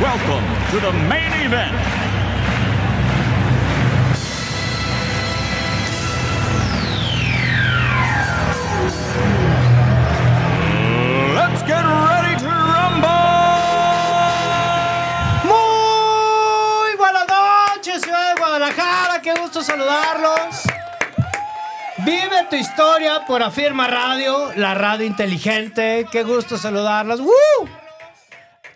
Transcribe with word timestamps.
welcome 0.00 0.44
to 0.70 0.80
the 0.80 0.92
main 1.08 1.30
event. 1.44 1.76
Let's 11.34 11.62
get 11.64 11.84
ready 11.84 12.34
to 12.40 12.48
rumble! 12.48 13.10
Muy 15.44 16.96
buenas 16.96 17.26
noches, 17.28 18.00
ciudad 18.02 18.34
de 18.34 18.40
Guadalajara, 18.40 19.20
qué 19.20 19.34
gusto 19.34 19.62
saludarlos. 19.62 20.62
Vive 21.98 22.46
tu 22.48 22.56
historia 22.56 23.26
por 23.26 23.42
Afirma 23.42 23.86
Radio, 23.86 24.50
la 24.56 24.72
radio 24.72 25.04
inteligente, 25.04 26.06
qué 26.10 26.22
gusto 26.22 26.56
saludarlos. 26.56 27.20
¡Woo! 27.20 27.79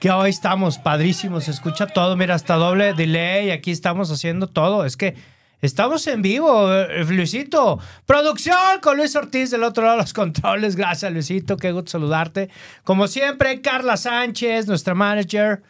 Que 0.05 0.10
hoy 0.10 0.28
estamos 0.28 0.77
padrísimos, 0.77 1.44
se 1.44 1.50
escucha 1.50 1.86
todo, 1.86 2.14
mira, 2.14 2.34
hasta 2.34 2.56
doble 2.56 2.92
delay, 2.92 3.50
aquí 3.52 3.70
estamos 3.70 4.10
haciendo 4.10 4.48
todo, 4.48 4.84
es 4.84 4.98
que 4.98 5.14
estamos 5.62 6.06
en 6.08 6.20
vivo, 6.20 6.70
eh, 6.74 7.06
Luisito. 7.06 7.78
Producción 8.05 8.55
con 8.82 8.98
Luis 8.98 9.16
Ortiz 9.16 9.50
del 9.50 9.62
otro 9.62 9.82
lado 9.82 9.97
de 9.97 10.02
los 10.02 10.12
controles, 10.12 10.77
gracias 10.77 11.10
Luisito, 11.10 11.56
qué 11.56 11.72
gusto 11.72 11.92
saludarte. 11.92 12.50
Como 12.82 13.08
siempre, 13.08 13.62
Carla 13.62 13.97
Sánchez, 13.97 14.66
nuestra 14.66 14.94
manager. 14.94 15.62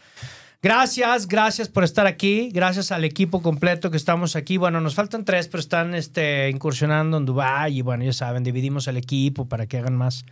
Gracias, 0.61 1.29
gracias 1.29 1.69
por 1.69 1.85
estar 1.85 2.09
aquí. 2.09 2.51
Gracias 2.53 2.91
al 2.91 3.05
equipo 3.05 3.41
completo 3.41 3.93
que 3.93 3.97
estamos 3.97 4.35
aquí. 4.35 4.57
Bueno, 4.57 4.81
nos 4.81 4.97
faltan 4.97 5.25
tres, 5.25 5.47
pero 5.47 5.61
están 5.61 5.95
este, 5.95 6.51
incursionando 6.51 7.19
en 7.19 7.25
Dubai 7.25 7.79
y 7.79 7.83
bueno, 7.83 8.03
ya 8.03 8.13
saben, 8.13 8.43
dividimos 8.43 8.89
el 8.89 8.97
equipo 8.97 9.47
para 9.49 9.67
que 9.67 9.79
hagan 9.79 9.95
más 9.95 10.25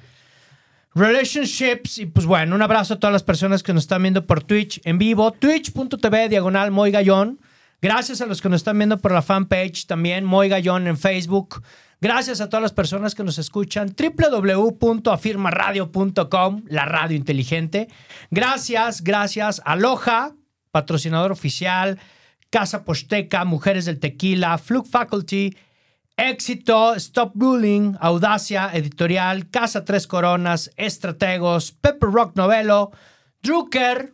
relationships. 0.95 1.99
Y 1.99 2.07
pues 2.07 2.27
bueno, 2.27 2.55
un 2.55 2.63
abrazo 2.63 2.95
a 2.95 3.01
todas 3.01 3.13
las 3.13 3.23
personas 3.23 3.63
que 3.63 3.73
nos 3.73 3.85
están 3.85 4.03
viendo 4.03 4.27
por 4.27 4.43
Twitch 4.43 4.81
en 4.85 4.99
vivo, 4.99 5.33
twitch.tv 5.33 6.29
diagonal 6.29 6.71
Moy. 6.71 6.93
Gracias 7.81 8.21
a 8.21 8.27
los 8.27 8.41
que 8.41 8.49
nos 8.49 8.61
están 8.61 8.79
viendo 8.79 8.99
por 8.99 9.13
la 9.13 9.23
fanpage 9.23 9.87
también, 9.87 10.25
Moy 10.25 10.49
Gallón 10.49 10.87
en 10.87 10.97
Facebook. 10.97 11.63
Gracias 12.01 12.41
a 12.41 12.49
todas 12.49 12.63
las 12.63 12.73
personas 12.73 13.15
que 13.15 13.25
nos 13.25 13.39
escuchan. 13.39 13.95
www.afirmaradio.com, 13.97 16.63
la 16.67 16.85
radio 16.85 17.17
inteligente. 17.17 17.89
Gracias, 18.31 19.03
gracias. 19.03 19.63
Aloha, 19.65 20.35
patrocinador 20.71 21.33
oficial. 21.33 21.99
Casa 22.51 22.85
Posteca, 22.85 23.45
Mujeres 23.45 23.87
del 23.87 23.99
Tequila, 23.99 24.59
Fluke 24.59 24.87
Faculty, 24.87 25.57
Éxito, 26.17 26.95
Stop 26.97 27.33
Bullying, 27.35 27.95
Audacia 28.01 28.71
Editorial, 28.75 29.49
Casa 29.51 29.85
Tres 29.85 30.07
Coronas, 30.07 30.71
Estrategos, 30.77 31.73
Pepper 31.73 32.11
Rock 32.11 32.37
Novelo, 32.37 32.93
Drucker 33.43 34.13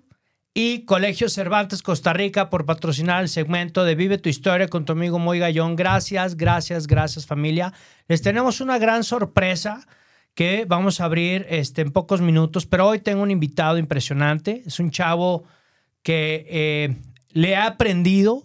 y 0.54 0.84
Colegio 0.84 1.28
Cervantes 1.28 1.82
Costa 1.82 2.12
Rica 2.12 2.50
por 2.50 2.64
patrocinar 2.64 3.22
el 3.22 3.28
segmento 3.28 3.84
de 3.84 3.94
Vive 3.94 4.18
tu 4.18 4.28
Historia 4.28 4.68
con 4.68 4.84
tu 4.84 4.92
amigo 4.92 5.18
Moy 5.18 5.38
Gallón. 5.38 5.76
Gracias, 5.76 6.36
gracias, 6.36 6.86
gracias 6.86 7.26
familia. 7.26 7.72
Les 8.06 8.22
tenemos 8.22 8.60
una 8.60 8.78
gran 8.78 9.04
sorpresa 9.04 9.86
que 10.34 10.66
vamos 10.66 11.00
a 11.00 11.04
abrir 11.04 11.46
este, 11.48 11.82
en 11.82 11.90
pocos 11.90 12.20
minutos, 12.20 12.64
pero 12.64 12.86
hoy 12.86 13.00
tengo 13.00 13.22
un 13.22 13.30
invitado 13.30 13.76
impresionante. 13.76 14.62
Es 14.66 14.78
un 14.78 14.92
chavo 14.92 15.44
que 16.02 16.46
eh, 16.48 16.96
le 17.32 17.56
ha 17.56 17.66
aprendido 17.66 18.44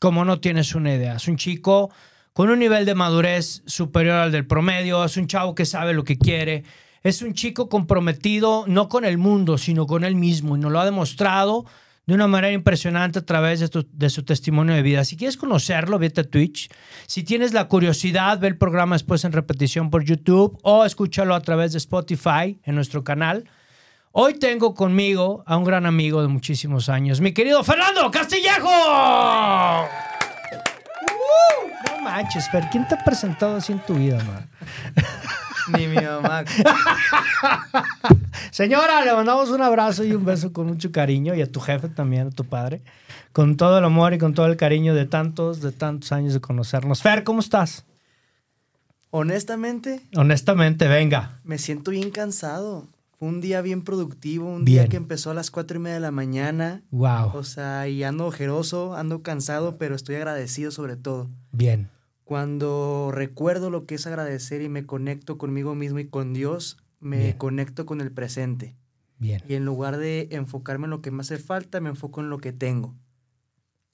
como 0.00 0.24
no 0.24 0.40
tienes 0.40 0.74
una 0.74 0.94
idea. 0.94 1.14
Es 1.16 1.28
un 1.28 1.36
chico 1.36 1.90
con 2.32 2.50
un 2.50 2.58
nivel 2.58 2.84
de 2.84 2.94
madurez 2.94 3.62
superior 3.66 4.16
al 4.16 4.32
del 4.32 4.46
promedio, 4.46 5.04
es 5.04 5.16
un 5.16 5.26
chavo 5.26 5.54
que 5.54 5.66
sabe 5.66 5.94
lo 5.94 6.04
que 6.04 6.18
quiere, 6.18 6.64
es 7.02 7.22
un 7.22 7.34
chico 7.34 7.68
comprometido 7.68 8.64
no 8.66 8.88
con 8.88 9.04
el 9.04 9.18
mundo, 9.18 9.58
sino 9.58 9.86
con 9.86 10.04
él 10.04 10.14
mismo 10.14 10.56
y 10.56 10.60
nos 10.60 10.70
lo 10.70 10.80
ha 10.80 10.84
demostrado 10.84 11.64
de 12.06 12.14
una 12.14 12.26
manera 12.26 12.52
impresionante 12.52 13.20
a 13.20 13.24
través 13.24 13.60
de, 13.60 14.10
su 14.10 14.24
testimonio 14.24 14.74
de 14.74 14.82
vida. 14.82 15.04
Si 15.04 15.16
quieres 15.16 15.36
conocerlo, 15.36 15.98
vete 15.98 16.22
a 16.22 16.24
Twitch. 16.24 16.68
Si 17.06 17.22
tienes 17.22 17.52
la 17.52 17.68
curiosidad, 17.68 18.40
ve 18.40 18.48
el 18.48 18.58
programa 18.58 18.96
después 18.96 19.24
en 19.24 19.32
repetición 19.32 19.90
por 19.90 20.02
YouTube 20.02 20.58
o 20.62 20.84
escúchalo 20.84 21.36
a 21.36 21.40
través 21.40 21.70
de 21.72 21.78
Spotify 21.78 22.58
en 22.64 22.74
nuestro 22.74 23.04
canal. 23.04 23.48
Hoy 24.10 24.34
tengo 24.34 24.74
conmigo 24.74 25.44
a 25.46 25.56
un 25.56 25.62
gran 25.62 25.86
amigo 25.86 26.20
de 26.20 26.26
muchísimos 26.26 26.88
años, 26.88 27.20
mi 27.20 27.32
querido 27.32 27.62
Fernando 27.62 28.10
Castillejo. 28.10 28.68
No 32.00 32.04
manches, 32.04 32.48
Fer, 32.48 32.64
¿quién 32.70 32.88
te 32.88 32.94
ha 32.94 33.04
presentado 33.04 33.56
así 33.56 33.72
en 33.72 33.80
tu 33.80 33.94
vida, 33.94 34.16
man? 34.24 34.48
Ni 35.76 35.86
mi 35.86 35.96
mamá. 35.96 36.44
Señora, 38.50 39.04
le 39.04 39.12
mandamos 39.12 39.50
un 39.50 39.60
abrazo 39.60 40.02
y 40.04 40.14
un 40.14 40.24
beso 40.24 40.50
con 40.52 40.66
mucho 40.66 40.90
cariño 40.90 41.34
y 41.34 41.42
a 41.42 41.52
tu 41.52 41.60
jefe 41.60 41.90
también, 41.90 42.28
a 42.28 42.30
tu 42.30 42.46
padre, 42.46 42.80
con 43.32 43.58
todo 43.58 43.78
el 43.78 43.84
amor 43.84 44.14
y 44.14 44.18
con 44.18 44.32
todo 44.32 44.46
el 44.46 44.56
cariño 44.56 44.94
de 44.94 45.04
tantos, 45.04 45.60
de 45.60 45.72
tantos 45.72 46.10
años 46.12 46.32
de 46.32 46.40
conocernos. 46.40 47.02
Fer, 47.02 47.22
¿cómo 47.22 47.40
estás? 47.40 47.84
Honestamente, 49.10 50.00
Honestamente, 50.16 50.88
venga. 50.88 51.38
me 51.44 51.58
siento 51.58 51.90
bien 51.90 52.10
cansado. 52.10 52.86
Fue 53.20 53.28
un 53.28 53.42
día 53.42 53.60
bien 53.60 53.82
productivo, 53.82 54.48
un 54.48 54.64
Bien. 54.64 54.78
día 54.84 54.88
que 54.88 54.96
empezó 54.96 55.30
a 55.30 55.34
las 55.34 55.50
cuatro 55.50 55.76
y 55.76 55.80
media 55.80 55.96
de 55.96 56.00
la 56.00 56.10
mañana. 56.10 56.82
Wow. 56.90 57.32
O 57.34 57.44
sea, 57.44 57.86
y 57.86 58.02
ando 58.02 58.24
ojeroso, 58.26 58.94
ando 58.96 59.22
cansado, 59.22 59.76
pero 59.76 59.94
estoy 59.94 60.14
agradecido 60.14 60.70
sobre 60.70 60.96
todo. 60.96 61.28
Bien. 61.52 61.90
Cuando 62.24 63.10
recuerdo 63.12 63.68
lo 63.68 63.84
que 63.84 63.96
es 63.96 64.06
agradecer 64.06 64.62
y 64.62 64.70
me 64.70 64.86
conecto 64.86 65.36
conmigo 65.36 65.74
mismo 65.74 65.98
y 65.98 66.06
con 66.06 66.32
Dios, 66.32 66.78
me 66.98 67.18
Bien. 67.18 67.36
conecto 67.36 67.84
con 67.84 68.00
el 68.00 68.10
presente. 68.10 68.74
Bien. 69.18 69.42
Y 69.46 69.52
en 69.52 69.66
lugar 69.66 69.98
de 69.98 70.28
enfocarme 70.30 70.86
en 70.86 70.90
lo 70.92 71.02
que 71.02 71.10
me 71.10 71.20
hace 71.20 71.36
falta, 71.36 71.78
me 71.80 71.90
enfoco 71.90 72.22
en 72.22 72.30
lo 72.30 72.38
que 72.38 72.54
tengo. 72.54 72.96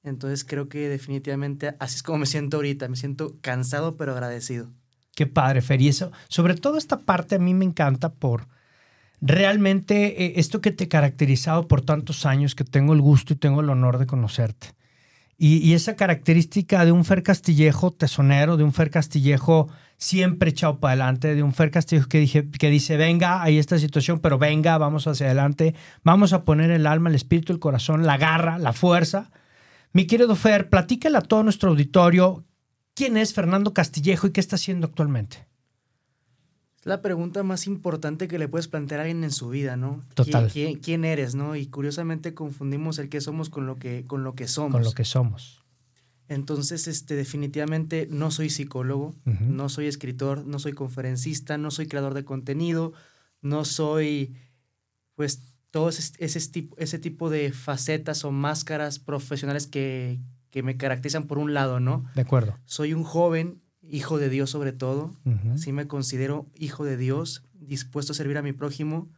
Entonces 0.05 0.45
creo 0.45 0.69
que 0.69 0.89
definitivamente 0.89 1.75
así 1.81 1.97
es 1.97 2.05
como 2.05 2.19
me 2.19 2.27
siento 2.27 2.59
ahorita. 2.59 2.87
Me 2.87 2.95
siento 2.95 3.35
cansado 3.41 3.97
pero 3.97 4.13
agradecido. 4.13 4.71
Qué 5.17 5.27
padre, 5.27 5.63
Fer. 5.63 5.83
Y 5.83 5.89
eso, 5.89 6.13
sobre 6.29 6.55
todo 6.55 6.79
esta 6.79 7.01
parte 7.01 7.35
a 7.35 7.39
mí 7.41 7.55
me 7.55 7.65
encanta 7.65 8.13
por 8.15 8.47
realmente 9.21 10.25
eh, 10.25 10.33
esto 10.37 10.61
que 10.61 10.71
te 10.71 10.85
he 10.85 10.89
caracterizado 10.89 11.69
por 11.69 11.83
tantos 11.83 12.27
años, 12.27 12.55
que 12.55 12.65
tengo 12.65 12.93
el 12.93 13.01
gusto 13.01 13.33
y 13.33 13.37
tengo 13.37 13.61
el 13.61 13.71
honor 13.71 13.99
de 13.99 14.07
conocerte. 14.07 14.77
Y, 15.39 15.75
esa 15.75 15.97
característica 15.97 16.87
de 16.87 16.93
un 16.93 17.05
Fer 17.05 17.23
Castillejo 17.23 17.91
tesonero, 17.91 18.57
de 18.57 18.65
un 18.65 18.73
Fer 18.73 18.91
Castillejo 18.91 19.69
siempre 19.99 20.49
echado 20.49 20.81
para 20.81 20.93
adelante, 20.93 21.35
de 21.35 21.43
un 21.43 21.53
Fer 21.53 21.71
Castillejo 21.71 22.09
que, 22.09 22.21
dije, 22.21 22.49
que 22.51 22.71
dice, 22.71 22.97
venga, 22.97 23.43
hay 23.43 23.59
esta 23.59 23.79
situación, 23.79 24.21
pero 24.21 24.39
venga, 24.39 24.79
vamos 24.79 25.07
hacia 25.07 25.27
adelante, 25.27 25.75
vamos 26.03 26.33
a 26.33 26.45
poner 26.45 26.71
el 26.71 26.87
alma, 26.87 27.11
el 27.11 27.15
espíritu, 27.15 27.53
el 27.53 27.59
corazón, 27.59 28.07
la 28.07 28.17
garra, 28.17 28.59
la 28.59 28.73
fuerza. 28.73 29.31
Mi 29.93 30.07
querido 30.07 30.37
Fer, 30.37 30.71
platícale 30.71 31.19
a 31.19 31.23
todo 31.23 31.43
nuestro 31.43 31.69
auditorio 31.69 32.47
quién 32.95 33.19
es 33.19 33.35
Fernando 33.35 33.75
Castillejo 33.75 34.27
y 34.27 34.33
qué 34.33 34.41
está 34.41 34.57
haciendo 34.57 34.87
actualmente. 34.87 35.46
La 36.87 37.03
pregunta 37.03 37.43
más 37.43 37.67
importante 37.67 38.29
que 38.29 38.39
le 38.39 38.47
puedes 38.49 38.69
plantear 38.69 39.01
a 39.01 39.03
alguien 39.03 39.25
en 39.25 39.33
su 39.33 39.49
vida, 39.49 39.77
¿no? 39.77 40.05
Total. 40.15 40.49
¿Quién, 40.51 40.69
quién- 40.75 40.81
quién 40.81 41.05
eres, 41.05 41.35
no? 41.35 41.57
Y 41.57 41.67
curiosamente 41.67 42.33
confundimos 42.33 42.99
el 43.01 43.09
que 43.09 43.21
somos 43.21 43.51
con 43.51 43.67
lo 43.67 43.77
que, 43.79 44.05
con 44.07 44.23
lo 44.23 44.35
que 44.35 44.47
somos. 44.47 44.73
con 44.73 44.85
lo 44.85 44.93
que 44.93 45.05
somos. 45.05 45.65
Entonces, 46.29 46.89
este, 46.89 47.15
definitivamente 47.15 48.09
no 48.11 48.31
soy 48.31 48.51
psicólogo, 48.51 49.15
no 49.25 49.69
soy 49.69 49.87
escritor, 49.87 50.45
no 50.47 50.59
soy 50.59 50.73
conferencista, 50.73 51.57
no 51.59 51.71
soy 51.71 51.87
creador 51.87 52.15
de 52.15 52.25
contenido, 52.25 52.93
no 53.43 53.65
soy, 53.65 54.35
pues, 55.15 55.43
todo 55.71 55.89
ese, 55.89 56.13
ese, 56.19 56.41
tipo, 56.51 56.77
ese 56.79 56.99
tipo 56.99 57.31
de 57.31 57.53
facetas 57.53 58.25
o 58.25 58.33
máscaras 58.33 58.99
profesionales 58.99 59.67
que, 59.67 60.19
que 60.51 60.63
me 60.63 60.77
caracterizan 60.77 61.27
por 61.27 61.39
un 61.39 61.53
lado, 61.55 61.79
¿no? 61.81 62.05
De 62.15 62.23
acuerdo. 62.23 62.57
Soy 62.65 62.93
un 62.95 63.05
joven, 63.05 63.61
hijo 63.91 64.19
de 64.19 64.29
Dios 64.29 64.51
sobre 64.51 64.73
todo, 64.73 65.17
Ujú. 65.25 65.59
sí 65.59 65.73
me 65.73 65.87
considero 65.87 66.47
hijo 66.55 66.85
de 66.85 66.97
Dios, 66.97 67.45
dispuesto 67.55 68.13
a 68.13 68.15
servir 68.15 68.39
a 68.39 68.43
mi 68.43 68.53
prójimo 68.53 69.09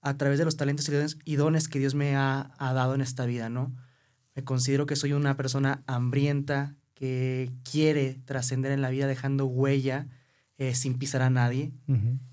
a 0.00 0.16
través 0.16 0.38
de 0.38 0.44
los 0.44 0.56
talentos 0.56 0.90
y 1.24 1.36
dones, 1.36 1.68
que 1.68 1.78
Dios 1.78 1.94
me 1.94 2.16
ha, 2.16 2.52
ha 2.58 2.72
dado 2.72 2.94
en 2.94 3.00
esta 3.00 3.24
vida, 3.24 3.48
¿no? 3.48 3.72
Me 4.34 4.42
considero 4.42 4.86
que 4.86 4.96
soy 4.96 5.12
una 5.12 5.36
persona 5.36 5.82
hambrienta, 5.86 6.74
que 6.94 7.50
quiere 7.70 8.20
trascender 8.24 8.72
en 8.72 8.80
la 8.82 8.90
vida 8.90 9.06
dejando 9.06 9.46
huella 9.46 10.08
eh, 10.58 10.74
sin 10.74 10.98
pisar 10.98 11.22
a 11.22 11.30
nadie. 11.30 11.72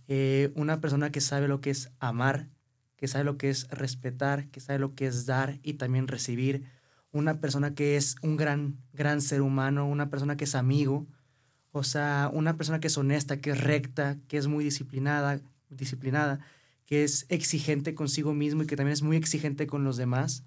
Eh, 0.08 0.52
una 0.56 0.82
persona 0.82 1.12
que 1.12 1.22
sabe 1.22 1.48
lo 1.48 1.62
que 1.62 1.70
es 1.70 1.92
amar, 2.00 2.50
que 2.96 3.08
sabe 3.08 3.24
lo 3.24 3.38
que 3.38 3.50
es 3.50 3.68
respetar, 3.70 4.48
que 4.50 4.60
sabe 4.60 4.80
lo 4.80 4.96
que 4.96 5.08
es 5.08 5.26
dar 5.26 5.60
y 5.64 5.74
también 5.74 6.08
recibir. 6.08 6.64
Una 7.12 7.40
persona 7.40 7.74
que 7.74 7.98
es 7.98 8.16
un 8.22 8.38
gran, 8.38 8.78
gran 8.94 9.22
ser 9.22 9.42
humano, 9.42 9.88
una 9.88 10.10
persona 10.10 10.38
que 10.38 10.44
es 10.44 10.56
amigo, 10.56 11.08
o 11.72 11.84
sea, 11.84 12.30
una 12.34 12.58
persona 12.58 12.80
que 12.80 12.88
es 12.88 12.98
honesta, 12.98 13.38
que 13.38 13.52
es 13.52 13.62
recta, 13.62 14.18
que 14.28 14.38
es 14.38 14.48
muy 14.48 14.64
disciplinada, 14.64 15.40
disciplinada, 15.70 16.40
que 16.86 17.04
es 17.04 17.28
exigente 17.30 17.94
consigo 17.94 18.34
mismo 18.34 18.64
y 18.64 18.66
que 18.66 18.76
también 18.76 18.94
es 18.94 19.04
muy 19.04 19.16
exigente 19.16 19.68
con 19.68 19.84
los 19.84 19.96
demás. 19.98 20.44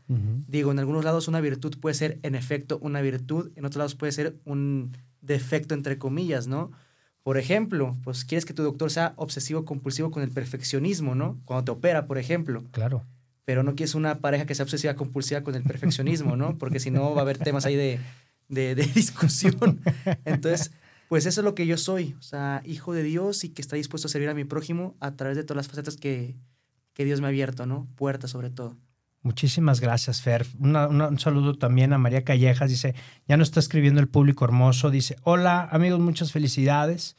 Digo, 0.48 0.72
en 0.72 0.80
algunos 0.80 1.04
lados 1.04 1.28
una 1.28 1.40
virtud 1.40 1.78
puede 1.78 1.94
ser 1.94 2.18
en 2.22 2.34
efecto 2.34 2.78
una 2.82 3.00
virtud, 3.00 3.52
en 3.54 3.64
otros 3.64 3.78
lados 3.78 3.94
puede 3.94 4.10
ser 4.10 4.36
un 4.44 4.96
defecto 5.20 5.74
entre 5.74 5.98
comillas, 5.98 6.48
¿no? 6.48 6.72
Por 7.22 7.38
ejemplo, 7.38 7.96
pues 8.02 8.24
quieres 8.24 8.44
que 8.44 8.54
tu 8.54 8.64
doctor 8.64 8.90
sea 8.90 9.14
obsesivo 9.14 9.64
compulsivo 9.64 10.10
con 10.10 10.24
el 10.24 10.30
perfeccionismo, 10.30 11.14
¿no? 11.14 11.38
Cuando 11.44 11.64
te 11.64 11.70
opera, 11.70 12.06
por 12.06 12.18
ejemplo. 12.18 12.64
Claro. 12.72 13.04
Pero 13.44 13.62
no 13.62 13.76
quieres 13.76 13.94
una 13.94 14.18
pareja 14.18 14.44
que 14.44 14.56
sea 14.56 14.64
obsesiva 14.64 14.96
compulsiva 14.96 15.42
con 15.42 15.54
el 15.54 15.62
perfeccionismo, 15.62 16.36
¿no? 16.36 16.58
Porque 16.58 16.80
si 16.80 16.90
no 16.90 17.14
va 17.14 17.20
a 17.20 17.22
haber 17.22 17.38
temas 17.38 17.64
ahí 17.64 17.76
de, 17.76 18.00
de, 18.48 18.74
de 18.74 18.82
discusión. 18.94 19.80
Entonces, 20.24 20.72
pues 21.12 21.26
eso 21.26 21.42
es 21.42 21.44
lo 21.44 21.54
que 21.54 21.66
yo 21.66 21.76
soy, 21.76 22.16
o 22.18 22.22
sea, 22.22 22.62
hijo 22.64 22.94
de 22.94 23.02
Dios 23.02 23.44
y 23.44 23.50
que 23.50 23.60
está 23.60 23.76
dispuesto 23.76 24.08
a 24.08 24.10
servir 24.10 24.30
a 24.30 24.34
mi 24.34 24.44
prójimo 24.44 24.96
a 24.98 25.14
través 25.14 25.36
de 25.36 25.44
todas 25.44 25.58
las 25.58 25.68
facetas 25.68 25.98
que, 25.98 26.36
que 26.94 27.04
Dios 27.04 27.20
me 27.20 27.26
ha 27.26 27.28
abierto, 27.28 27.66
¿no? 27.66 27.86
Puertas 27.96 28.30
sobre 28.30 28.48
todo. 28.48 28.78
Muchísimas 29.20 29.82
gracias, 29.82 30.22
Fer. 30.22 30.46
un 30.58 31.18
saludo 31.18 31.58
también 31.58 31.92
a 31.92 31.98
María 31.98 32.24
Callejas. 32.24 32.70
Dice, 32.70 32.94
ya 33.28 33.36
nos 33.36 33.48
está 33.48 33.60
escribiendo 33.60 34.00
el 34.00 34.08
público 34.08 34.46
hermoso. 34.46 34.90
Dice, 34.90 35.16
hola 35.22 35.68
amigos, 35.70 36.00
muchas 36.00 36.32
felicidades. 36.32 37.14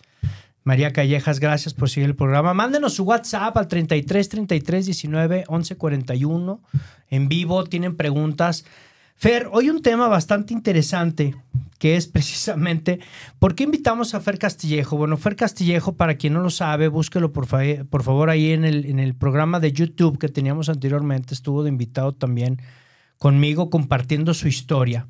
María 0.63 0.91
Callejas, 0.91 1.39
gracias 1.39 1.75
por 1.75 1.87
seguir 1.87 2.09
el 2.09 2.15
programa. 2.15 2.55
Mándenos 2.55 2.95
su 2.95 3.03
WhatsApp 3.03 3.55
al 3.55 3.67
33 3.67 4.27
33 4.27 4.87
19 4.87 5.43
11 5.47 5.77
41 5.77 6.63
en 7.11 7.27
vivo. 7.29 7.63
Tienen 7.65 7.95
preguntas. 7.95 8.65
Fer, 9.15 9.49
hoy 9.51 9.69
un 9.69 9.81
tema 9.81 10.07
bastante 10.07 10.53
interesante 10.53 11.35
que 11.79 11.97
es 11.97 12.07
precisamente, 12.07 12.99
¿por 13.39 13.55
qué 13.55 13.65
invitamos 13.65 14.13
a 14.13 14.21
Fer 14.21 14.39
Castillejo? 14.39 14.95
Bueno, 14.95 15.17
Fer 15.17 15.35
Castillejo, 15.35 15.97
para 15.97 16.15
quien 16.15 16.31
no 16.31 16.41
lo 16.41 16.49
sabe, 16.49 16.87
búsquelo 16.87 17.33
por, 17.33 17.45
por 17.89 18.03
favor 18.03 18.29
ahí 18.29 18.51
en 18.51 18.63
el, 18.63 18.85
en 18.85 18.99
el 18.99 19.15
programa 19.15 19.59
de 19.59 19.73
YouTube 19.73 20.17
que 20.17 20.29
teníamos 20.29 20.69
anteriormente, 20.69 21.33
estuvo 21.33 21.61
de 21.61 21.69
invitado 21.69 22.13
también 22.13 22.61
conmigo 23.17 23.69
compartiendo 23.69 24.33
su 24.33 24.47
historia. 24.47 25.07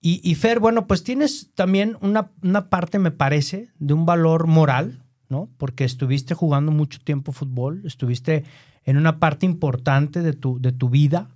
Y, 0.00 0.20
y 0.22 0.36
Fer, 0.36 0.60
bueno, 0.60 0.86
pues 0.86 1.02
tienes 1.02 1.50
también 1.54 1.96
una, 2.00 2.30
una 2.42 2.70
parte, 2.70 3.00
me 3.00 3.10
parece, 3.10 3.70
de 3.80 3.94
un 3.94 4.06
valor 4.06 4.46
moral, 4.46 5.02
¿no? 5.28 5.50
Porque 5.56 5.84
estuviste 5.84 6.34
jugando 6.34 6.70
mucho 6.70 7.00
tiempo 7.00 7.32
fútbol, 7.32 7.82
estuviste 7.84 8.44
en 8.84 8.96
una 8.96 9.18
parte 9.18 9.46
importante 9.46 10.22
de 10.22 10.32
tu, 10.32 10.60
de 10.60 10.70
tu 10.70 10.88
vida, 10.88 11.28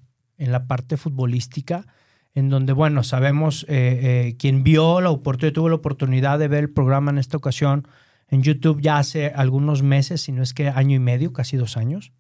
en 0.42 0.52
la 0.52 0.66
parte 0.66 0.96
futbolística, 0.96 1.86
en 2.34 2.48
donde, 2.48 2.72
bueno, 2.72 3.02
sabemos, 3.02 3.64
eh, 3.68 4.00
eh, 4.28 4.36
quien 4.38 4.62
vio 4.62 5.00
la 5.00 5.10
oportunidad, 5.10 5.54
tuvo 5.54 5.68
la 5.68 5.76
oportunidad 5.76 6.38
de 6.38 6.48
ver 6.48 6.64
el 6.64 6.70
programa 6.70 7.10
en 7.10 7.18
esta 7.18 7.36
ocasión 7.36 7.86
en 8.32 8.42
YouTube 8.42 8.80
ya 8.80 8.96
hace 8.96 9.26
algunos 9.26 9.82
meses, 9.82 10.22
si 10.22 10.32
no 10.32 10.42
es 10.42 10.54
que 10.54 10.68
año 10.68 10.96
y 10.96 10.98
medio, 10.98 11.34
casi 11.34 11.58
dos 11.58 11.76
años. 11.76 12.12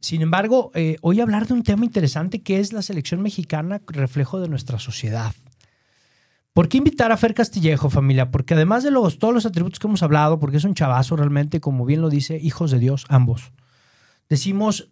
Sin 0.00 0.20
embargo, 0.20 0.72
eh, 0.74 0.96
hoy 1.00 1.20
hablar 1.20 1.46
de 1.46 1.54
un 1.54 1.62
tema 1.62 1.84
interesante 1.84 2.42
que 2.42 2.58
es 2.58 2.72
la 2.72 2.82
selección 2.82 3.22
mexicana, 3.22 3.80
reflejo 3.86 4.40
de 4.40 4.48
nuestra 4.48 4.80
sociedad. 4.80 5.32
¿Por 6.52 6.68
qué 6.68 6.78
invitar 6.78 7.12
a 7.12 7.16
Fer 7.16 7.34
Castillejo, 7.34 7.88
familia? 7.88 8.32
Porque 8.32 8.54
además 8.54 8.82
de 8.82 8.90
los, 8.90 9.20
todos 9.20 9.32
los 9.32 9.46
atributos 9.46 9.78
que 9.78 9.86
hemos 9.86 10.02
hablado, 10.02 10.40
porque 10.40 10.56
es 10.56 10.64
un 10.64 10.74
chavazo 10.74 11.14
realmente, 11.14 11.60
como 11.60 11.84
bien 11.84 12.00
lo 12.00 12.10
dice, 12.10 12.36
hijos 12.42 12.72
de 12.72 12.80
Dios, 12.80 13.06
ambos. 13.08 13.52
Decimos, 14.28 14.90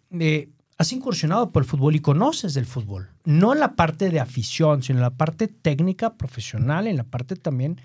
has 0.77 0.93
incursionado 0.93 1.51
por 1.51 1.63
el 1.63 1.69
fútbol 1.69 1.95
y 1.95 1.99
conoces 1.99 2.53
del 2.53 2.65
fútbol. 2.65 3.09
No 3.23 3.53
en 3.53 3.59
la 3.59 3.75
parte 3.75 4.09
de 4.09 4.19
afición, 4.19 4.83
sino 4.83 4.99
en 4.99 5.03
la 5.03 5.17
parte 5.17 5.47
técnica, 5.47 6.15
profesional, 6.15 6.87
en 6.87 6.97
la 6.97 7.03
parte 7.03 7.35
también 7.35 7.81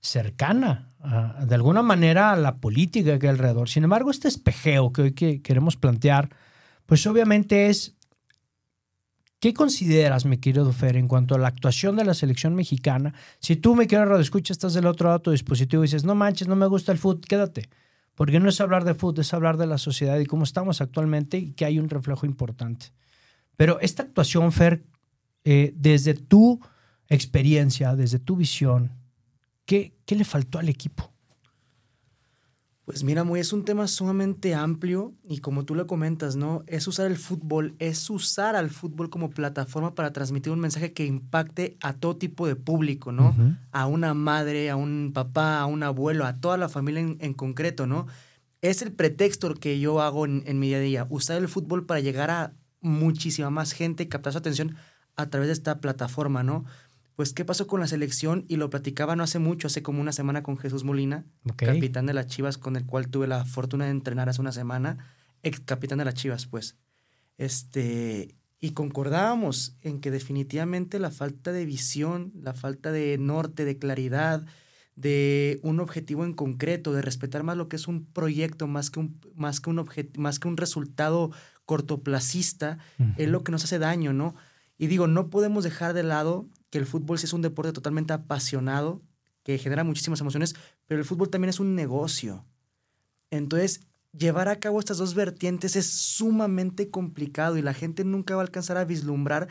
cercana, 0.00 0.90
de 1.46 1.54
alguna 1.54 1.80
manera, 1.80 2.32
a 2.32 2.36
la 2.36 2.56
política 2.56 3.18
que 3.18 3.26
hay 3.26 3.32
alrededor. 3.32 3.70
Sin 3.70 3.84
embargo, 3.84 4.10
este 4.10 4.28
espejeo 4.28 4.92
que 4.92 5.02
hoy 5.02 5.12
queremos 5.12 5.76
plantear, 5.76 6.28
pues 6.84 7.06
obviamente 7.06 7.68
es, 7.68 7.94
¿qué 9.40 9.54
consideras, 9.54 10.26
mi 10.26 10.36
querido 10.36 10.70
Fer, 10.72 10.96
en 10.96 11.08
cuanto 11.08 11.34
a 11.34 11.38
la 11.38 11.48
actuación 11.48 11.96
de 11.96 12.04
la 12.04 12.12
selección 12.12 12.54
mexicana? 12.54 13.14
Si 13.38 13.56
tú, 13.56 13.74
me 13.74 13.86
querido 13.86 14.20
escucha, 14.20 14.52
estás 14.52 14.74
del 14.74 14.86
otro 14.86 15.06
lado 15.08 15.20
de 15.20 15.22
tu 15.22 15.30
dispositivo 15.30 15.82
y 15.82 15.86
dices, 15.86 16.04
no 16.04 16.14
manches, 16.14 16.48
no 16.48 16.56
me 16.56 16.66
gusta 16.66 16.92
el 16.92 16.98
fútbol, 16.98 17.22
quédate 17.22 17.70
porque 18.14 18.40
no 18.40 18.48
es 18.48 18.60
hablar 18.60 18.84
de 18.84 18.94
fútbol, 18.94 19.20
es 19.20 19.34
hablar 19.34 19.56
de 19.56 19.66
la 19.66 19.78
sociedad 19.78 20.18
y 20.18 20.26
cómo 20.26 20.44
estamos 20.44 20.80
actualmente 20.80 21.38
y 21.38 21.52
que 21.52 21.64
hay 21.64 21.78
un 21.78 21.88
reflejo 21.88 22.26
importante. 22.26 22.86
Pero 23.56 23.78
esta 23.80 24.02
actuación, 24.02 24.52
Fer, 24.52 24.84
eh, 25.44 25.72
desde 25.76 26.14
tu 26.14 26.60
experiencia, 27.08 27.94
desde 27.94 28.18
tu 28.18 28.36
visión, 28.36 28.92
¿qué, 29.64 29.96
¿qué 30.04 30.16
le 30.16 30.24
faltó 30.24 30.58
al 30.58 30.68
equipo? 30.68 31.13
Pues 32.84 33.02
mira, 33.02 33.24
muy 33.24 33.40
es 33.40 33.54
un 33.54 33.64
tema 33.64 33.88
sumamente 33.88 34.54
amplio 34.54 35.14
y 35.26 35.38
como 35.38 35.64
tú 35.64 35.74
lo 35.74 35.86
comentas, 35.86 36.36
¿no? 36.36 36.64
Es 36.66 36.86
usar 36.86 37.06
el 37.06 37.16
fútbol, 37.16 37.74
es 37.78 38.10
usar 38.10 38.56
al 38.56 38.68
fútbol 38.68 39.08
como 39.08 39.30
plataforma 39.30 39.94
para 39.94 40.12
transmitir 40.12 40.52
un 40.52 40.60
mensaje 40.60 40.92
que 40.92 41.06
impacte 41.06 41.78
a 41.80 41.94
todo 41.94 42.18
tipo 42.18 42.46
de 42.46 42.56
público, 42.56 43.10
¿no? 43.10 43.34
A 43.72 43.86
una 43.86 44.12
madre, 44.12 44.68
a 44.68 44.76
un 44.76 45.12
papá, 45.14 45.60
a 45.60 45.66
un 45.66 45.82
abuelo, 45.82 46.26
a 46.26 46.40
toda 46.40 46.58
la 46.58 46.68
familia 46.68 47.00
en, 47.00 47.32
concreto, 47.32 47.86
¿no? 47.86 48.06
Es 48.60 48.82
el 48.82 48.92
pretexto 48.92 49.54
que 49.54 49.80
yo 49.80 50.02
hago 50.02 50.26
en, 50.26 50.42
en 50.46 50.58
mi 50.58 50.68
día 50.68 50.76
a 50.76 50.80
día, 50.80 51.06
usar 51.08 51.38
el 51.38 51.48
fútbol 51.48 51.86
para 51.86 52.00
llegar 52.00 52.30
a 52.30 52.52
muchísima 52.82 53.48
más 53.48 53.72
gente, 53.72 54.08
captar 54.08 54.34
su 54.34 54.38
atención 54.38 54.76
a 55.16 55.30
través 55.30 55.48
de 55.48 55.54
esta 55.54 55.80
plataforma, 55.80 56.42
¿no? 56.42 56.64
Pues 57.16 57.32
qué 57.32 57.44
pasó 57.44 57.66
con 57.66 57.80
la 57.80 57.86
selección 57.86 58.44
y 58.48 58.56
lo 58.56 58.70
platicaba 58.70 59.16
no 59.16 59.22
hace 59.22 59.38
mucho, 59.38 59.68
hace 59.68 59.82
como 59.82 60.00
una 60.00 60.12
semana 60.12 60.42
con 60.42 60.56
Jesús 60.56 60.84
Molina, 60.84 61.24
capitán 61.56 62.06
de 62.06 62.14
las 62.14 62.26
Chivas 62.26 62.58
con 62.58 62.76
el 62.76 62.86
cual 62.86 63.08
tuve 63.08 63.26
la 63.26 63.44
fortuna 63.44 63.84
de 63.84 63.92
entrenar 63.92 64.28
hace 64.28 64.40
una 64.40 64.52
semana, 64.52 64.98
ex 65.42 65.60
capitán 65.60 65.98
de 65.98 66.04
las 66.06 66.14
Chivas, 66.14 66.46
pues. 66.46 66.76
Este, 67.38 68.34
y 68.60 68.70
concordábamos 68.70 69.76
en 69.82 70.00
que 70.00 70.10
definitivamente 70.10 70.98
la 70.98 71.10
falta 71.10 71.52
de 71.52 71.66
visión, 71.66 72.32
la 72.34 72.54
falta 72.54 72.90
de 72.90 73.18
norte, 73.18 73.64
de 73.64 73.78
claridad, 73.78 74.44
de 74.96 75.60
un 75.62 75.80
objetivo 75.80 76.24
en 76.24 76.34
concreto, 76.34 76.92
de 76.92 77.02
respetar 77.02 77.42
más 77.42 77.56
lo 77.56 77.68
que 77.68 77.76
es 77.76 77.88
un 77.88 78.06
proyecto, 78.06 78.66
más 78.66 78.90
que 78.90 79.00
un, 79.00 79.20
más 79.34 79.60
que 79.60 79.70
un, 79.70 79.84
más 80.16 80.38
que 80.38 80.48
un 80.48 80.56
resultado 80.56 81.30
cortoplacista, 81.64 82.78
es 83.16 83.28
lo 83.28 83.42
que 83.42 83.52
nos 83.52 83.64
hace 83.64 83.78
daño, 83.78 84.12
¿no? 84.12 84.34
Y 84.78 84.86
digo, 84.88 85.06
no 85.06 85.30
podemos 85.30 85.64
dejar 85.64 85.94
de 85.94 86.02
lado 86.02 86.48
que 86.74 86.78
el 86.78 86.86
fútbol 86.86 87.20
sí 87.20 87.26
es 87.26 87.32
un 87.32 87.40
deporte 87.40 87.72
totalmente 87.72 88.12
apasionado, 88.14 89.00
que 89.44 89.58
genera 89.58 89.84
muchísimas 89.84 90.20
emociones, 90.20 90.56
pero 90.88 90.98
el 91.00 91.06
fútbol 91.06 91.30
también 91.30 91.50
es 91.50 91.60
un 91.60 91.76
negocio. 91.76 92.44
Entonces, 93.30 93.82
llevar 94.10 94.48
a 94.48 94.58
cabo 94.58 94.80
estas 94.80 94.98
dos 94.98 95.14
vertientes 95.14 95.76
es 95.76 95.86
sumamente 95.86 96.90
complicado 96.90 97.56
y 97.56 97.62
la 97.62 97.74
gente 97.74 98.02
nunca 98.02 98.34
va 98.34 98.40
a 98.40 98.46
alcanzar 98.46 98.76
a 98.76 98.84
vislumbrar 98.84 99.46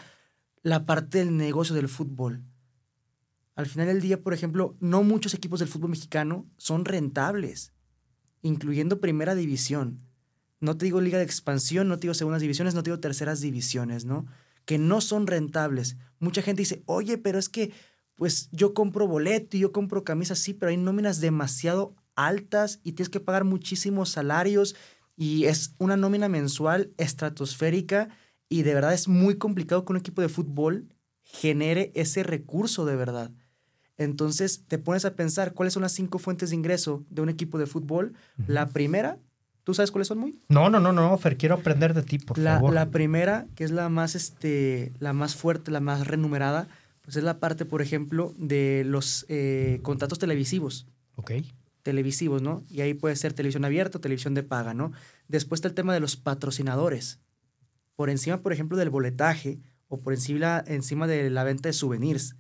la 0.64 0.86
parte 0.86 1.20
del 1.20 1.38
negocio 1.38 1.74
del 1.74 1.88
fútbol. 1.88 2.44
Al 3.56 3.68
final 3.68 3.88
del 3.88 4.02
día, 4.02 4.22
por 4.22 4.34
ejemplo, 4.34 4.76
no 4.82 5.02
muchos 5.04 5.34
equipos 5.34 5.62
del 5.62 5.70
fútbol 5.70 5.92
mexicano 5.92 6.46
son 6.58 6.84
rentables, 6.84 7.72
incluyendo 8.42 9.00
primera 9.00 9.34
división. 9.34 10.02
No 10.60 10.76
te 10.76 10.84
digo 10.84 11.00
liga 11.00 11.20
de 11.20 11.24
expansión, 11.24 11.88
no 11.88 11.96
te 11.96 12.02
digo 12.02 12.16
segundas 12.16 12.42
divisiones, 12.42 12.76
no 12.76 12.84
te 12.84 12.90
digo 12.90 13.00
terceras 13.00 13.40
divisiones, 13.40 14.04
¿no? 14.04 14.26
Que 14.66 14.78
no 14.78 15.02
son 15.02 15.28
rentables. 15.28 15.98
Mucha 16.20 16.42
gente 16.42 16.62
dice, 16.62 16.84
oye, 16.86 17.18
pero 17.18 17.40
es 17.40 17.50
que 17.50 17.72
pues 18.16 18.50
yo 18.52 18.74
compro 18.74 19.08
boleto 19.08 19.58
y 19.58 19.62
yo 19.62 19.72
compro 19.72 20.04
camisas, 20.04 20.40
sí, 20.40 20.54
pero 20.54 20.70
hay 20.70 20.78
nóminas 20.78 21.20
demasiado 21.20 21.96
altas 22.16 22.80
y 22.84 22.94
tienes 22.94 23.10
que 23.10 23.20
pagar 23.20 23.44
muchísimos 23.44 24.10
salarios 24.10 24.76
y 25.16 25.46
es 25.46 25.76
una 25.78 25.98
nómina 25.98 26.30
mensual 26.30 26.94
estratosférica 26.98 28.10
y 28.50 28.64
de 28.64 28.74
verdad 28.74 28.94
es 28.94 29.08
muy 29.08 29.38
complicado 29.38 29.84
que 29.84 29.94
un 29.94 29.98
equipo 29.98 30.22
de 30.22 30.30
fútbol 30.30 30.88
genere 31.24 31.92
ese 31.96 32.24
recurso 32.24 32.86
de 32.86 32.96
verdad. 32.96 33.32
Entonces 33.98 34.64
te 34.68 34.78
pones 34.78 35.06
a 35.06 35.16
pensar 35.16 35.54
cuáles 35.54 35.74
son 35.74 35.84
las 35.84 35.94
cinco 35.94 36.20
fuentes 36.20 36.50
de 36.50 36.56
ingreso 36.56 37.06
de 37.10 37.22
un 37.22 37.30
equipo 37.30 37.58
de 37.58 37.68
fútbol. 37.68 38.14
La 38.48 38.70
primera 38.70 39.20
¿Tú 39.64 39.74
sabes 39.74 39.92
cuáles 39.92 40.08
son 40.08 40.18
muy? 40.18 40.40
No, 40.50 40.70
no, 40.70 40.80
no, 40.80 40.92
no, 40.92 41.18
Fer, 41.18 41.38
quiero 41.38 41.56
aprender 41.56 41.94
de 41.94 42.04
ti, 42.04 42.20
por 42.20 42.38
la, 42.38 42.56
favor. 42.56 42.74
La 42.74 42.90
primera, 42.90 43.46
que 43.56 43.64
es 43.64 43.72
la 43.72 43.88
más, 43.90 44.16
este, 44.16 44.92
la 45.00 45.14
más 45.14 45.36
fuerte, 45.36 45.72
la 45.72 45.80
más 45.80 46.06
renumerada, 46.06 46.68
pues 47.02 47.16
es 47.16 47.24
la 47.24 47.40
parte, 47.40 47.66
por 47.66 47.82
ejemplo, 47.82 48.34
de 48.38 48.84
los 48.86 49.26
eh, 49.30 49.80
contratos 49.82 50.20
televisivos. 50.20 50.86
Ok. 51.16 51.32
Televisivos, 51.82 52.42
¿no? 52.42 52.64
Y 52.70 52.82
ahí 52.82 52.94
puede 52.94 53.16
ser 53.16 53.34
televisión 53.34 53.64
abierta 53.64 53.98
o 53.98 54.02
televisión 54.02 54.34
de 54.34 54.44
paga, 54.44 54.74
¿no? 54.74 54.92
Después 55.28 55.60
está 55.60 55.70
el 55.70 55.74
tema 55.74 55.94
de 55.94 56.00
los 56.02 56.18
patrocinadores. 56.18 57.20
Por 57.96 58.10
encima, 58.10 58.38
por 58.38 58.52
ejemplo, 58.52 58.78
del 58.78 58.90
boletaje 58.90 59.60
o 59.88 60.00
por 60.00 60.14
encima, 60.14 60.64
encima 60.68 61.08
de 61.08 61.30
la 61.30 61.44
venta 61.44 61.70
de 61.70 61.74
souvenirs. 61.74 62.36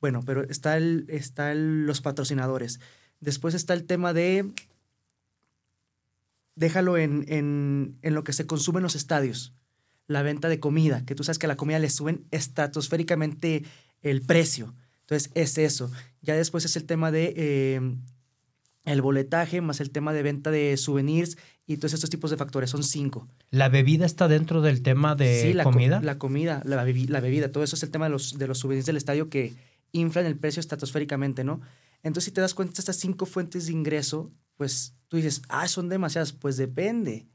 Bueno, 0.00 0.22
pero 0.24 0.42
está, 0.48 0.76
el, 0.76 1.06
está 1.08 1.54
los 1.54 2.00
patrocinadores. 2.00 2.80
Después 3.20 3.54
está 3.54 3.74
el 3.74 3.84
tema 3.84 4.12
de 4.12 4.50
déjalo 6.54 6.96
en, 6.98 7.24
en, 7.28 7.98
en 8.02 8.14
lo 8.14 8.24
que 8.24 8.32
se 8.32 8.46
consume 8.46 8.78
en 8.78 8.82
los 8.84 8.94
estadios. 8.96 9.54
La 10.06 10.22
venta 10.22 10.48
de 10.48 10.60
comida, 10.60 11.04
que 11.04 11.14
tú 11.14 11.24
sabes 11.24 11.38
que 11.38 11.46
a 11.46 11.48
la 11.48 11.56
comida 11.56 11.78
le 11.78 11.88
suben 11.90 12.26
estratosféricamente 12.30 13.64
el 14.02 14.22
precio. 14.22 14.74
Entonces 15.00 15.30
es 15.34 15.58
eso. 15.58 15.90
Ya 16.22 16.34
después 16.36 16.64
es 16.64 16.76
el 16.76 16.84
tema 16.84 17.10
de 17.10 17.32
eh, 17.36 17.80
el 18.84 19.02
boletaje, 19.02 19.60
más 19.60 19.80
el 19.80 19.90
tema 19.90 20.12
de 20.12 20.22
venta 20.22 20.50
de 20.50 20.76
souvenirs 20.76 21.36
y 21.66 21.76
todos 21.76 21.92
estos 21.94 22.10
tipos 22.10 22.30
de 22.30 22.36
factores. 22.36 22.70
Son 22.70 22.82
cinco. 22.82 23.28
¿La 23.50 23.68
bebida 23.68 24.06
está 24.06 24.28
dentro 24.28 24.60
del 24.60 24.82
tema 24.82 25.14
de 25.14 25.42
sí, 25.42 25.52
la 25.52 25.64
co- 25.64 25.70
comida? 25.70 26.00
La 26.02 26.18
comida, 26.18 26.62
la, 26.64 26.84
bebi- 26.84 27.08
la 27.08 27.20
bebida, 27.20 27.52
todo 27.52 27.62
eso 27.62 27.76
es 27.76 27.82
el 27.82 27.90
tema 27.90 28.06
de 28.06 28.10
los, 28.10 28.38
de 28.38 28.46
los 28.48 28.58
souvenirs 28.58 28.86
del 28.86 28.96
estadio 28.96 29.28
que 29.28 29.52
inflan 29.92 30.26
el 30.26 30.36
precio 30.36 30.60
estratosféricamente, 30.60 31.44
¿no? 31.44 31.60
Entonces, 32.02 32.24
si 32.24 32.30
te 32.32 32.40
das 32.40 32.54
cuenta, 32.54 32.80
estas 32.80 32.96
cinco 32.96 33.26
fuentes 33.26 33.66
de 33.66 33.72
ingreso, 33.72 34.32
pues 34.56 34.94
tú 35.08 35.16
dices, 35.16 35.42
ah, 35.48 35.68
son 35.68 35.88
demasiadas. 35.88 36.32
Pues 36.32 36.56
depende. 36.56 37.26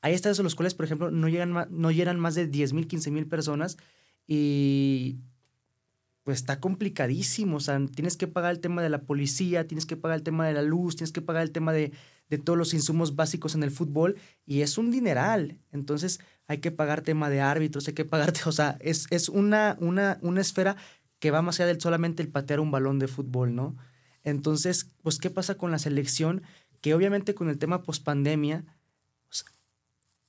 Hay 0.00 0.14
estadios 0.14 0.38
en 0.38 0.44
los 0.44 0.54
cuales, 0.54 0.74
por 0.74 0.84
ejemplo, 0.84 1.10
no 1.10 1.28
llegan 1.28 1.52
más, 1.52 1.70
no 1.70 1.90
llegan 1.90 2.18
más 2.20 2.34
de 2.34 2.46
10 2.46 2.72
mil, 2.72 2.86
15 2.86 3.10
mil 3.10 3.26
personas 3.26 3.76
y 4.26 5.18
pues 6.24 6.38
está 6.38 6.60
complicadísimo. 6.60 7.56
O 7.56 7.60
sea, 7.60 7.80
tienes 7.94 8.16
que 8.16 8.26
pagar 8.26 8.52
el 8.52 8.60
tema 8.60 8.82
de 8.82 8.90
la 8.90 9.02
policía, 9.02 9.66
tienes 9.66 9.86
que 9.86 9.96
pagar 9.96 10.18
el 10.18 10.22
tema 10.22 10.46
de 10.46 10.54
la 10.54 10.62
luz, 10.62 10.96
tienes 10.96 11.12
que 11.12 11.22
pagar 11.22 11.42
el 11.42 11.52
tema 11.52 11.72
de, 11.72 11.92
de 12.28 12.38
todos 12.38 12.58
los 12.58 12.74
insumos 12.74 13.14
básicos 13.16 13.54
en 13.54 13.62
el 13.62 13.70
fútbol 13.70 14.16
y 14.46 14.62
es 14.62 14.78
un 14.78 14.90
dineral. 14.90 15.58
Entonces 15.72 16.20
hay 16.46 16.58
que 16.58 16.70
pagar 16.70 17.02
tema 17.02 17.30
de 17.30 17.40
árbitros, 17.40 17.86
hay 17.88 17.94
que 17.94 18.04
pagarte, 18.04 18.40
o 18.46 18.52
sea, 18.52 18.76
es, 18.80 19.06
es 19.10 19.28
una, 19.28 19.76
una, 19.80 20.18
una 20.22 20.40
esfera 20.40 20.76
que 21.18 21.30
va 21.30 21.42
más 21.42 21.60
allá 21.60 21.68
del 21.68 21.80
solamente 21.80 22.22
el 22.22 22.28
patear 22.28 22.60
un 22.60 22.70
balón 22.70 22.98
de 22.98 23.08
fútbol, 23.08 23.54
¿no? 23.54 23.76
Entonces, 24.24 24.90
pues, 25.02 25.18
¿qué 25.18 25.30
pasa 25.30 25.54
con 25.56 25.70
la 25.70 25.78
selección? 25.78 26.42
Que 26.80 26.94
obviamente 26.94 27.34
con 27.34 27.48
el 27.48 27.58
tema 27.58 27.82
pospandemia, 27.82 28.64
pues, 29.28 29.44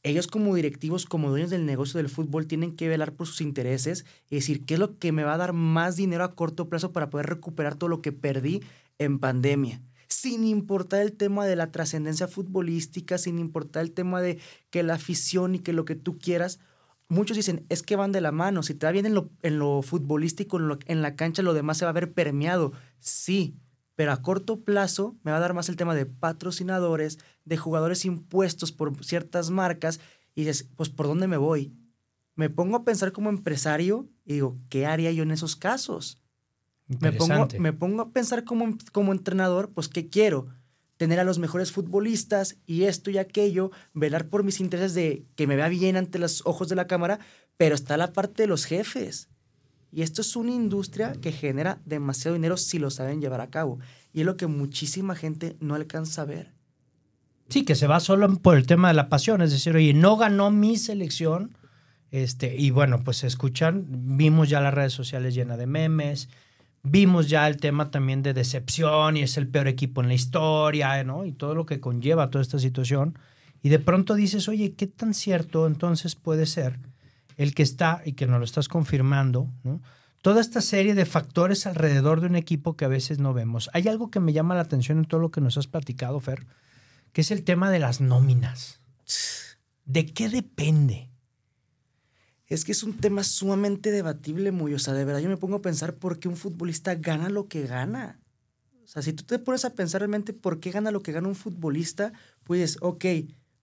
ellos 0.04 0.28
como 0.28 0.54
directivos, 0.54 1.06
como 1.06 1.30
dueños 1.30 1.50
del 1.50 1.66
negocio 1.66 1.98
del 1.98 2.10
fútbol, 2.10 2.46
tienen 2.46 2.76
que 2.76 2.88
velar 2.88 3.14
por 3.14 3.26
sus 3.26 3.42
intereses 3.42 4.06
y 4.30 4.36
decir 4.36 4.66
qué 4.66 4.76
es 4.76 4.80
lo 4.80 5.00
que 5.00 5.12
me 5.12 5.24
va 5.24 5.34
a 5.34 5.38
dar 5.38 5.54
más 5.54 5.96
dinero 5.96 6.24
a 6.24 6.36
corto 6.36 6.70
plazo 6.70 6.92
para 6.92 7.10
poder 7.10 7.26
recuperar 7.26 7.76
todo 7.76 7.90
lo 7.90 8.02
que 8.02 8.12
perdí 8.12 8.62
en 9.00 9.20
pandemia. 9.20 9.82
Sin 10.08 10.46
importar 10.46 11.02
el 11.02 11.14
tema 11.14 11.46
de 11.46 11.56
la 11.56 11.72
trascendencia 11.72 12.28
futbolística, 12.28 13.18
sin 13.18 13.40
importar 13.40 13.82
el 13.82 13.92
tema 13.92 14.22
de 14.22 14.38
que 14.70 14.84
la 14.84 14.94
afición 14.96 15.56
y 15.56 15.60
que 15.60 15.74
lo 15.74 15.86
que 15.86 15.96
tú 15.96 16.18
quieras. 16.20 16.60
Muchos 17.08 17.38
dicen, 17.38 17.66
es 17.70 17.82
que 17.82 17.96
van 17.96 18.12
de 18.12 18.22
la 18.22 18.32
mano. 18.32 18.62
Si 18.62 18.76
te 18.76 18.86
va 18.86 18.92
bien 18.92 19.06
en 19.08 19.16
lo, 19.16 19.30
en 19.42 19.58
lo 19.58 19.82
futbolístico, 19.82 20.60
en, 20.60 20.78
en 20.86 21.02
la 21.02 21.16
cancha, 21.16 21.42
lo 21.42 21.54
demás 21.54 21.78
se 21.78 21.86
va 21.86 21.90
a 21.90 21.94
ver 21.94 22.14
permeado. 22.14 22.74
Sí, 23.00 23.56
pero 23.96 24.12
a 24.12 24.22
corto 24.22 24.64
plazo 24.64 25.18
me 25.24 25.32
va 25.32 25.38
a 25.38 25.42
dar 25.42 25.54
más 25.54 25.70
el 25.70 25.76
tema 25.76 25.96
de 25.96 26.06
patrocinadores, 26.06 27.20
de 27.46 27.58
jugadores 27.58 28.06
impuestos 28.06 28.72
por 28.72 29.04
ciertas 29.04 29.50
marcas, 29.50 30.00
y 30.36 30.42
dices, 30.42 30.70
pues, 30.76 30.90
¿por 30.90 31.08
dónde 31.08 31.28
me 31.28 31.38
voy? 31.38 31.74
Me 32.36 32.50
pongo 32.50 32.76
a 32.76 32.84
pensar 32.84 33.14
como 33.14 33.30
empresario 33.30 34.10
y 34.26 34.34
digo, 34.34 34.60
¿qué 34.70 34.86
haría 34.86 35.12
yo 35.14 35.24
en 35.24 35.32
esos 35.32 35.56
casos? 35.56 36.22
Me 36.88 37.14
pongo, 37.14 37.48
me 37.58 37.74
pongo 37.74 38.02
a 38.02 38.12
pensar 38.12 38.44
como, 38.44 38.78
como 38.92 39.14
entrenador, 39.14 39.72
pues, 39.74 39.88
¿qué 39.88 40.10
quiero? 40.10 40.48
Tener 40.98 41.20
a 41.20 41.24
los 41.24 41.40
mejores 41.40 41.72
futbolistas 41.72 42.58
y 42.66 42.84
esto 42.84 43.10
y 43.10 43.18
aquello, 43.18 43.72
velar 43.94 44.28
por 44.28 44.44
mis 44.44 44.60
intereses 44.60 44.94
de 44.94 45.26
que 45.36 45.48
me 45.48 45.56
vea 45.56 45.70
bien 45.70 45.96
ante 45.96 46.20
los 46.20 46.46
ojos 46.46 46.68
de 46.68 46.76
la 46.76 46.88
cámara, 46.88 47.20
pero 47.58 47.76
está 47.76 47.96
la 47.96 48.12
parte 48.12 48.44
de 48.44 48.48
los 48.48 48.66
jefes. 48.66 49.30
Y 49.96 50.02
esto 50.02 50.20
es 50.20 50.36
una 50.36 50.52
industria 50.52 51.14
que 51.14 51.32
genera 51.32 51.80
demasiado 51.86 52.36
dinero 52.36 52.58
si 52.58 52.80
lo 52.80 52.92
saben 52.92 53.22
llevar 53.22 53.40
a 53.40 53.50
cabo. 53.50 53.80
Y 54.12 54.20
es 54.20 54.26
lo 54.26 54.36
que 54.36 54.46
muchísima 54.46 55.16
gente 55.16 55.56
no 55.62 55.74
alcanza 55.74 56.24
a 56.24 56.26
ver. 56.26 56.52
Sí, 57.48 57.64
que 57.64 57.76
se 57.76 57.88
va 57.88 58.02
solo 58.02 58.28
por 58.40 58.58
el 58.58 58.68
tema 58.68 58.90
de 58.90 58.94
la 58.94 59.08
pasión, 59.08 59.42
es 59.42 59.52
decir, 59.52 59.74
oye, 59.74 59.94
no 59.94 60.18
ganó 60.18 60.52
mi 60.52 60.76
selección, 60.76 61.58
este, 62.12 62.58
y 62.58 62.72
bueno, 62.72 63.06
pues 63.06 63.24
escuchan, 63.24 63.86
vimos 63.88 64.50
ya 64.50 64.60
las 64.60 64.74
redes 64.74 64.92
sociales 64.92 65.34
llenas 65.34 65.58
de 65.58 65.66
memes, 65.66 66.28
vimos 66.84 67.30
ya 67.30 67.48
el 67.48 67.56
tema 67.56 67.90
también 67.90 68.22
de 68.22 68.34
decepción 68.34 69.16
y 69.16 69.22
es 69.22 69.38
el 69.38 69.48
peor 69.48 69.70
equipo 69.70 70.02
en 70.02 70.10
la 70.10 70.14
historia, 70.16 71.02
¿no? 71.06 71.24
Y 71.24 71.32
todo 71.32 71.56
lo 71.56 71.66
que 71.66 71.80
conlleva 71.80 72.30
toda 72.30 72.42
esta 72.42 72.60
situación. 72.60 73.18
Y 73.64 73.70
de 73.70 73.80
pronto 73.80 74.16
dices, 74.16 74.50
oye, 74.50 74.74
¿qué 74.74 74.88
tan 74.88 75.14
cierto 75.14 75.68
entonces 75.68 76.16
puede 76.16 76.48
ser 76.48 76.80
el 77.38 77.54
que 77.54 77.64
está, 77.64 78.02
y 78.06 78.14
que 78.14 78.28
nos 78.28 78.40
lo 78.40 78.46
estás 78.46 78.68
confirmando. 78.68 79.50
Toda 80.22 80.42
esta 80.42 80.62
serie 80.62 80.96
de 80.96 81.06
factores 81.06 81.68
alrededor 81.68 82.22
de 82.22 82.28
un 82.28 82.36
equipo 82.36 82.76
que 82.76 82.86
a 82.86 82.90
veces 82.90 83.20
no 83.20 83.34
vemos. 83.34 83.70
Hay 83.74 83.88
algo 83.88 84.10
que 84.10 84.20
me 84.20 84.34
llama 84.34 84.56
la 84.56 84.62
atención 84.62 84.98
en 84.98 85.06
todo 85.06 85.20
lo 85.20 85.32
que 85.32 85.42
nos 85.42 85.58
has 85.58 85.68
platicado, 85.68 86.20
Fer, 86.20 86.48
que 87.14 87.22
es 87.22 87.32
el 87.32 87.44
tema 87.44 87.70
de 87.70 87.80
las 87.80 88.02
nóminas. 88.02 88.82
¿De 89.86 90.06
qué 90.08 90.30
depende? 90.30 91.12
Es 92.48 92.66
que 92.66 92.72
es 92.72 92.84
un 92.84 92.98
tema 92.98 93.24
sumamente 93.24 93.92
debatible, 93.92 94.52
muy. 94.52 94.74
O 94.74 94.80
sea, 94.80 94.94
de 94.94 95.06
verdad 95.06 95.22
yo 95.22 95.30
me 95.30 95.38
pongo 95.38 95.58
a 95.58 95.62
pensar 95.62 95.96
por 95.96 96.20
qué 96.20 96.28
un 96.28 96.38
futbolista 96.38 96.96
gana 96.96 97.30
lo 97.30 97.48
que 97.48 97.66
gana. 97.66 98.20
O 98.84 98.88
sea, 98.88 99.02
si 99.02 99.14
tú 99.14 99.24
te 99.24 99.40
pones 99.40 99.66
a 99.66 99.74
pensar 99.74 100.02
realmente 100.02 100.34
por 100.34 100.60
qué 100.60 100.70
gana 100.72 100.92
lo 100.92 101.02
que 101.02 101.12
gana 101.12 101.28
un 101.28 101.36
futbolista, 101.36 102.14
pues, 102.44 102.78
ok, 102.82 103.06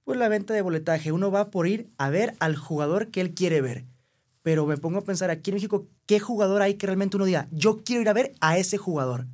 pues 0.04 0.18
la 0.18 0.28
venta 0.28 0.54
de 0.54 0.62
boletaje. 0.62 1.12
Uno 1.12 1.30
va 1.30 1.50
por 1.50 1.66
ir 1.66 1.90
a 1.98 2.10
ver 2.10 2.34
al 2.40 2.56
jugador 2.56 3.10
que 3.10 3.20
él 3.20 3.34
quiere 3.34 3.60
ver. 3.60 3.84
Pero 4.42 4.66
me 4.66 4.76
pongo 4.76 4.98
a 4.98 5.04
pensar 5.04 5.30
aquí 5.30 5.50
en 5.50 5.56
México, 5.56 5.88
¿qué 6.06 6.18
jugador 6.18 6.62
hay 6.62 6.74
que 6.74 6.86
realmente 6.86 7.16
uno 7.16 7.26
diga, 7.26 7.48
yo 7.52 7.82
quiero 7.84 8.02
ir 8.02 8.08
a 8.08 8.12
ver 8.12 8.32
a 8.40 8.58
ese 8.58 8.76
jugador? 8.76 9.26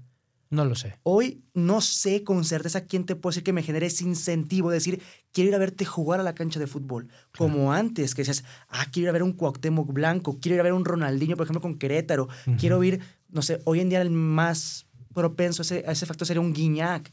No 0.50 0.64
lo 0.64 0.74
sé. 0.74 0.98
Hoy 1.02 1.42
no 1.52 1.80
sé 1.80 2.24
con 2.24 2.44
certeza 2.44 2.82
quién 2.82 3.04
te 3.04 3.16
puede 3.16 3.32
decir 3.32 3.44
que 3.44 3.52
me 3.52 3.62
genere 3.62 3.86
ese 3.86 4.04
incentivo 4.04 4.70
de 4.70 4.76
decir, 4.76 5.02
quiero 5.32 5.48
ir 5.48 5.54
a 5.54 5.58
verte 5.58 5.84
jugar 5.84 6.20
a 6.20 6.22
la 6.22 6.34
cancha 6.34 6.58
de 6.58 6.66
fútbol. 6.66 7.08
Como 7.36 7.72
antes, 7.72 8.14
que 8.14 8.22
decías, 8.22 8.44
ah, 8.68 8.86
quiero 8.90 9.06
ir 9.06 9.08
a 9.10 9.12
ver 9.12 9.22
un 9.22 9.32
Cuauhtémoc 9.32 9.92
Blanco, 9.92 10.38
quiero 10.40 10.54
ir 10.56 10.60
a 10.60 10.64
ver 10.64 10.72
un 10.72 10.86
Ronaldinho, 10.86 11.36
por 11.36 11.44
ejemplo, 11.44 11.60
con 11.60 11.78
Querétaro. 11.78 12.28
Quiero 12.58 12.82
ir, 12.82 13.00
no 13.28 13.42
sé, 13.42 13.60
hoy 13.64 13.80
en 13.80 13.90
día 13.90 14.00
el 14.00 14.10
más 14.10 14.86
propenso 15.12 15.62
a 15.62 15.64
ese, 15.64 15.84
a 15.86 15.92
ese 15.92 16.06
factor 16.06 16.26
sería 16.26 16.40
un 16.40 16.54
Guiñac, 16.54 17.12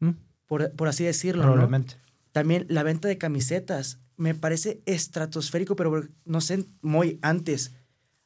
¿Mm? 0.00 0.10
por, 0.46 0.72
por 0.72 0.88
así 0.88 1.04
decirlo. 1.04 1.44
¿no? 1.56 1.68
También 2.34 2.66
la 2.68 2.82
venta 2.82 3.06
de 3.06 3.16
camisetas. 3.16 4.00
Me 4.16 4.34
parece 4.34 4.82
estratosférico, 4.86 5.76
pero 5.76 6.08
no 6.24 6.40
sé, 6.40 6.64
muy 6.82 7.20
antes. 7.22 7.74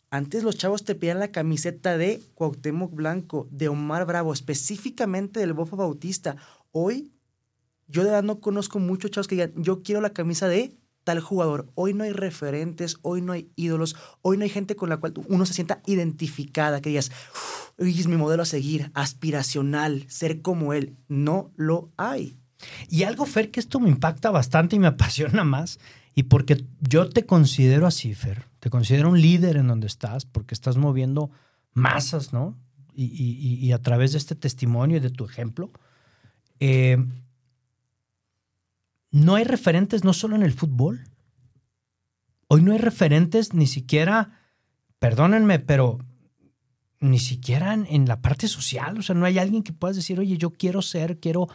Antes 0.08 0.44
los 0.44 0.56
chavos 0.56 0.82
te 0.82 0.94
pedían 0.94 1.18
la 1.18 1.30
camiseta 1.30 1.98
de 1.98 2.22
Cuauhtémoc 2.34 2.94
Blanco, 2.94 3.48
de 3.50 3.68
Omar 3.68 4.06
Bravo, 4.06 4.32
específicamente 4.32 5.40
del 5.40 5.52
Bofo 5.52 5.76
Bautista. 5.76 6.36
Hoy, 6.72 7.12
yo 7.86 8.02
de 8.02 8.08
verdad 8.08 8.22
no 8.22 8.40
conozco 8.40 8.78
muchos 8.78 9.10
chavos 9.10 9.28
que 9.28 9.34
digan, 9.34 9.52
yo 9.56 9.82
quiero 9.82 10.00
la 10.00 10.14
camisa 10.14 10.48
de 10.48 10.74
tal 11.04 11.20
jugador. 11.20 11.70
Hoy 11.74 11.92
no 11.92 12.04
hay 12.04 12.12
referentes, 12.12 12.96
hoy 13.02 13.20
no 13.20 13.32
hay 13.34 13.50
ídolos, 13.56 13.94
hoy 14.22 14.38
no 14.38 14.44
hay 14.44 14.50
gente 14.50 14.74
con 14.74 14.88
la 14.88 14.96
cual 14.96 15.12
uno 15.28 15.44
se 15.44 15.52
sienta 15.52 15.82
identificada, 15.84 16.80
que 16.80 16.88
digas, 16.88 17.12
"Uy, 17.76 18.00
es 18.00 18.06
mi 18.06 18.16
modelo 18.16 18.42
a 18.42 18.46
seguir, 18.46 18.90
aspiracional, 18.94 20.06
ser 20.08 20.40
como 20.40 20.72
él. 20.72 20.96
No 21.08 21.52
lo 21.56 21.90
hay. 21.98 22.37
Y 22.88 23.04
algo, 23.04 23.24
Fer, 23.26 23.50
que 23.50 23.60
esto 23.60 23.80
me 23.80 23.88
impacta 23.88 24.30
bastante 24.30 24.76
y 24.76 24.78
me 24.78 24.86
apasiona 24.88 25.44
más, 25.44 25.78
y 26.14 26.24
porque 26.24 26.64
yo 26.80 27.08
te 27.08 27.24
considero 27.26 27.86
así, 27.86 28.14
Fer, 28.14 28.46
te 28.60 28.70
considero 28.70 29.10
un 29.10 29.20
líder 29.20 29.56
en 29.56 29.68
donde 29.68 29.86
estás, 29.86 30.24
porque 30.24 30.54
estás 30.54 30.76
moviendo 30.76 31.30
masas, 31.72 32.32
¿no? 32.32 32.56
Y, 32.94 33.04
y- 33.64 33.70
a 33.72 33.78
través 33.80 34.10
de 34.10 34.18
este 34.18 34.34
testimonio 34.34 34.96
y 34.96 35.00
de 35.00 35.10
tu 35.10 35.24
ejemplo, 35.24 35.70
eh, 36.58 36.96
no 39.12 39.36
hay 39.36 39.44
referentes 39.44 40.02
no 40.02 40.12
solo 40.12 40.34
en 40.34 40.42
el 40.42 40.52
fútbol. 40.52 41.04
Hoy 42.48 42.62
no 42.62 42.72
hay 42.72 42.78
referentes 42.78 43.54
ni 43.54 43.68
siquiera, 43.68 44.40
perdónenme, 44.98 45.60
pero 45.60 45.98
ni 47.00 47.20
siquiera 47.20 47.72
en, 47.74 47.86
en 47.88 48.08
la 48.08 48.20
parte 48.20 48.48
social. 48.48 48.98
O 48.98 49.02
sea, 49.02 49.14
no 49.14 49.24
hay 49.26 49.38
alguien 49.38 49.62
que 49.62 49.72
puedas 49.72 49.96
decir, 49.96 50.18
oye, 50.18 50.36
yo 50.36 50.50
quiero 50.50 50.82
ser, 50.82 51.20
quiero 51.20 51.48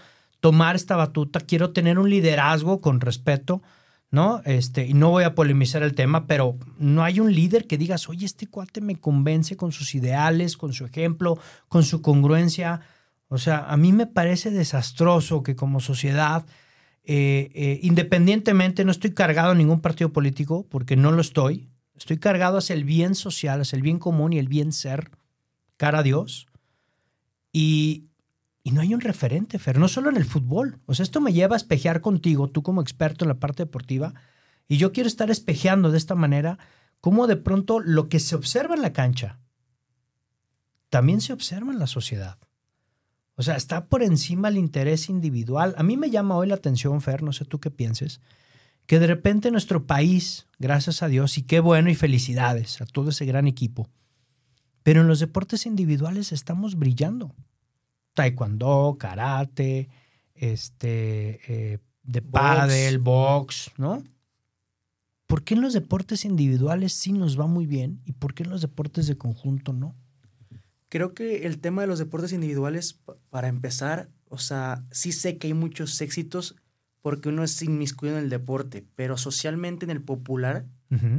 tomar 0.43 0.75
esta 0.75 0.97
batuta, 0.97 1.39
quiero 1.39 1.71
tener 1.71 1.97
un 1.97 2.09
liderazgo 2.09 2.81
con 2.81 2.99
respeto, 2.99 3.61
¿no? 4.11 4.41
Este, 4.43 4.85
y 4.85 4.93
no 4.93 5.09
voy 5.09 5.23
a 5.23 5.35
polemizar 5.35 5.83
el 5.83 5.95
tema, 5.95 6.27
pero 6.27 6.57
no 6.77 7.01
hay 7.01 7.21
un 7.21 7.33
líder 7.33 7.65
que 7.65 7.77
digas, 7.77 8.09
oye, 8.09 8.25
este 8.25 8.47
cuate 8.47 8.81
me 8.81 8.99
convence 8.99 9.55
con 9.55 9.71
sus 9.71 9.95
ideales, 9.95 10.57
con 10.57 10.73
su 10.73 10.83
ejemplo, 10.83 11.39
con 11.69 11.83
su 11.83 12.01
congruencia. 12.01 12.81
O 13.29 13.37
sea, 13.37 13.59
a 13.69 13.77
mí 13.77 13.93
me 13.93 14.05
parece 14.05 14.51
desastroso 14.51 15.43
que 15.43 15.55
como 15.55 15.79
sociedad, 15.79 16.45
eh, 17.05 17.49
eh, 17.53 17.79
independientemente, 17.81 18.83
no 18.83 18.91
estoy 18.91 19.13
cargado 19.13 19.51
a 19.51 19.55
ningún 19.55 19.79
partido 19.79 20.11
político, 20.11 20.67
porque 20.67 20.97
no 20.97 21.13
lo 21.13 21.21
estoy, 21.21 21.69
estoy 21.95 22.17
cargado 22.17 22.57
hacia 22.57 22.73
el 22.73 22.83
bien 22.83 23.15
social, 23.15 23.61
hacia 23.61 23.77
el 23.77 23.81
bien 23.81 23.97
común 23.97 24.33
y 24.33 24.39
el 24.39 24.49
bien 24.49 24.73
ser, 24.73 25.09
cara 25.77 25.99
a 25.99 26.03
Dios. 26.03 26.47
Y, 27.53 28.09
y 28.63 28.71
no 28.71 28.81
hay 28.81 28.93
un 28.93 29.01
referente, 29.01 29.59
Fer, 29.59 29.77
no 29.77 29.87
solo 29.87 30.09
en 30.09 30.15
el 30.15 30.25
fútbol. 30.25 30.79
O 30.85 30.93
sea, 30.93 31.03
esto 31.03 31.19
me 31.19 31.33
lleva 31.33 31.55
a 31.55 31.57
espejear 31.57 32.01
contigo, 32.01 32.49
tú 32.49 32.63
como 32.63 32.81
experto 32.81 33.25
en 33.25 33.29
la 33.29 33.39
parte 33.39 33.63
deportiva, 33.63 34.13
y 34.67 34.77
yo 34.77 34.93
quiero 34.93 35.07
estar 35.07 35.29
espejeando 35.29 35.91
de 35.91 35.97
esta 35.97 36.15
manera 36.15 36.57
cómo 37.01 37.27
de 37.27 37.35
pronto 37.35 37.81
lo 37.81 38.07
que 38.07 38.19
se 38.19 38.35
observa 38.35 38.75
en 38.75 38.81
la 38.81 38.93
cancha 38.93 39.39
también 40.89 41.21
se 41.21 41.33
observa 41.33 41.73
en 41.73 41.79
la 41.79 41.87
sociedad. 41.87 42.37
O 43.33 43.41
sea, 43.41 43.55
está 43.55 43.87
por 43.87 44.03
encima 44.03 44.49
el 44.49 44.59
interés 44.59 45.09
individual. 45.09 45.73
A 45.75 45.81
mí 45.81 45.97
me 45.97 46.11
llama 46.11 46.37
hoy 46.37 46.47
la 46.47 46.53
atención, 46.53 47.01
Fer, 47.01 47.23
no 47.23 47.33
sé 47.33 47.45
tú 47.45 47.59
qué 47.59 47.71
pienses, 47.71 48.21
que 48.85 48.99
de 48.99 49.07
repente 49.07 49.49
nuestro 49.49 49.87
país, 49.87 50.45
gracias 50.59 51.01
a 51.01 51.07
Dios, 51.07 51.37
y 51.39 51.41
qué 51.41 51.59
bueno 51.59 51.89
y 51.89 51.95
felicidades 51.95 52.79
a 52.79 52.85
todo 52.85 53.09
ese 53.09 53.25
gran 53.25 53.47
equipo, 53.47 53.89
pero 54.83 55.01
en 55.01 55.07
los 55.07 55.19
deportes 55.19 55.65
individuales 55.65 56.31
estamos 56.31 56.75
brillando. 56.75 57.33
Taekwondo, 58.13 58.95
karate, 58.99 59.89
este, 60.35 61.39
eh, 61.73 61.79
de 62.03 62.19
Box. 62.21 62.31
pádel, 62.31 62.99
box, 62.99 63.71
¿no? 63.77 64.03
¿Por 65.27 65.43
qué 65.43 65.53
en 65.55 65.61
los 65.61 65.73
deportes 65.73 66.25
individuales 66.25 66.93
sí 66.93 67.11
nos 67.13 67.39
va 67.39 67.47
muy 67.47 67.65
bien 67.65 68.01
y 68.05 68.11
por 68.11 68.33
qué 68.33 68.43
en 68.43 68.49
los 68.49 68.61
deportes 68.61 69.07
de 69.07 69.17
conjunto 69.17 69.73
no? 69.73 69.95
Creo 70.89 71.13
que 71.15 71.45
el 71.47 71.59
tema 71.59 71.81
de 71.81 71.87
los 71.87 71.97
deportes 71.97 72.33
individuales, 72.33 72.93
pa- 72.93 73.15
para 73.29 73.47
empezar, 73.47 74.09
o 74.29 74.37
sea, 74.37 74.83
sí 74.91 75.11
sé 75.11 75.37
que 75.37 75.47
hay 75.47 75.53
muchos 75.55 75.99
éxitos 76.01 76.55
porque 77.01 77.29
uno 77.29 77.43
es 77.43 77.61
inmiscuido 77.63 78.17
en 78.17 78.23
el 78.25 78.29
deporte, 78.29 78.85
pero 78.95 79.17
socialmente 79.17 79.85
en 79.85 79.89
el 79.91 80.01
popular, 80.01 80.65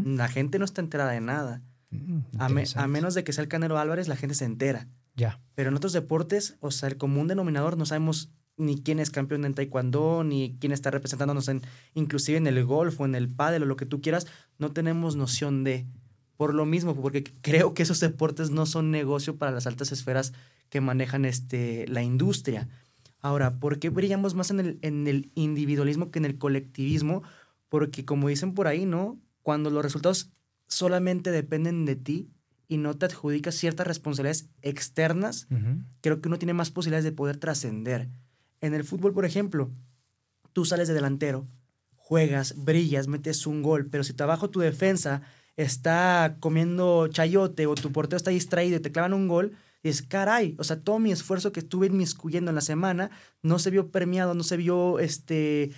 la 0.05 0.29
gente 0.29 0.61
no 0.61 0.65
está 0.65 0.81
enterada 0.81 1.11
de 1.11 1.21
nada. 1.21 1.61
Mm, 1.91 2.19
A, 2.39 2.49
me- 2.49 2.65
a 2.77 2.87
menos 2.87 3.15
de 3.15 3.25
que 3.25 3.33
sea 3.33 3.43
el 3.43 3.49
Canelo 3.49 3.79
Álvarez, 3.79 4.07
la 4.07 4.15
gente 4.17 4.35
se 4.37 4.45
entera. 4.45 4.87
Ya. 5.15 5.41
Pero 5.55 5.71
en 5.71 5.77
otros 5.77 5.93
deportes, 5.93 6.57
o 6.61 6.71
sea, 6.71 6.89
el 6.89 6.97
común 6.97 7.29
denominador 7.29 7.77
no 7.77 7.87
sabemos 7.87 8.33
ni 8.57 8.83
quién 8.83 9.01
es 9.01 9.11
campeón 9.11 9.45
en 9.45 9.55
taekwondo, 9.55 10.25
ni 10.25 10.57
quién 10.61 10.73
está 10.73 10.91
representándonos 10.91 11.49
en, 11.49 11.63
inclusive 11.95 12.39
en 12.39 12.47
el 12.47 12.65
golf 12.65 13.01
o 13.01 13.05
en 13.05 13.15
el 13.15 13.29
pádel 13.29 13.65
o 13.65 13.67
lo 13.67 13.77
que 13.77 13.87
tú 13.87 14.01
quieras, 14.01 14.27
no 14.59 14.73
tenemos 14.73 15.17
noción 15.17 15.65
de. 15.65 15.87
Por 16.37 16.53
lo 16.53 16.67
mismo, 16.67 16.97
porque 16.97 17.23
creo 17.43 17.75
que 17.75 17.85
esos 17.85 18.01
deportes 18.01 18.51
no 18.51 18.67
son 18.67 18.91
negocio 18.91 19.37
para 19.37 19.53
las 19.53 19.69
altas 19.69 19.93
esferas 19.93 20.33
que 20.69 20.81
manejan 20.81 21.25
este, 21.25 21.87
la 21.87 22.03
industria. 22.03 22.69
Ahora, 23.21 23.61
¿por 23.61 23.79
qué 23.79 23.89
brillamos 23.89 24.35
más 24.35 24.51
en 24.51 24.59
el, 24.59 24.79
en 24.83 25.07
el 25.07 25.31
individualismo 25.37 26.11
que 26.11 26.19
en 26.19 26.25
el 26.25 26.37
colectivismo? 26.37 27.23
Porque 27.69 28.05
como 28.05 28.29
dicen 28.29 28.53
por 28.53 28.67
ahí, 28.67 28.85
¿no? 28.85 29.21
Cuando 29.43 29.71
los 29.71 29.85
resultados 29.85 30.33
solamente 30.67 31.31
dependen 31.31 31.85
de 31.85 31.95
ti 31.95 32.34
y 32.69 32.79
no 32.79 32.97
te 32.97 33.07
adjudicas 33.07 33.55
ciertas 33.55 33.87
responsabilidades 33.87 34.49
externas, 34.63 35.47
creo 36.01 36.21
que 36.21 36.29
uno 36.29 36.39
tiene 36.39 36.55
más 36.55 36.71
posibilidades 36.71 37.05
de 37.05 37.13
poder 37.13 37.37
trascender. 37.37 38.09
En 38.61 38.75
el 38.75 38.85
fútbol, 38.85 39.13
por 39.13 39.25
ejemplo, 39.25 39.71
tú 40.53 40.65
sales 40.65 40.89
de 40.89 40.95
delantero, 40.95 41.47
juegas, 41.97 42.55
brillas, 42.65 43.09
metes 43.09 43.47
un 43.47 43.63
gol, 43.63 43.87
pero 43.91 44.05
si 44.05 44.13
te 44.13 44.23
abajo 44.23 44.51
tu 44.51 44.61
defensa 44.61 45.23
está 45.57 46.37
comiendo 46.41 47.09
chayote 47.09 47.67
o 47.67 47.75
tu 47.75 47.93
portero 47.93 48.17
está 48.17 48.31
distraído 48.31 48.77
y 48.77 48.81
te 48.81 48.93
clavan 48.93 49.15
un 49.15 49.29
gol, 49.29 49.53
dices, 49.83 50.03
caray, 50.03 50.55
o 50.59 50.65
sea, 50.65 50.81
todo 50.81 50.99
mi 50.99 51.13
esfuerzo 51.13 51.53
que 51.53 51.61
estuve 51.61 51.87
inmiscuyendo 51.87 52.51
en 52.51 52.55
la 52.55 52.61
semana 52.61 53.11
no 53.43 53.59
se 53.59 53.71
vio 53.71 53.91
premiado, 53.91 54.35
no 54.35 54.43
se 54.43 54.57
vio 54.57 54.99
este, 54.99 55.73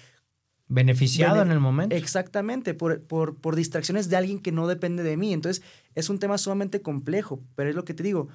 Beneficiado 0.69 1.35
Bene- 1.37 1.47
en 1.47 1.53
el 1.53 1.61
momento. 1.61 1.95
Exactamente, 1.95 2.75
por, 2.75 3.03
por, 3.03 3.37
por 3.37 3.55
distracciones 3.55 4.09
de 4.09 4.17
alguien 4.17 4.41
que 4.41 4.53
no 4.53 4.67
depende 4.67 5.03
de 5.03 5.17
mí. 5.17 5.33
Entonces, 5.33 5.63
es 5.95 6.11
un 6.11 6.19
tema 6.19 6.39
sumamente 6.39 6.83
complejo, 6.83 7.41
pero 7.55 7.71
es 7.71 7.77
lo 7.77 7.85
que 7.85 7.95
te 7.95 8.03
digo. 8.03 8.29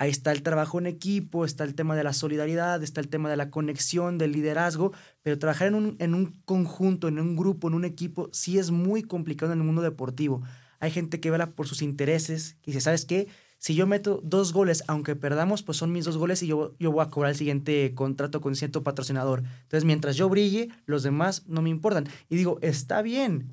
Ahí 0.00 0.10
está 0.10 0.30
el 0.30 0.44
trabajo 0.44 0.78
en 0.78 0.86
equipo, 0.86 1.44
está 1.44 1.64
el 1.64 1.74
tema 1.74 1.96
de 1.96 2.04
la 2.04 2.12
solidaridad, 2.12 2.80
está 2.84 3.00
el 3.00 3.08
tema 3.08 3.28
de 3.28 3.36
la 3.36 3.50
conexión, 3.50 4.16
del 4.16 4.30
liderazgo, 4.30 4.92
pero 5.22 5.40
trabajar 5.40 5.66
en 5.66 5.74
un, 5.74 5.96
en 5.98 6.14
un 6.14 6.40
conjunto, 6.44 7.08
en 7.08 7.18
un 7.18 7.34
grupo, 7.34 7.66
en 7.66 7.74
un 7.74 7.84
equipo, 7.84 8.28
sí 8.32 8.58
es 8.58 8.70
muy 8.70 9.02
complicado 9.02 9.52
en 9.52 9.58
el 9.58 9.64
mundo 9.64 9.82
deportivo. 9.82 10.42
Hay 10.78 10.92
gente 10.92 11.18
que 11.18 11.32
vela 11.32 11.50
por 11.50 11.66
sus 11.66 11.82
intereses, 11.82 12.54
que 12.62 12.70
dice, 12.70 12.80
¿sabes 12.80 13.04
qué? 13.04 13.26
Si 13.58 13.74
yo 13.74 13.88
meto 13.88 14.20
dos 14.24 14.52
goles, 14.52 14.84
aunque 14.86 15.16
perdamos, 15.16 15.64
pues 15.64 15.76
son 15.78 15.92
mis 15.92 16.04
dos 16.04 16.16
goles 16.16 16.42
y 16.44 16.46
yo, 16.46 16.76
yo 16.78 16.92
voy 16.92 17.04
a 17.04 17.10
cobrar 17.10 17.30
el 17.30 17.36
siguiente 17.36 17.92
contrato 17.94 18.40
con 18.40 18.54
cierto 18.54 18.84
patrocinador. 18.84 19.42
Entonces, 19.62 19.84
mientras 19.84 20.16
yo 20.16 20.28
brille, 20.28 20.68
los 20.86 21.02
demás 21.02 21.44
no 21.48 21.60
me 21.60 21.68
importan. 21.68 22.06
Y 22.28 22.36
digo, 22.36 22.58
está 22.62 23.02
bien, 23.02 23.52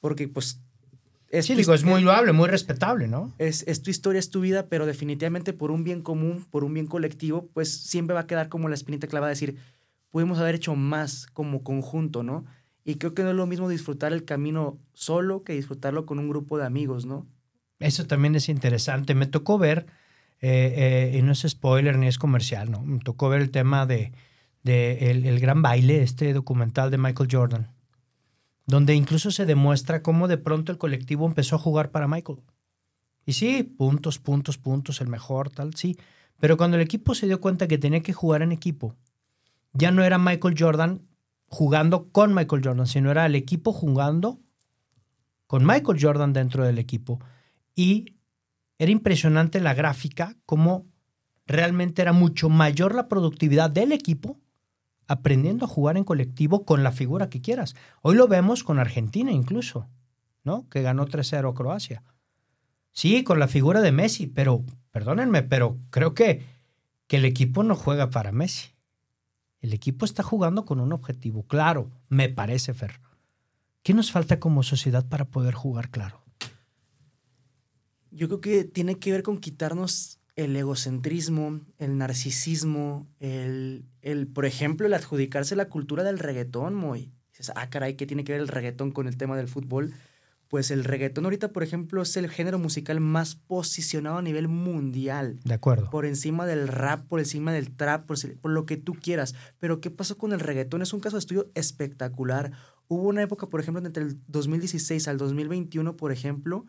porque 0.00 0.28
pues... 0.28 0.60
Es 1.30 1.46
sí, 1.46 1.54
digo, 1.54 1.74
es 1.74 1.84
muy 1.84 2.00
loable, 2.02 2.32
muy 2.32 2.48
respetable, 2.48 3.06
¿no? 3.06 3.34
es, 3.36 3.62
es 3.68 3.82
tu 3.82 3.90
historia, 3.90 4.18
es 4.18 4.30
tu 4.30 4.40
vida, 4.40 4.66
pero 4.68 4.86
definitivamente 4.86 5.52
por 5.52 5.70
un 5.70 5.84
bien 5.84 6.00
común, 6.00 6.46
por 6.50 6.64
un 6.64 6.72
bien 6.72 6.86
colectivo, 6.86 7.50
pues 7.52 7.70
siempre 7.70 8.14
va 8.14 8.20
a 8.20 8.26
quedar 8.26 8.48
como 8.48 8.70
la 8.70 8.74
espinita 8.74 9.08
clavada 9.08 9.28
de 9.28 9.34
decir, 9.34 9.58
pudimos 10.10 10.38
haber 10.38 10.54
hecho 10.54 10.74
más 10.74 11.26
como 11.26 11.62
conjunto, 11.62 12.22
¿no? 12.22 12.46
Y 12.82 12.94
creo 12.94 13.12
que 13.12 13.22
no 13.22 13.30
es 13.30 13.36
lo 13.36 13.46
mismo 13.46 13.68
disfrutar 13.68 14.14
el 14.14 14.24
camino 14.24 14.78
solo 14.94 15.44
que 15.44 15.52
disfrutarlo 15.52 16.06
con 16.06 16.18
un 16.18 16.30
grupo 16.30 16.56
de 16.56 16.64
amigos, 16.64 17.04
¿no? 17.04 17.26
Eso 17.78 18.06
también 18.06 18.34
es 18.34 18.48
interesante. 18.48 19.14
Me 19.14 19.26
tocó 19.26 19.58
ver, 19.58 19.86
eh, 20.40 21.10
eh, 21.12 21.18
y 21.18 21.22
no 21.22 21.32
es 21.32 21.44
spoiler 21.48 21.96
ni 21.98 22.06
es 22.06 22.18
comercial, 22.18 22.70
¿no? 22.70 22.82
Me 22.82 22.98
tocó 22.98 23.28
ver 23.28 23.40
el 23.40 23.50
tema 23.50 23.86
de, 23.86 24.12
el 24.64 25.40
gran 25.40 25.62
baile, 25.62 26.02
este 26.02 26.32
documental 26.32 26.90
de 26.90 26.98
Michael 26.98 27.28
Jordan, 27.30 27.68
donde 28.66 28.94
incluso 28.94 29.30
se 29.30 29.46
demuestra 29.46 30.02
cómo 30.02 30.28
de 30.28 30.38
pronto 30.38 30.72
el 30.72 30.78
colectivo 30.78 31.26
empezó 31.26 31.56
a 31.56 31.60
jugar 31.60 31.90
para 31.90 32.08
Michael. 32.08 32.40
Y 33.24 33.34
sí, 33.34 33.62
puntos, 33.62 34.18
puntos, 34.18 34.58
puntos, 34.58 35.00
el 35.00 35.08
mejor, 35.08 35.50
tal, 35.50 35.74
sí. 35.74 35.98
Pero 36.40 36.56
cuando 36.56 36.76
el 36.76 36.82
equipo 36.82 37.14
se 37.14 37.26
dio 37.26 37.40
cuenta 37.40 37.68
que 37.68 37.78
tenía 37.78 38.02
que 38.02 38.12
jugar 38.12 38.42
en 38.42 38.52
equipo, 38.52 38.94
ya 39.72 39.90
no 39.90 40.02
era 40.02 40.18
Michael 40.18 40.54
Jordan 40.58 41.02
jugando 41.48 42.10
con 42.10 42.34
Michael 42.34 42.62
Jordan, 42.64 42.86
sino 42.86 43.10
era 43.10 43.26
el 43.26 43.34
equipo 43.34 43.72
jugando 43.72 44.38
con 45.46 45.66
Michael 45.66 45.98
Jordan 46.00 46.32
dentro 46.32 46.64
del 46.64 46.78
equipo. 46.78 47.20
Y 47.78 48.16
era 48.80 48.90
impresionante 48.90 49.60
la 49.60 49.72
gráfica, 49.72 50.34
cómo 50.46 50.88
realmente 51.46 52.02
era 52.02 52.12
mucho 52.12 52.48
mayor 52.48 52.92
la 52.92 53.06
productividad 53.06 53.70
del 53.70 53.92
equipo 53.92 54.40
aprendiendo 55.06 55.64
a 55.64 55.68
jugar 55.68 55.96
en 55.96 56.02
colectivo 56.02 56.64
con 56.64 56.82
la 56.82 56.90
figura 56.90 57.30
que 57.30 57.40
quieras. 57.40 57.76
Hoy 58.02 58.16
lo 58.16 58.26
vemos 58.26 58.64
con 58.64 58.80
Argentina 58.80 59.30
incluso, 59.30 59.88
¿no? 60.42 60.68
Que 60.68 60.82
ganó 60.82 61.06
3-0 61.06 61.48
a 61.48 61.54
Croacia. 61.54 62.02
Sí, 62.90 63.22
con 63.22 63.38
la 63.38 63.46
figura 63.46 63.80
de 63.80 63.92
Messi, 63.92 64.26
pero 64.26 64.64
perdónenme, 64.90 65.44
pero 65.44 65.78
creo 65.90 66.14
que, 66.14 66.44
que 67.06 67.18
el 67.18 67.24
equipo 67.26 67.62
no 67.62 67.76
juega 67.76 68.10
para 68.10 68.32
Messi. 68.32 68.70
El 69.60 69.72
equipo 69.72 70.04
está 70.04 70.24
jugando 70.24 70.64
con 70.64 70.80
un 70.80 70.92
objetivo 70.92 71.44
claro, 71.44 71.92
me 72.08 72.28
parece, 72.28 72.74
Fer. 72.74 73.00
¿Qué 73.84 73.94
nos 73.94 74.10
falta 74.10 74.40
como 74.40 74.64
sociedad 74.64 75.08
para 75.08 75.26
poder 75.26 75.54
jugar 75.54 75.90
claro? 75.90 76.27
Yo 78.10 78.28
creo 78.28 78.40
que 78.40 78.64
tiene 78.64 78.98
que 78.98 79.12
ver 79.12 79.22
con 79.22 79.38
quitarnos 79.38 80.18
el 80.36 80.54
egocentrismo, 80.54 81.60
el 81.78 81.98
narcisismo, 81.98 83.08
el, 83.18 83.84
el 84.02 84.28
por 84.28 84.46
ejemplo, 84.46 84.86
el 84.86 84.94
adjudicarse 84.94 85.56
la 85.56 85.68
cultura 85.68 86.04
del 86.04 86.20
reggaetón, 86.20 86.74
muy. 86.74 87.12
Dices, 87.32 87.52
ah, 87.56 87.68
caray, 87.70 87.94
¿qué 87.94 88.06
tiene 88.06 88.22
que 88.22 88.32
ver 88.32 88.40
el 88.40 88.48
reggaetón 88.48 88.92
con 88.92 89.08
el 89.08 89.16
tema 89.16 89.36
del 89.36 89.48
fútbol? 89.48 89.92
Pues 90.48 90.70
el 90.70 90.84
reggaetón 90.84 91.24
ahorita, 91.24 91.52
por 91.52 91.62
ejemplo, 91.62 92.02
es 92.02 92.16
el 92.16 92.30
género 92.30 92.58
musical 92.58 93.00
más 93.00 93.34
posicionado 93.34 94.16
a 94.16 94.22
nivel 94.22 94.48
mundial. 94.48 95.40
De 95.44 95.54
acuerdo. 95.54 95.90
Por 95.90 96.06
encima 96.06 96.46
del 96.46 96.68
rap, 96.68 97.06
por 97.06 97.18
encima 97.18 97.52
del 97.52 97.74
trap, 97.74 98.06
por, 98.06 98.16
por 98.36 98.50
lo 98.52 98.64
que 98.64 98.76
tú 98.76 98.94
quieras. 98.94 99.34
Pero 99.58 99.80
¿qué 99.80 99.90
pasó 99.90 100.16
con 100.16 100.32
el 100.32 100.40
reggaetón? 100.40 100.82
Es 100.82 100.92
un 100.92 101.00
caso 101.00 101.16
de 101.16 101.20
estudio 101.20 101.50
espectacular. 101.54 102.52
Hubo 102.86 103.08
una 103.08 103.22
época, 103.22 103.48
por 103.48 103.60
ejemplo, 103.60 103.84
entre 103.84 104.04
el 104.04 104.18
2016 104.28 105.08
al 105.08 105.18
2021, 105.18 105.96
por 105.96 106.12
ejemplo, 106.12 106.64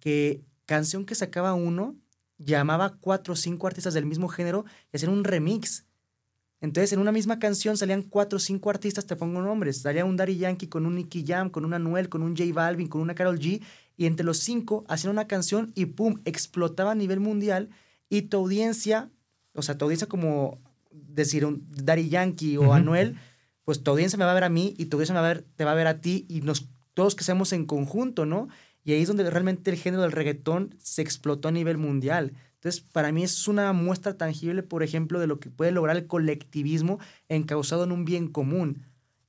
que 0.00 0.42
canción 0.70 1.04
que 1.04 1.16
sacaba 1.16 1.52
uno 1.54 1.96
llamaba 2.38 2.96
cuatro 3.00 3.32
o 3.32 3.36
cinco 3.36 3.66
artistas 3.66 3.92
del 3.92 4.06
mismo 4.06 4.28
género 4.28 4.64
y 4.92 4.96
hacían 4.96 5.10
un 5.10 5.24
remix. 5.24 5.84
Entonces, 6.60 6.92
en 6.92 7.00
una 7.00 7.10
misma 7.10 7.40
canción 7.40 7.76
salían 7.76 8.04
cuatro 8.04 8.36
o 8.36 8.38
cinco 8.38 8.70
artistas, 8.70 9.04
te 9.04 9.16
pongo 9.16 9.42
nombres. 9.42 9.78
Salía 9.82 10.04
un 10.04 10.16
Daddy 10.16 10.38
Yankee 10.38 10.68
con 10.68 10.86
un 10.86 10.94
Nicky 10.94 11.24
Jam, 11.26 11.50
con 11.50 11.64
un 11.64 11.74
Anuel, 11.74 12.08
con 12.08 12.22
un 12.22 12.36
J 12.36 12.52
Balvin, 12.54 12.86
con 12.86 13.00
una 13.00 13.16
Carol 13.16 13.40
G. 13.40 13.60
Y 13.96 14.06
entre 14.06 14.24
los 14.24 14.38
cinco 14.38 14.84
hacían 14.86 15.10
una 15.10 15.26
canción 15.26 15.72
y 15.74 15.86
¡pum! 15.86 16.20
explotaba 16.24 16.92
a 16.92 16.94
nivel 16.94 17.18
mundial. 17.18 17.70
Y 18.08 18.22
tu 18.22 18.36
audiencia, 18.36 19.10
o 19.54 19.62
sea, 19.62 19.76
tu 19.76 19.86
audiencia 19.86 20.06
como 20.06 20.60
decir 20.92 21.44
un 21.46 21.66
Daddy 21.68 22.10
Yankee 22.10 22.58
o. 22.58 22.72
Anuel, 22.72 23.16
pues 23.64 23.82
tu 23.82 23.90
audiencia 23.90 24.16
me 24.18 24.24
va 24.24 24.30
a 24.30 24.34
ver 24.34 24.44
a 24.44 24.50
mí 24.50 24.76
y 24.78 24.84
tu 24.84 24.98
audiencia 24.98 25.14
me 25.14 25.20
va 25.20 25.30
a 25.30 25.34
ver, 25.34 25.44
te 25.56 25.64
va 25.64 25.72
a 25.72 25.74
ver 25.74 25.88
a 25.88 26.00
ti 26.00 26.26
y 26.28 26.42
nos, 26.42 26.68
todos 26.94 27.16
que 27.16 27.24
seamos 27.24 27.52
en 27.52 27.66
conjunto, 27.66 28.24
¿no? 28.24 28.46
Y 28.84 28.92
ahí 28.92 29.02
es 29.02 29.08
donde 29.08 29.28
realmente 29.28 29.70
el 29.70 29.76
género 29.76 30.02
del 30.02 30.12
reggaetón 30.12 30.74
se 30.78 31.02
explotó 31.02 31.48
a 31.48 31.52
nivel 31.52 31.76
mundial. 31.76 32.32
Entonces, 32.54 32.80
para 32.80 33.12
mí 33.12 33.22
es 33.22 33.48
una 33.48 33.72
muestra 33.72 34.16
tangible, 34.16 34.62
por 34.62 34.82
ejemplo, 34.82 35.18
de 35.18 35.26
lo 35.26 35.40
que 35.40 35.50
puede 35.50 35.72
lograr 35.72 35.96
el 35.96 36.06
colectivismo 36.06 36.98
encausado 37.28 37.84
en 37.84 37.92
un 37.92 38.04
bien 38.04 38.28
común. 38.28 38.84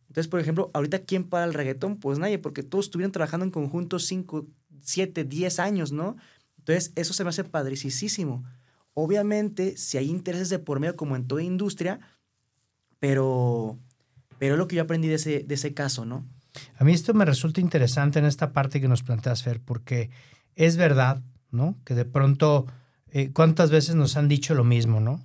Entonces, 0.08 0.28
por 0.28 0.42
ejemplo, 0.42 0.70
ahorita, 0.74 1.00
¿quién 1.00 1.24
para 1.24 1.46
el 1.46 1.54
reggaetón? 1.54 1.98
Pues 1.98 2.20
nadie, 2.20 2.40
porque 2.40 2.64
todos 2.64 2.86
estuvieron 2.86 3.14
trabajando 3.14 3.46
en 3.46 3.52
conjunto 3.52 4.00
5, 4.00 4.48
7, 4.82 5.24
10 5.24 5.60
años, 5.60 5.94
¿no? 5.94 6.18
Entonces, 6.58 6.92
eso 6.96 7.14
se 7.14 7.24
me 7.24 7.30
hace 7.30 7.46
padricísimo. 7.46 8.44
Obviamente, 8.94 9.78
si 9.78 9.98
hay 9.98 10.10
intereses 10.10 10.50
de 10.50 10.60
por 10.60 10.82
medio, 10.82 10.98
como 10.98 11.16
en 11.16 11.26
toda 11.28 11.42
industria, 11.42 12.02
pero, 13.00 13.80
pero 14.38 14.56
es 14.56 14.60
lo 14.60 14.68
que 14.68 14.76
yo 14.76 14.82
aprendí 14.82 15.08
de 15.08 15.16
ese, 15.16 15.44
de 15.44 15.56
ese 15.56 15.74
caso, 15.74 16.04
¿no? 16.06 16.26
A 16.78 16.84
mí 16.84 16.94
esto 16.94 17.14
me 17.14 17.26
resulta 17.26 17.62
interesante 17.62 18.20
en 18.20 18.26
esta 18.26 18.52
parte 18.52 18.82
que 18.82 18.88
nos 18.88 19.04
planteas, 19.04 19.44
Fer, 19.44 19.62
porque 19.62 20.10
es 20.56 20.78
verdad, 20.78 21.22
¿no? 21.50 21.78
Que 21.86 21.94
de 21.96 22.06
pronto, 22.06 22.68
eh, 23.08 23.32
¿cuántas 23.32 23.72
veces 23.72 23.96
nos 23.96 24.18
han 24.18 24.28
dicho 24.28 24.54
lo 24.54 24.64
mismo, 24.64 25.00
¿no? 25.00 25.22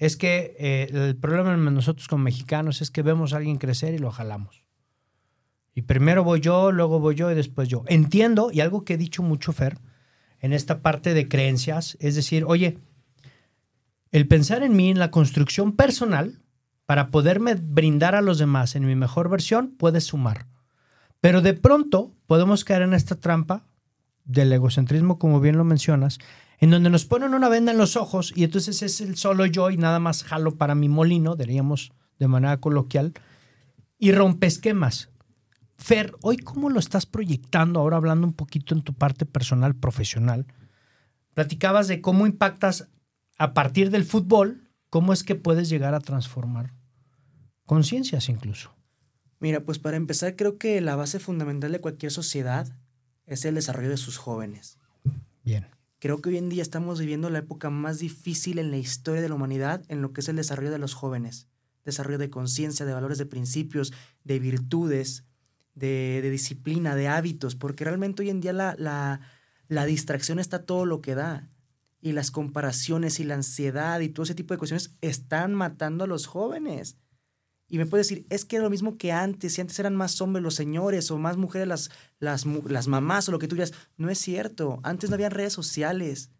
es 0.00 0.16
que 0.16 0.56
eh, 0.58 0.88
el 0.90 1.16
problema 1.16 1.50
de 1.50 1.70
nosotros 1.70 2.08
como 2.08 2.24
mexicanos 2.24 2.80
es 2.80 2.90
que 2.90 3.02
vemos 3.02 3.32
a 3.32 3.36
alguien 3.36 3.58
crecer 3.58 3.92
y 3.92 3.98
lo 3.98 4.10
jalamos. 4.10 4.64
Y 5.74 5.82
primero 5.82 6.24
voy 6.24 6.40
yo, 6.40 6.72
luego 6.72 7.00
voy 7.00 7.14
yo 7.14 7.30
y 7.30 7.34
después 7.34 7.68
yo. 7.68 7.84
Entiendo, 7.86 8.50
y 8.50 8.60
algo 8.60 8.82
que 8.82 8.94
he 8.94 8.96
dicho 8.96 9.22
mucho, 9.22 9.52
Fer, 9.52 9.76
en 10.40 10.54
esta 10.54 10.80
parte 10.80 11.12
de 11.12 11.28
creencias, 11.28 11.98
es 12.00 12.14
decir, 12.14 12.44
oye, 12.46 12.78
el 14.10 14.26
pensar 14.26 14.62
en 14.62 14.74
mí, 14.74 14.90
en 14.90 14.98
la 14.98 15.10
construcción 15.10 15.76
personal, 15.76 16.40
para 16.86 17.10
poderme 17.10 17.54
brindar 17.54 18.14
a 18.14 18.22
los 18.22 18.38
demás 18.38 18.76
en 18.76 18.86
mi 18.86 18.96
mejor 18.96 19.28
versión, 19.28 19.76
puede 19.76 20.00
sumar. 20.00 20.46
Pero 21.20 21.42
de 21.42 21.54
pronto 21.54 22.14
podemos 22.26 22.64
caer 22.64 22.82
en 22.82 22.94
esta 22.94 23.16
trampa 23.16 23.66
del 24.24 24.52
egocentrismo, 24.52 25.18
como 25.18 25.40
bien 25.40 25.56
lo 25.56 25.64
mencionas, 25.64 26.18
en 26.58 26.70
donde 26.70 26.90
nos 26.90 27.04
ponen 27.04 27.34
una 27.34 27.48
venda 27.48 27.72
en 27.72 27.78
los 27.78 27.96
ojos 27.96 28.32
y 28.34 28.44
entonces 28.44 28.82
es 28.82 29.00
el 29.00 29.16
solo 29.16 29.46
yo 29.46 29.70
y 29.70 29.76
nada 29.76 29.98
más 29.98 30.24
jalo 30.24 30.56
para 30.56 30.74
mi 30.74 30.88
molino, 30.88 31.36
diríamos 31.36 31.92
de 32.18 32.28
manera 32.28 32.58
coloquial, 32.58 33.14
y 33.98 34.12
rompe 34.12 34.46
esquemas. 34.46 35.10
Fer, 35.76 36.14
hoy 36.22 36.36
cómo 36.36 36.68
lo 36.68 36.78
estás 36.78 37.06
proyectando, 37.06 37.80
ahora 37.80 37.96
hablando 37.96 38.26
un 38.26 38.34
poquito 38.34 38.74
en 38.74 38.82
tu 38.82 38.92
parte 38.92 39.24
personal, 39.24 39.74
profesional. 39.74 40.46
Platicabas 41.32 41.88
de 41.88 42.02
cómo 42.02 42.26
impactas 42.26 42.88
a 43.38 43.54
partir 43.54 43.90
del 43.90 44.04
fútbol, 44.04 44.68
cómo 44.90 45.14
es 45.14 45.24
que 45.24 45.34
puedes 45.34 45.70
llegar 45.70 45.94
a 45.94 46.00
transformar 46.00 46.74
conciencias 47.70 48.28
incluso. 48.28 48.74
Mira, 49.40 49.64
pues 49.64 49.78
para 49.78 49.96
empezar 49.96 50.36
creo 50.36 50.58
que 50.58 50.80
la 50.82 50.96
base 50.96 51.18
fundamental 51.18 51.72
de 51.72 51.80
cualquier 51.80 52.12
sociedad 52.12 52.68
es 53.26 53.44
el 53.46 53.54
desarrollo 53.54 53.88
de 53.88 53.96
sus 53.96 54.18
jóvenes. 54.18 54.78
Bien. 55.42 55.66
Creo 55.98 56.20
que 56.20 56.28
hoy 56.28 56.36
en 56.36 56.50
día 56.50 56.62
estamos 56.62 57.00
viviendo 57.00 57.30
la 57.30 57.40
época 57.40 57.70
más 57.70 57.98
difícil 57.98 58.58
en 58.58 58.70
la 58.70 58.76
historia 58.76 59.22
de 59.22 59.28
la 59.28 59.34
humanidad 59.34 59.82
en 59.88 60.02
lo 60.02 60.12
que 60.12 60.20
es 60.20 60.28
el 60.28 60.36
desarrollo 60.36 60.70
de 60.70 60.78
los 60.78 60.94
jóvenes. 60.94 61.48
Desarrollo 61.84 62.18
de 62.18 62.30
conciencia, 62.30 62.84
de 62.84 62.92
valores, 62.92 63.16
de 63.16 63.26
principios, 63.26 63.92
de 64.24 64.38
virtudes, 64.38 65.24
de, 65.74 66.28
disciplina, 66.30 66.94
de 66.94 67.08
hábitos, 67.08 67.56
porque 67.56 67.84
realmente 67.84 68.22
hoy 68.22 68.30
en 68.30 68.40
día 68.40 68.52
la, 68.52 68.74
la, 68.78 69.20
la 69.68 69.86
distracción 69.86 70.38
está 70.38 70.64
todo 70.64 70.84
lo 70.84 71.00
que 71.00 71.14
da. 71.14 71.48
Y 72.02 72.12
las 72.12 72.30
comparaciones 72.30 73.20
y 73.20 73.24
la 73.24 73.34
ansiedad 73.34 74.00
y 74.00 74.10
todo 74.10 74.24
ese 74.24 74.34
tipo 74.34 74.52
de 74.52 74.58
cuestiones 74.58 74.96
están 75.00 75.54
matando 75.54 76.04
a 76.04 76.06
los 76.06 76.26
jóvenes. 76.26 76.96
Y 77.72 77.78
me 77.78 77.86
puedes 77.86 78.08
decir, 78.08 78.26
es 78.30 78.44
que 78.44 78.56
era 78.56 78.64
lo 78.64 78.70
mismo 78.70 78.98
que 78.98 79.12
antes, 79.12 79.54
si 79.54 79.60
antes 79.60 79.78
eran 79.78 79.94
más 79.94 80.20
hombres 80.20 80.42
los 80.42 80.56
señores 80.56 81.12
o 81.12 81.18
más 81.18 81.36
mujeres 81.36 81.68
las, 81.68 81.90
las, 82.18 82.44
las 82.44 82.88
mamás 82.88 83.28
o 83.28 83.32
lo 83.32 83.38
que 83.38 83.46
tú 83.46 83.54
digas. 83.54 83.72
No 83.96 84.10
es 84.10 84.18
cierto, 84.18 84.80
antes 84.82 85.08
no 85.08 85.14
había 85.14 85.28
redes 85.30 85.52
sociales, 85.52 86.30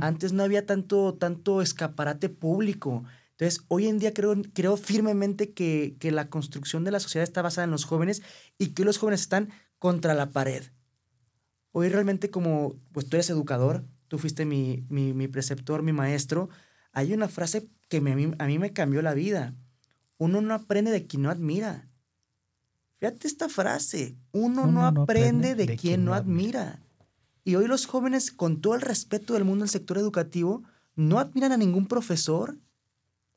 antes 0.00 0.34
no 0.34 0.42
había 0.42 0.66
tanto, 0.66 1.14
tanto 1.14 1.62
escaparate 1.62 2.28
público. 2.28 3.04
Entonces, 3.30 3.64
hoy 3.68 3.88
en 3.88 3.98
día 3.98 4.12
creo, 4.12 4.36
creo 4.52 4.76
firmemente 4.76 5.54
que, 5.54 5.96
que 5.98 6.12
la 6.12 6.28
construcción 6.28 6.84
de 6.84 6.90
la 6.90 7.00
sociedad 7.00 7.24
está 7.24 7.40
basada 7.40 7.64
en 7.64 7.70
los 7.70 7.86
jóvenes 7.86 8.22
y 8.58 8.68
que 8.68 8.84
los 8.84 8.98
jóvenes 8.98 9.22
están 9.22 9.48
contra 9.78 10.12
la 10.12 10.30
pared. 10.30 10.64
Hoy 11.72 11.88
realmente 11.88 12.28
como, 12.28 12.76
pues 12.92 13.08
tú 13.08 13.16
eres 13.16 13.30
educador, 13.30 13.86
tú 14.08 14.18
fuiste 14.18 14.44
mi, 14.44 14.84
mi, 14.90 15.14
mi 15.14 15.28
preceptor, 15.28 15.82
mi 15.82 15.94
maestro, 15.94 16.50
hay 16.92 17.14
una 17.14 17.28
frase 17.28 17.70
que 17.88 18.02
me, 18.02 18.34
a 18.38 18.46
mí 18.46 18.58
me 18.58 18.72
cambió 18.74 19.00
la 19.00 19.14
vida 19.14 19.54
uno 20.18 20.40
no 20.40 20.54
aprende 20.54 20.90
de 20.90 21.06
quien 21.06 21.22
no 21.22 21.30
admira. 21.30 21.88
Fíjate 22.98 23.26
esta 23.26 23.48
frase, 23.48 24.16
uno, 24.32 24.66
no, 24.66 24.86
aprende, 24.86 25.54
de, 25.54 25.76
quien, 25.76 26.04
no 26.04 26.14
admira. 26.14 26.80
Y 27.44 27.56
hoy 27.56 27.66
los 27.66 27.84
jóvenes, 27.84 28.30
con 28.30 28.62
todo 28.62 28.74
el 28.74 28.80
respeto 28.80 29.34
del 29.34 29.44
mundo 29.44 29.64
del 29.64 29.70
sector 29.70 29.98
educativo, 29.98 30.62
no 30.96 31.18
admiran 31.18 31.52
a 31.52 31.58
ningún 31.58 31.86
profesor. 31.86 32.56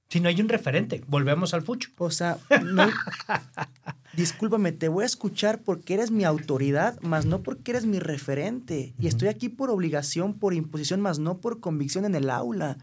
Si 0.08 0.22
no 0.22 0.30
hay 0.30 0.40
un 0.40 0.48
referente, 0.48 1.04
volvemos 1.08 1.54
al 1.54 1.63
fucho. 1.63 1.90
O 1.98 2.12
sea, 2.12 2.38
discúlpame, 4.16 4.72
te 4.72 4.88
voy 4.88 5.04
a 5.04 5.08
escuchar 5.08 5.62
porque 5.63 5.96
eres 5.96 6.12
mi 6.12 6.24
autoridad, 6.24 6.98
más 7.02 7.26
no 7.26 7.44
porque 7.44 7.72
eres 7.72 7.86
mi 7.86 8.00
referente. 8.00 8.94
Y 9.00 9.08
estoy 9.08 9.28
aquí 9.28 9.50
por 9.50 9.70
obligación, 9.70 10.36
por 10.36 10.54
imposición, 10.54 11.02
más 11.02 11.20
no 11.20 11.40
por 11.40 11.60
convicción 11.60 12.06
en 12.06 12.16
el 12.16 12.30
aula. 12.30 12.78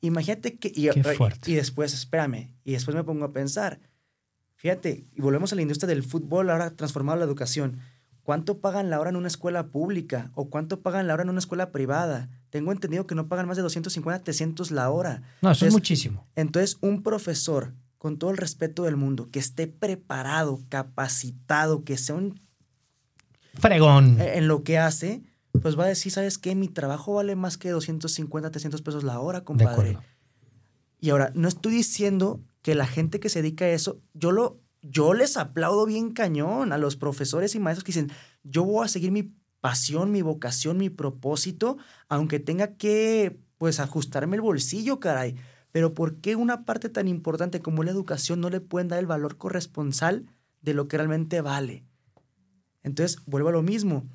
Imagínate 0.00 0.58
que... 0.58 0.72
Y, 0.74 0.88
y 0.88 1.54
después, 1.54 1.94
espérame, 1.94 2.54
y 2.64 2.72
después 2.72 2.94
me 2.94 3.04
pongo 3.04 3.26
a 3.26 3.32
pensar, 3.32 3.80
fíjate, 4.56 5.04
y 5.14 5.20
volvemos 5.20 5.52
a 5.52 5.56
la 5.56 5.62
industria 5.62 5.88
del 5.88 6.02
fútbol, 6.02 6.50
ahora 6.50 6.70
transformado 6.70 7.18
la 7.18 7.24
educación. 7.24 7.80
¿Cuánto 8.22 8.60
pagan 8.60 8.90
la 8.90 9.00
hora 9.00 9.10
en 9.10 9.16
una 9.16 9.28
escuela 9.28 9.68
pública 9.68 10.30
o 10.34 10.50
cuánto 10.50 10.80
pagan 10.80 11.06
la 11.06 11.14
hora 11.14 11.22
en 11.22 11.30
una 11.30 11.38
escuela 11.38 11.72
privada? 11.72 12.28
Tengo 12.50 12.70
entendido 12.70 13.06
que 13.06 13.14
no 13.14 13.28
pagan 13.28 13.48
más 13.48 13.56
de 13.56 13.62
250, 13.62 14.22
300 14.22 14.70
la 14.70 14.90
hora. 14.90 15.22
No, 15.42 15.50
eso 15.50 15.66
es 15.66 15.72
muchísimo. 15.72 16.26
Entonces, 16.36 16.78
un 16.80 17.02
profesor, 17.02 17.74
con 17.98 18.18
todo 18.18 18.30
el 18.30 18.36
respeto 18.36 18.84
del 18.84 18.96
mundo, 18.96 19.30
que 19.30 19.38
esté 19.38 19.66
preparado, 19.66 20.60
capacitado, 20.68 21.84
que 21.84 21.96
sea 21.98 22.14
un... 22.14 22.40
Fregón. 23.54 24.20
En 24.20 24.48
lo 24.48 24.62
que 24.62 24.78
hace, 24.78 25.22
pues 25.62 25.78
va 25.78 25.84
a 25.84 25.88
decir, 25.88 26.12
¿sabes 26.12 26.38
qué? 26.38 26.54
Mi 26.54 26.68
trabajo 26.68 27.14
vale 27.14 27.36
más 27.36 27.58
que 27.58 27.70
250, 27.70 28.50
300 28.50 28.82
pesos 28.82 29.04
la 29.04 29.20
hora, 29.20 29.44
compadre. 29.44 29.98
Y 31.00 31.10
ahora, 31.10 31.32
no 31.34 31.48
estoy 31.48 31.72
diciendo 31.72 32.40
que 32.62 32.74
la 32.74 32.86
gente 32.86 33.20
que 33.20 33.28
se 33.28 33.42
dedica 33.42 33.64
a 33.64 33.70
eso, 33.70 34.00
yo, 34.14 34.32
lo, 34.32 34.60
yo 34.82 35.14
les 35.14 35.36
aplaudo 35.36 35.86
bien 35.86 36.12
cañón 36.12 36.72
a 36.72 36.78
los 36.78 36.96
profesores 36.96 37.54
y 37.54 37.60
maestros 37.60 37.84
que 37.84 37.92
dicen, 37.92 38.12
yo 38.44 38.64
voy 38.64 38.84
a 38.84 38.88
seguir 38.88 39.10
mi 39.10 39.34
pasión, 39.60 40.10
mi 40.10 40.22
vocación, 40.22 40.78
mi 40.78 40.90
propósito, 40.90 41.78
aunque 42.08 42.38
tenga 42.38 42.76
que, 42.76 43.40
pues, 43.58 43.80
ajustarme 43.80 44.36
el 44.36 44.42
bolsillo, 44.42 45.00
caray. 45.00 45.36
Pero 45.72 45.94
¿por 45.94 46.16
qué 46.16 46.36
una 46.36 46.64
parte 46.64 46.88
tan 46.88 47.08
importante 47.08 47.60
como 47.60 47.82
la 47.82 47.90
educación 47.90 48.40
no 48.40 48.50
le 48.50 48.60
pueden 48.60 48.88
dar 48.88 48.98
el 48.98 49.06
valor 49.06 49.36
corresponsal 49.36 50.26
de 50.62 50.74
lo 50.74 50.88
que 50.88 50.96
realmente 50.96 51.40
vale? 51.40 51.84
Entonces, 52.82 53.22
vuelvo 53.26 53.50
a 53.50 53.52
lo 53.52 53.62
mismo 53.62 54.06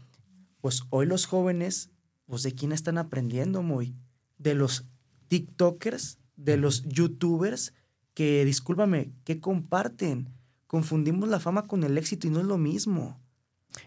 pues 0.65 0.81
hoy 0.89 1.05
los 1.05 1.27
jóvenes, 1.27 1.91
pues 2.25 2.41
de 2.41 2.51
quién 2.51 2.71
están 2.71 2.97
aprendiendo 2.97 3.61
muy? 3.61 3.95
De 4.39 4.55
los 4.55 4.89
TikTokers, 5.27 6.17
de 6.37 6.57
los 6.57 6.81
YouTubers, 6.85 7.75
que 8.15 8.43
discúlpame, 8.45 9.11
que 9.25 9.39
comparten. 9.39 10.33
Confundimos 10.65 11.29
la 11.29 11.39
fama 11.39 11.67
con 11.67 11.83
el 11.83 11.99
éxito 11.99 12.25
y 12.25 12.31
no 12.31 12.39
es 12.39 12.47
lo 12.47 12.57
mismo. 12.57 13.19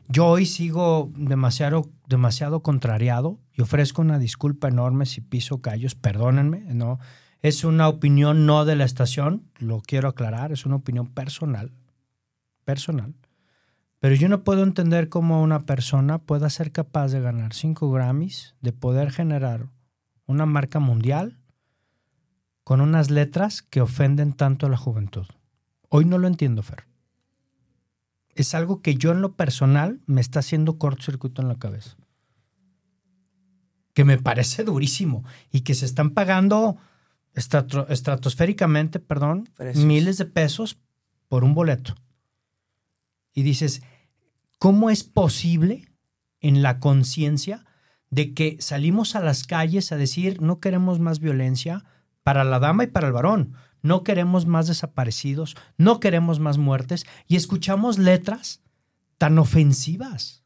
Yo 0.07 0.27
hoy 0.27 0.47
sigo 0.47 1.11
demasiado, 1.17 1.91
demasiado 2.07 2.63
contrariado 2.63 3.41
y 3.53 3.63
ofrezco 3.63 4.01
una 4.01 4.21
disculpa 4.21 4.69
enorme 4.69 5.05
si 5.05 5.21
piso 5.21 5.61
callos, 5.61 5.97
perdónenme, 5.97 6.61
no. 6.75 7.01
Es 7.43 7.65
una 7.65 7.89
opinión 7.89 8.47
no 8.47 8.65
de 8.65 8.77
la 8.77 8.85
estación, 8.85 9.51
lo 9.59 9.81
quiero 9.81 10.11
aclarar, 10.11 10.53
es 10.53 10.65
una 10.65 10.77
opinión 10.77 11.09
personal, 11.09 11.73
personal. 12.65 13.17
Pero 14.01 14.15
yo 14.15 14.29
no 14.29 14.45
puedo 14.45 14.63
entender 14.63 15.09
cómo 15.09 15.43
una 15.43 15.67
persona 15.67 16.19
pueda 16.19 16.51
ser 16.51 16.71
capaz 16.71 17.09
de 17.09 17.21
ganar 17.21 17.53
5 17.53 17.91
Grammys, 17.91 18.55
de 18.61 18.73
poder 18.73 19.11
generar 19.11 19.69
una 20.27 20.47
marca 20.47 20.79
mundial 20.79 21.39
con 22.63 22.81
unas 22.81 23.11
letras 23.11 23.63
que 23.63 23.81
ofenden 23.81 24.35
tanto 24.35 24.67
a 24.67 24.69
la 24.69 24.77
juventud. 24.77 25.27
Hoy 25.89 26.05
no 26.05 26.19
lo 26.19 26.29
entiendo, 26.29 26.63
Fer. 26.63 26.85
Es 28.35 28.55
algo 28.55 28.83
que 28.83 28.95
yo 28.95 29.11
en 29.11 29.21
lo 29.21 29.35
personal 29.35 30.01
me 30.07 30.21
está 30.21 30.41
haciendo 30.41 30.79
cortocircuito 30.79 31.43
en 31.43 31.49
la 31.49 31.59
cabeza. 31.59 31.97
Que 33.95 34.05
me 34.05 34.19
parece 34.19 34.63
durísimo 34.63 35.25
y 35.51 35.63
que 35.63 35.75
se 35.75 35.87
están 35.87 36.11
pagando 36.11 36.77
estratosféricamente, 37.35 39.01
perdón, 39.01 39.49
miles 39.75 40.19
de 40.19 40.27
pesos 40.27 40.79
por 41.29 41.43
un 41.43 41.55
boleto 41.55 41.95
y 43.39 43.45
dices, 43.45 43.83
¿cómo 44.59 44.91
es 44.91 45.05
posible 45.05 45.87
en 46.41 46.61
la 46.61 46.81
conciencia 46.81 47.65
de 48.11 48.35
que 48.35 48.57
salimos 48.59 49.15
a 49.15 49.21
las 49.21 49.45
calles 49.45 49.93
a 49.93 49.97
decir 49.97 50.43
no 50.43 50.59
queremos 50.59 50.99
más 50.99 51.21
violencia 51.21 51.85
para 52.25 52.43
la 52.43 52.59
dama 52.59 52.83
y 52.83 52.89
para 52.89 53.07
el 53.07 53.13
varón? 53.13 53.55
No 53.81 54.03
queremos 54.03 54.47
más 54.47 54.67
desaparecidos, 54.67 55.57
no 55.77 56.01
queremos 56.01 56.41
más 56.41 56.59
muertes 56.59 57.07
y 57.29 57.37
escuchamos 57.37 57.97
letras 57.97 58.61
tan 59.19 59.39
ofensivas. 59.39 60.43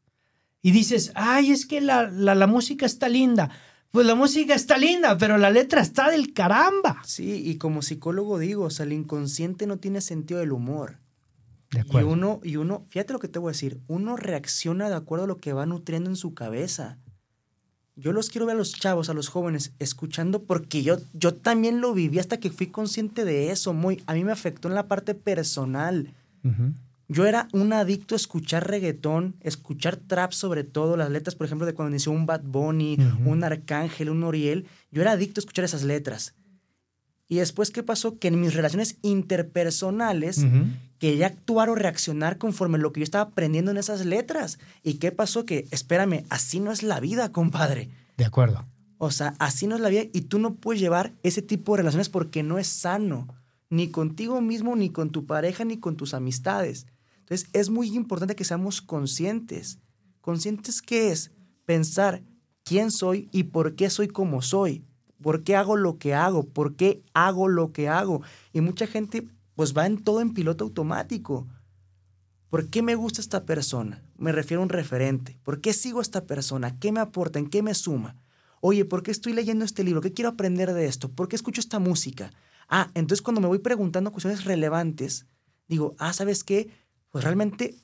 Y 0.61 0.69
dices, 0.69 1.13
ay, 1.15 1.49
es 1.49 1.65
que 1.65 1.81
la, 1.81 2.11
la, 2.11 2.45
música 2.45 2.85
está 2.85 3.09
linda. 3.09 3.49
Pues 3.89 4.05
la 4.05 4.13
música 4.13 4.53
está 4.53 4.77
linda, 4.77 5.17
pero 5.17 5.39
la 5.39 5.49
letra 5.49 5.81
está 5.81 6.11
del 6.11 6.31
caramba. 6.31 7.01
Sí, 7.05 7.41
y 7.43 7.57
como 7.57 7.81
psicólogo 7.81 8.37
digo, 8.37 8.65
o 8.65 8.69
sea, 8.69 8.85
el 8.85 8.93
inconsciente 8.93 9.65
no 9.65 9.77
tiene 9.77 9.99
sentido 9.99 10.41
del 10.41 10.51
humor. 10.51 11.02
Y 11.73 11.97
uno, 11.97 12.39
y 12.43 12.55
uno, 12.57 12.85
fíjate 12.89 13.13
lo 13.13 13.19
que 13.19 13.27
te 13.27 13.39
voy 13.39 13.49
a 13.49 13.53
decir, 13.53 13.79
uno 13.87 14.15
reacciona 14.15 14.89
de 14.89 14.95
acuerdo 14.95 15.25
a 15.25 15.27
lo 15.27 15.37
que 15.37 15.53
va 15.53 15.65
nutriendo 15.65 16.09
en 16.09 16.15
su 16.15 16.33
cabeza. 16.33 16.97
Yo 17.95 18.11
los 18.11 18.29
quiero 18.29 18.47
ver 18.47 18.55
a 18.55 18.57
los 18.57 18.73
chavos, 18.73 19.09
a 19.09 19.13
los 19.13 19.29
jóvenes, 19.29 19.73
escuchando 19.77 20.43
porque 20.43 20.81
yo, 20.81 20.97
yo 21.13 21.35
también 21.35 21.79
lo 21.79 21.93
viví 21.93 22.17
hasta 22.17 22.39
que 22.39 22.49
fui 22.49 22.67
consciente 22.67 23.23
de 23.23 23.51
eso. 23.51 23.73
Muy, 23.73 24.01
a 24.07 24.13
mí 24.13 24.23
me 24.23 24.31
afectó 24.31 24.67
en 24.67 24.73
la 24.73 24.87
parte 24.87 25.13
personal. 25.13 26.11
Yo 27.07 27.25
era 27.27 27.47
un 27.53 27.71
adicto 27.73 28.15
a 28.15 28.17
escuchar 28.17 28.67
reggaetón, 28.67 29.35
escuchar 29.41 29.97
trap 29.97 30.31
sobre 30.31 30.63
todo, 30.63 30.97
las 30.97 31.11
letras, 31.11 31.35
por 31.35 31.45
ejemplo, 31.45 31.67
de 31.67 31.73
cuando 31.73 31.91
inició 31.91 32.11
un 32.11 32.25
Bad 32.25 32.41
Bunny, 32.43 32.97
un 33.25 33.43
Arcángel, 33.43 34.09
un 34.09 34.23
Oriel. 34.23 34.65
Yo 34.91 35.01
era 35.03 35.11
adicto 35.11 35.39
a 35.39 35.41
escuchar 35.41 35.65
esas 35.65 35.83
letras. 35.83 36.33
Y 37.27 37.37
después, 37.37 37.71
¿qué 37.71 37.83
pasó? 37.83 38.19
Que 38.19 38.27
en 38.27 38.39
mis 38.39 38.53
relaciones 38.53 38.97
interpersonales 39.01 40.39
Ujú. 40.39 40.65
quería 40.99 41.27
actuar 41.27 41.69
o 41.69 41.75
reaccionar 41.75 42.37
conforme 42.37 42.77
lo 42.77 42.91
que 42.93 42.99
yo 42.99 43.03
estaba 43.03 43.31
aprendiendo 43.31 43.71
en 43.71 43.77
esas 43.77 44.05
letras. 44.05 44.59
¿Y 44.83 44.95
qué 44.95 45.11
pasó? 45.11 45.45
Que, 45.45 45.67
espérame, 45.71 46.25
así 46.29 46.59
no 46.59 46.71
es 46.71 46.83
la 46.83 46.99
vida, 46.99 47.31
compadre. 47.31 47.89
De 48.17 48.25
acuerdo. 48.25 48.65
O 48.97 49.11
sea, 49.11 49.35
así 49.39 49.67
no 49.67 49.75
es 49.75 49.81
la 49.81 49.89
vida 49.89 50.03
y 50.13 50.21
tú 50.21 50.39
no 50.39 50.55
puedes 50.55 50.81
llevar 50.81 51.13
ese 51.23 51.41
tipo 51.41 51.73
de 51.73 51.77
relaciones 51.79 52.09
porque 52.09 52.43
no 52.43 52.57
es 52.59 52.67
sano, 52.67 53.27
ni 53.69 53.89
contigo 53.89 54.39
mismo, 54.39 54.75
ni 54.75 54.89
con 54.91 55.09
tu 55.09 55.25
pareja, 55.25 55.65
ni 55.65 55.77
con 55.77 55.97
tus 55.97 56.13
amistades. 56.13 56.85
Entonces, 57.19 57.49
es 57.53 57.69
muy 57.69 57.95
importante 57.95 58.35
que 58.35 58.45
seamos 58.45 58.81
conscientes. 58.81 59.79
¿Conscientes 60.21 60.81
qué 60.81 61.11
es? 61.11 61.31
Pensar 61.65 62.21
quién 62.63 62.91
soy 62.91 63.27
y 63.31 63.43
por 63.43 63.75
qué 63.75 63.89
soy 63.89 64.07
como 64.07 64.41
soy. 64.41 64.85
¿Por 65.23 65.43
qué 65.43 65.55
hago 65.55 65.75
lo 65.75 65.97
que 65.97 66.13
hago? 66.13 66.43
¿Por 66.43 66.75
qué 66.75 67.01
hago 67.13 67.47
lo 67.47 67.71
que 67.71 67.89
hago? 67.89 68.21
Y 68.51 68.61
mucha 68.61 68.85
gente 68.85 69.27
pues 69.55 69.75
va 69.75 69.87
en 69.87 70.03
todo 70.03 70.21
en 70.21 70.33
piloto 70.33 70.65
automático. 70.65 71.47
¿Por 72.49 72.69
qué 72.69 72.83
me 72.83 72.93
gusta 72.93 73.21
esta 73.21 73.45
persona? 73.45 74.03
Me 74.17 74.31
refiero 74.31 74.61
a 74.61 74.63
un 74.63 74.69
referente. 74.69 75.39
¿Por 75.41 75.61
qué 75.61 75.73
sigo 75.73 75.97
a 75.97 76.03
esta 76.03 76.25
persona? 76.25 76.77
¿Qué 76.77 76.91
me 76.91 76.99
aporta? 76.99 77.39
¿En 77.39 77.49
qué 77.49 77.63
me 77.63 77.73
suma? 77.73 78.15
Oye, 78.61 78.85
¿por 78.85 79.01
qué 79.01 79.11
estoy 79.11 79.33
leyendo 79.33 79.65
este 79.65 79.83
libro? 79.83 80.01
¿Qué 80.01 80.13
quiero 80.13 80.29
aprender 80.29 80.73
de 80.73 80.85
esto? 80.85 81.09
¿Por 81.09 81.27
qué 81.27 81.35
escucho 81.35 81.61
esta 81.61 81.79
música? 81.79 82.31
Ah, 82.69 82.91
entonces 82.93 83.21
cuando 83.21 83.41
me 83.41 83.47
voy 83.47 83.59
preguntando 83.59 84.11
cuestiones 84.11 84.45
relevantes, 84.45 85.25
digo, 85.67 85.95
ah, 85.97 86.13
¿sabes 86.13 86.43
qué? 86.43 86.69
Pues 87.09 87.23
realmente 87.23 87.75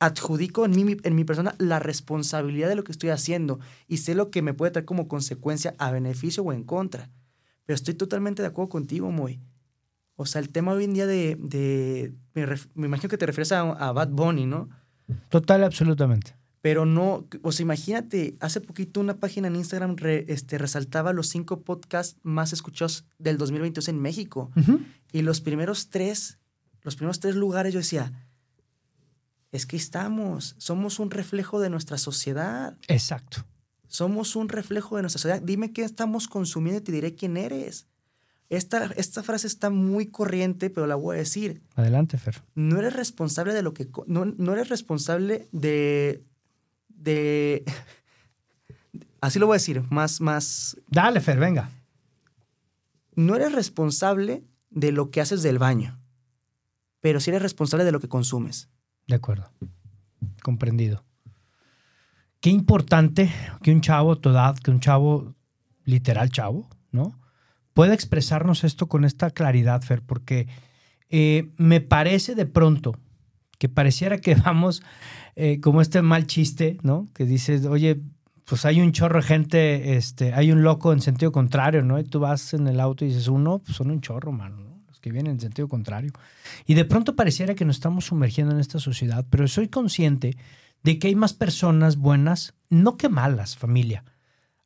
adjudico 0.00 0.64
en 0.64 0.70
mí, 0.72 0.96
en 1.02 1.14
mi 1.14 1.24
persona, 1.24 1.54
la 1.58 1.78
responsabilidad 1.78 2.68
de 2.68 2.76
lo 2.76 2.84
que 2.84 2.92
estoy 2.92 3.10
haciendo 3.10 3.58
y 3.88 3.98
sé 3.98 4.14
lo 4.14 4.30
que 4.30 4.42
me 4.42 4.54
puede 4.54 4.70
traer 4.72 4.84
como 4.84 5.08
consecuencia 5.08 5.74
a 5.78 5.90
beneficio 5.90 6.42
o 6.42 6.52
en 6.52 6.64
contra. 6.64 7.10
Pero 7.64 7.74
estoy 7.74 7.94
totalmente 7.94 8.42
de 8.42 8.48
acuerdo 8.48 8.68
contigo, 8.70 9.10
Moy. 9.10 9.40
O 10.16 10.26
sea, 10.26 10.40
el 10.40 10.48
tema 10.50 10.72
hoy 10.72 10.84
en 10.84 10.94
día 10.94 11.06
de... 11.06 11.36
de 11.40 12.12
me, 12.34 12.46
ref- 12.46 12.68
me 12.74 12.86
imagino 12.86 13.08
que 13.08 13.18
te 13.18 13.26
refieres 13.26 13.52
a, 13.52 13.60
a 13.60 13.92
Bad 13.92 14.08
Bunny, 14.10 14.46
¿no? 14.46 14.68
Total, 15.28 15.62
absolutamente. 15.64 16.34
Pero 16.60 16.84
no, 16.86 17.26
o 17.42 17.52
sea, 17.52 17.62
imagínate, 17.62 18.36
hace 18.40 18.60
poquito 18.60 19.00
una 19.00 19.16
página 19.18 19.46
en 19.48 19.54
Instagram 19.56 19.96
re- 19.96 20.24
este, 20.28 20.58
resaltaba 20.58 21.12
los 21.12 21.28
cinco 21.28 21.60
podcasts 21.62 22.18
más 22.24 22.52
escuchados 22.52 23.04
del 23.18 23.38
2022 23.38 23.88
en 23.88 24.00
México. 24.00 24.50
Y 25.12 25.22
los 25.22 25.40
primeros 25.40 25.88
tres, 25.88 26.38
los 26.82 26.96
primeros 26.96 27.20
tres 27.20 27.36
lugares 27.36 27.72
yo 27.72 27.78
decía, 27.78 28.27
es 29.52 29.66
que 29.66 29.76
estamos, 29.76 30.54
somos 30.58 30.98
un 30.98 31.10
reflejo 31.10 31.60
de 31.60 31.70
nuestra 31.70 31.98
sociedad, 31.98 32.76
Exacto. 32.88 33.44
somos 33.86 34.36
un 34.36 34.48
reflejo 34.48 34.96
de 34.96 35.02
nuestra 35.02 35.20
sociedad. 35.20 35.42
Dime 35.42 35.72
qué 35.72 35.82
estamos 35.82 36.28
consumiendo 36.28 36.80
y 36.80 36.84
te 36.84 36.92
diré 36.92 37.14
quién 37.14 37.36
eres. 37.36 37.86
Esta, 38.50 38.86
esta 38.96 39.22
frase 39.22 39.46
está 39.46 39.68
muy 39.68 40.06
corriente, 40.06 40.70
pero 40.70 40.86
la 40.86 40.94
voy 40.94 41.16
a 41.16 41.18
decir. 41.18 41.62
Adelante, 41.74 42.16
Fer. 42.16 42.42
No 42.54 42.78
eres 42.78 42.94
responsable 42.94 43.52
de 43.52 43.62
lo 43.62 43.74
que... 43.74 43.88
No, 44.06 44.24
no 44.24 44.52
eres 44.54 44.68
responsable 44.70 45.48
de... 45.52 46.24
de... 46.88 47.64
Así 49.20 49.38
lo 49.38 49.46
voy 49.46 49.54
a 49.54 49.58
decir, 49.58 49.82
más, 49.90 50.20
más... 50.20 50.78
Dale, 50.88 51.20
Fer, 51.20 51.38
venga. 51.38 51.70
No 53.16 53.34
eres 53.34 53.52
responsable 53.52 54.44
de 54.70 54.92
lo 54.92 55.10
que 55.10 55.20
haces 55.20 55.42
del 55.42 55.58
baño, 55.58 55.98
pero 57.00 57.20
sí 57.20 57.30
eres 57.30 57.42
responsable 57.42 57.84
de 57.84 57.92
lo 57.92 58.00
que 58.00 58.08
consumes. 58.08 58.68
De 59.08 59.16
acuerdo. 59.16 59.50
Comprendido. 60.42 61.04
Qué 62.40 62.50
importante 62.50 63.32
que 63.62 63.72
un 63.72 63.80
chavo 63.80 64.20
que 64.20 64.70
un 64.70 64.80
chavo, 64.80 65.34
literal 65.84 66.30
chavo, 66.30 66.68
¿no? 66.92 67.18
Pueda 67.72 67.94
expresarnos 67.94 68.62
esto 68.62 68.86
con 68.86 69.04
esta 69.04 69.30
claridad, 69.30 69.82
Fer, 69.82 70.02
porque 70.02 70.46
eh, 71.08 71.50
me 71.56 71.80
parece 71.80 72.34
de 72.34 72.46
pronto 72.46 72.94
que 73.58 73.68
pareciera 73.68 74.18
que 74.18 74.34
vamos 74.46 74.82
eh, 75.34 75.60
como 75.60 75.80
este 75.80 76.02
mal 76.02 76.26
chiste, 76.26 76.78
¿no? 76.82 77.08
Que 77.14 77.24
dices, 77.24 77.64
oye, 77.64 78.00
pues 78.44 78.64
hay 78.64 78.80
un 78.80 78.92
chorro 78.92 79.20
de 79.20 79.26
gente, 79.26 79.96
este, 79.96 80.32
hay 80.32 80.52
un 80.52 80.62
loco 80.62 80.92
en 80.92 81.00
sentido 81.00 81.32
contrario, 81.32 81.82
¿no? 81.82 81.98
Y 81.98 82.04
tú 82.04 82.20
vas 82.20 82.54
en 82.54 82.68
el 82.68 82.78
auto 82.78 83.04
y 83.04 83.08
dices, 83.08 83.28
uno, 83.28 83.58
pues 83.58 83.76
son 83.76 83.90
un 83.90 84.00
chorro, 84.00 84.32
mano, 84.32 84.58
¿no? 84.58 84.77
Que 85.00 85.12
vienen 85.12 85.32
en 85.32 85.40
sentido 85.40 85.68
contrario. 85.68 86.12
Y 86.66 86.74
de 86.74 86.84
pronto 86.84 87.16
pareciera 87.16 87.54
que 87.54 87.64
nos 87.64 87.76
estamos 87.76 88.06
sumergiendo 88.06 88.52
en 88.52 88.60
esta 88.60 88.78
sociedad, 88.78 89.26
pero 89.30 89.46
soy 89.48 89.68
consciente 89.68 90.36
de 90.82 90.98
que 90.98 91.08
hay 91.08 91.14
más 91.14 91.32
personas 91.32 91.96
buenas, 91.96 92.54
no 92.68 92.96
que 92.96 93.08
malas, 93.08 93.56
familia. 93.56 94.04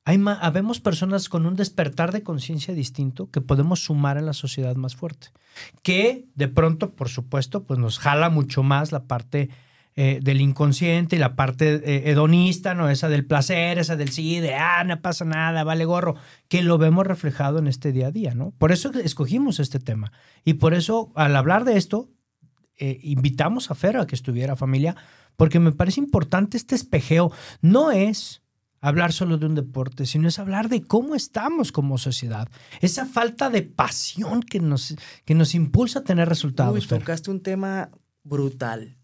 Hay 0.05 0.21
habemos 0.41 0.81
personas 0.81 1.29
con 1.29 1.47
un 1.47 1.55
despertar 1.55 2.13
de 2.13 2.25
conciencia 2.25 2.75
distinto 2.75 3.31
que 3.31 3.41
podemos 3.41 3.85
sumar 3.85 4.19
en 4.19 4.27
la 4.27 4.33
sociedad 4.33 4.75
más 4.75 4.97
fuerte. 4.97 5.29
Que 5.83 6.27
de 6.35 6.49
pronto, 6.49 6.95
por 6.95 7.09
supuesto, 7.09 7.65
pues 7.65 7.79
nos 7.79 7.99
jala 8.01 8.29
mucho 8.29 8.65
más 8.65 8.91
la 8.91 9.05
parte 9.05 9.51
eh, 9.95 10.21
del 10.23 10.41
inconsciente 10.41 11.17
y 11.17 11.19
la 11.19 11.37
parte 11.37 11.75
eh, 11.85 12.11
hedonista, 12.11 12.73
¿no? 12.73 12.89
Esa 12.89 13.11
del 13.11 13.27
placer, 13.27 13.79
esa 13.79 13.95
del 13.95 14.09
sí, 14.09 14.41
de 14.41 14.55
ah, 14.55 14.85
no 14.85 14.99
pasa 15.03 15.27
nada, 15.27 15.65
vale 15.65 15.85
gorro, 15.85 16.17
que 16.49 16.63
lo 16.63 16.79
vemos 16.79 17.07
reflejado 17.07 17.59
en 17.59 17.67
este 17.67 17.93
día 17.93 18.07
a 18.07 18.11
día, 18.11 18.35
¿no? 18.35 18.53
Por 18.53 18.73
eso 18.73 18.91
escogimos 18.95 19.61
este 19.61 19.81
tema. 19.81 20.11
Y 20.47 20.55
por 20.55 20.73
eso, 20.73 21.13
al 21.15 21.37
hablar 21.37 21.65
de 21.65 21.77
esto, 21.77 22.09
eh, 22.79 23.01
invitamos 23.03 23.71
a 23.71 23.75
Fer 23.75 23.99
a 23.99 24.07
que 24.07 24.15
estuviera 24.15 24.57
familia, 24.57 24.97
porque 25.37 25.61
me 25.61 25.73
parece 25.73 26.01
importante 26.01 26.57
este 26.57 26.75
espejeo. 26.75 27.31
No 27.61 27.91
es 27.91 28.43
hablar 28.81 29.13
solo 29.13 29.37
de 29.37 29.45
un 29.45 29.55
deporte, 29.55 30.07
sino 30.07 30.27
es 30.27 30.39
hablar 30.39 30.71
de 30.71 30.83
cómo 30.83 31.15
estamos 31.15 31.71
como 31.71 31.99
sociedad. 31.99 32.49
Esa 32.81 33.05
falta 33.05 33.51
de 33.51 33.61
pasión 33.61 34.43
que 34.43 34.59
nos, 34.59 34.97
que 35.27 35.35
nos 35.35 35.55
impulsa 35.55 35.99
a 35.99 36.05
tener 36.05 36.31
resultados. 36.31 36.75
Uy, 36.75 36.81
Fer. 36.81 37.01
tocaste 37.01 37.31
un 37.31 37.43
tema 37.43 37.91
brutal. 38.25 38.97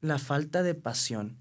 La 0.00 0.18
falta 0.18 0.62
de 0.62 0.74
pasión. 0.74 1.38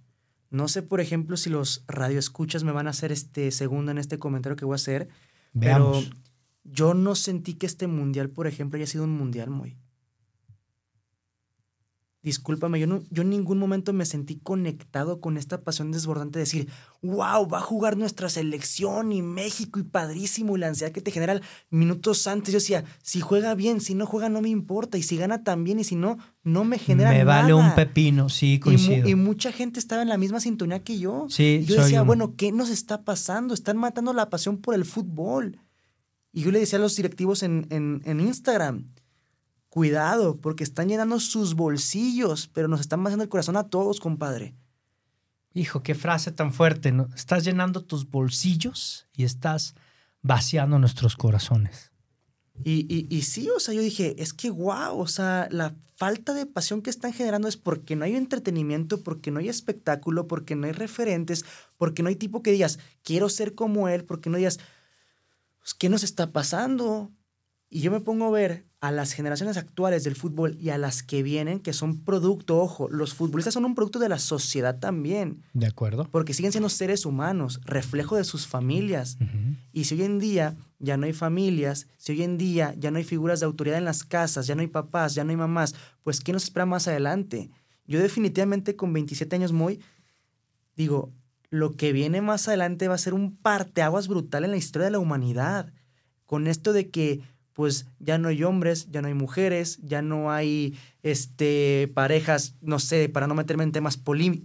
No 0.50 0.68
sé, 0.68 0.82
por 0.82 1.02
ejemplo, 1.02 1.38
si 1.38 1.50
los 1.50 1.84
radioescuchas 1.88 2.64
me 2.64 2.72
van 2.72 2.88
a 2.88 2.92
hacer 2.92 3.12
este 3.12 3.52
segundo 3.52 3.92
en 3.92 3.98
este 3.98 4.18
comentario 4.18 4.56
que 4.56 4.66
voy 4.66 4.74
a 4.74 4.76
hacer, 4.76 5.10
Veamos. 5.54 6.06
pero 6.06 6.22
yo 6.64 6.94
no 6.94 7.16
sentí 7.16 7.56
que 7.56 7.66
este 7.66 7.88
mundial, 7.88 8.30
por 8.30 8.48
ejemplo, 8.48 8.78
haya 8.78 8.88
sido 8.88 9.04
un 9.04 9.12
mundial 9.12 9.50
muy. 9.50 9.78
Discúlpame, 12.28 12.78
yo, 12.78 12.88
no, 12.88 13.04
yo 13.10 13.22
en 13.22 13.30
ningún 13.30 13.58
momento 13.58 13.94
me 13.94 14.06
sentí 14.06 14.36
conectado 14.36 15.22
con 15.22 15.38
esta 15.38 15.62
pasión 15.62 15.94
desbordante 15.94 16.40
de 16.40 16.44
decir, 16.44 16.68
wow, 17.02 17.48
va 17.48 17.60
a 17.60 17.62
jugar 17.62 17.96
nuestra 17.96 18.28
selección 18.28 19.14
y 19.14 19.22
México 19.22 19.80
y 19.80 19.84
padrísimo 19.84 20.58
y 20.58 20.60
la 20.60 20.68
ansiedad 20.68 20.92
que 20.92 21.00
te 21.00 21.12
genera 21.12 21.40
minutos 21.70 22.28
antes. 22.28 22.52
Yo 22.54 22.60
decía, 22.60 22.84
si 23.02 23.22
juega 23.22 23.56
bien, 23.56 23.80
si 23.80 23.96
no 23.96 24.06
juega 24.06 24.28
no 24.28 24.42
me 24.42 24.50
importa 24.50 24.98
y 24.98 25.04
si 25.04 25.16
gana 25.16 25.44
también 25.46 25.80
y 25.80 25.86
si 25.86 25.96
no, 25.96 26.18
no 26.44 26.66
me 26.66 26.78
genera 26.80 27.12
Me 27.12 27.24
vale 27.24 27.54
nada". 27.54 27.70
un 27.70 27.76
pepino, 27.76 28.28
sí, 28.28 28.56
Y, 28.56 28.58
mu- 28.58 28.62
coincido. 28.64 29.08
y 29.08 29.16
mucha 29.16 29.54
gente 29.54 29.80
estaba 29.80 30.02
en 30.02 30.10
la 30.10 30.18
misma 30.18 30.42
sintonía 30.42 30.84
que 30.84 31.00
yo. 31.00 31.28
Sí, 31.30 31.60
Y 31.62 31.66
yo 31.66 31.82
decía, 31.82 32.02
bueno, 32.02 32.36
¿qué 32.36 32.52
nos 32.52 32.70
está 32.70 33.04
pasando? 33.06 33.54
Están 33.54 33.78
matando 33.78 34.12
la 34.12 34.30
pasión 34.30 34.58
por 34.58 34.76
el 34.76 34.84
fútbol. 34.84 35.60
Y 36.34 36.42
yo 36.42 36.52
le 36.52 36.60
decía 36.60 36.78
a 36.78 36.82
los 36.82 36.96
directivos 36.98 37.42
en, 37.42 37.68
en- 37.70 38.02
en 38.06 38.20
Instagram, 38.20 38.90
cuidado, 39.78 40.42
porque 40.42 40.64
están 40.64 40.90
llenando 40.90 41.20
sus 41.20 41.54
bolsillos, 41.54 42.50
pero 42.52 42.68
nos 42.68 42.80
están 42.80 43.04
vaciando 43.04 43.22
el 43.22 43.30
corazón 43.30 43.58
a 43.58 43.70
todos, 43.70 44.00
compadre. 44.00 44.56
Hijo, 45.54 45.84
qué 45.84 45.94
frase 45.94 46.32
tan 46.32 46.52
fuerte. 46.52 46.92
¿no? 46.92 47.10
Estás 47.16 47.44
llenando 47.44 47.84
tus 47.84 48.10
bolsillos 48.10 49.08
y 49.14 49.24
estás 49.24 49.76
vaciando 50.24 50.80
nuestros 50.80 51.16
corazones. 51.16 51.92
Y, 52.64 52.88
y, 52.90 53.06
y 53.16 53.22
sí, 53.22 53.50
o 53.56 53.60
sea, 53.60 53.76
yo 53.76 53.82
dije, 53.82 54.16
es 54.18 54.34
que 54.34 54.50
wow, 54.50 54.98
o 54.98 55.06
sea, 55.06 55.48
la 55.52 55.76
falta 55.94 56.34
de 56.34 56.48
pasión 56.48 56.82
que 56.82 56.90
están 56.90 57.14
generando 57.14 57.48
es 57.48 57.56
porque 57.56 57.96
no 57.96 58.04
hay 58.04 58.16
entretenimiento, 58.16 59.04
porque 59.04 59.30
no 59.30 59.42
hay 59.42 59.48
espectáculo, 59.48 60.26
porque 60.26 60.56
no 60.56 60.66
hay 60.66 60.72
referentes, 60.72 61.46
porque 61.78 62.02
no 62.02 62.10
hay 62.10 62.16
tipo 62.16 62.42
que 62.42 62.52
digas, 62.52 62.80
quiero 63.04 63.30
ser 63.30 63.54
como 63.54 63.90
él, 63.90 64.06
porque 64.06 64.32
no 64.32 64.38
digas, 64.38 64.58
pues, 65.60 65.76
¿qué 65.76 65.88
nos 65.88 66.02
está 66.02 66.32
pasando? 66.32 67.12
Y 67.70 67.82
yo 67.82 67.92
me 67.92 68.02
pongo 68.02 68.26
a 68.26 68.32
ver 68.32 68.67
a 68.80 68.92
las 68.92 69.14
generaciones 69.14 69.58
actuales 69.58 70.04
del 70.04 70.16
fútbol 70.16 70.56
y 70.60 70.70
a 70.70 70.78
las 70.78 71.02
que 71.02 71.24
vienen, 71.24 71.60
que 71.60 71.74
son 71.74 72.04
producto, 72.04 72.60
ojo, 72.60 72.88
los 72.90 73.16
futbolistas 73.16 73.56
son 73.56 73.66
un 73.66 73.74
producto 73.74 73.98
de 73.98 74.08
la 74.08 74.20
sociedad 74.20 74.78
también, 74.78 75.42
¿De 75.54 75.66
acuerdo? 75.66 76.08
porque 76.12 76.34
siguen 76.36 76.52
siendo 76.52 76.70
seres 76.70 77.06
humanos, 77.06 77.60
reflejo 77.66 78.16
de 78.18 78.24
sus 78.24 78.46
familias. 78.46 79.18
Y 79.74 79.86
si 79.86 79.96
hoy 79.96 80.04
en 80.04 80.20
día 80.20 80.56
ya 80.78 80.96
no 80.96 81.08
hay 81.08 81.14
familias, 81.14 81.88
si 81.98 82.12
hoy 82.12 82.22
en 82.22 82.38
día 82.38 82.76
ya 82.78 82.92
no 82.92 82.98
hay 82.98 83.04
figuras 83.04 83.40
de 83.40 83.48
autoridad 83.48 83.80
en 83.80 83.86
las 83.86 84.04
casas, 84.04 84.46
ya 84.46 84.54
no 84.54 84.62
hay 84.62 84.68
papás, 84.68 85.16
ya 85.16 85.24
no 85.24 85.32
hay 85.32 85.38
mamás, 85.38 85.74
pues 86.04 86.20
¿qué 86.20 86.32
nos 86.32 86.44
espera 86.44 86.68
más 86.68 86.88
adelante? 86.88 87.50
Yo 87.88 88.00
definitivamente 88.00 88.76
con 88.76 88.94
27 88.94 89.36
años 89.38 89.54
muy, 89.54 89.80
digo, 90.76 91.12
lo 91.50 91.72
que 91.72 91.94
viene 91.94 92.22
más 92.22 92.48
adelante 92.48 92.88
va 92.88 92.96
a 92.96 93.00
ser 93.00 93.16
un 93.16 93.38
parteaguas 93.38 94.08
brutal 94.08 94.44
en 94.44 94.52
la 94.52 94.58
historia 94.58 94.86
de 94.86 94.92
la 94.92 95.00
humanidad. 95.00 95.74
Con 96.26 96.46
esto 96.46 96.74
de 96.74 96.90
que 96.90 97.22
pues 97.58 97.88
ya 97.98 98.20
no 98.20 98.28
hay 98.28 98.44
hombres, 98.44 98.88
ya 98.92 99.02
no 99.02 99.08
hay 99.08 99.16
mujeres, 99.16 99.80
ya 99.82 100.04
no 100.04 100.30
hay 100.32 100.78
este, 101.02 101.92
parejas, 101.96 102.54
no 102.62 102.78
sé, 102.78 103.10
para 103.10 103.26
no 103.26 103.34
meterme 103.34 103.64
en 103.64 103.72
temas 103.72 103.98
pol- 103.98 104.44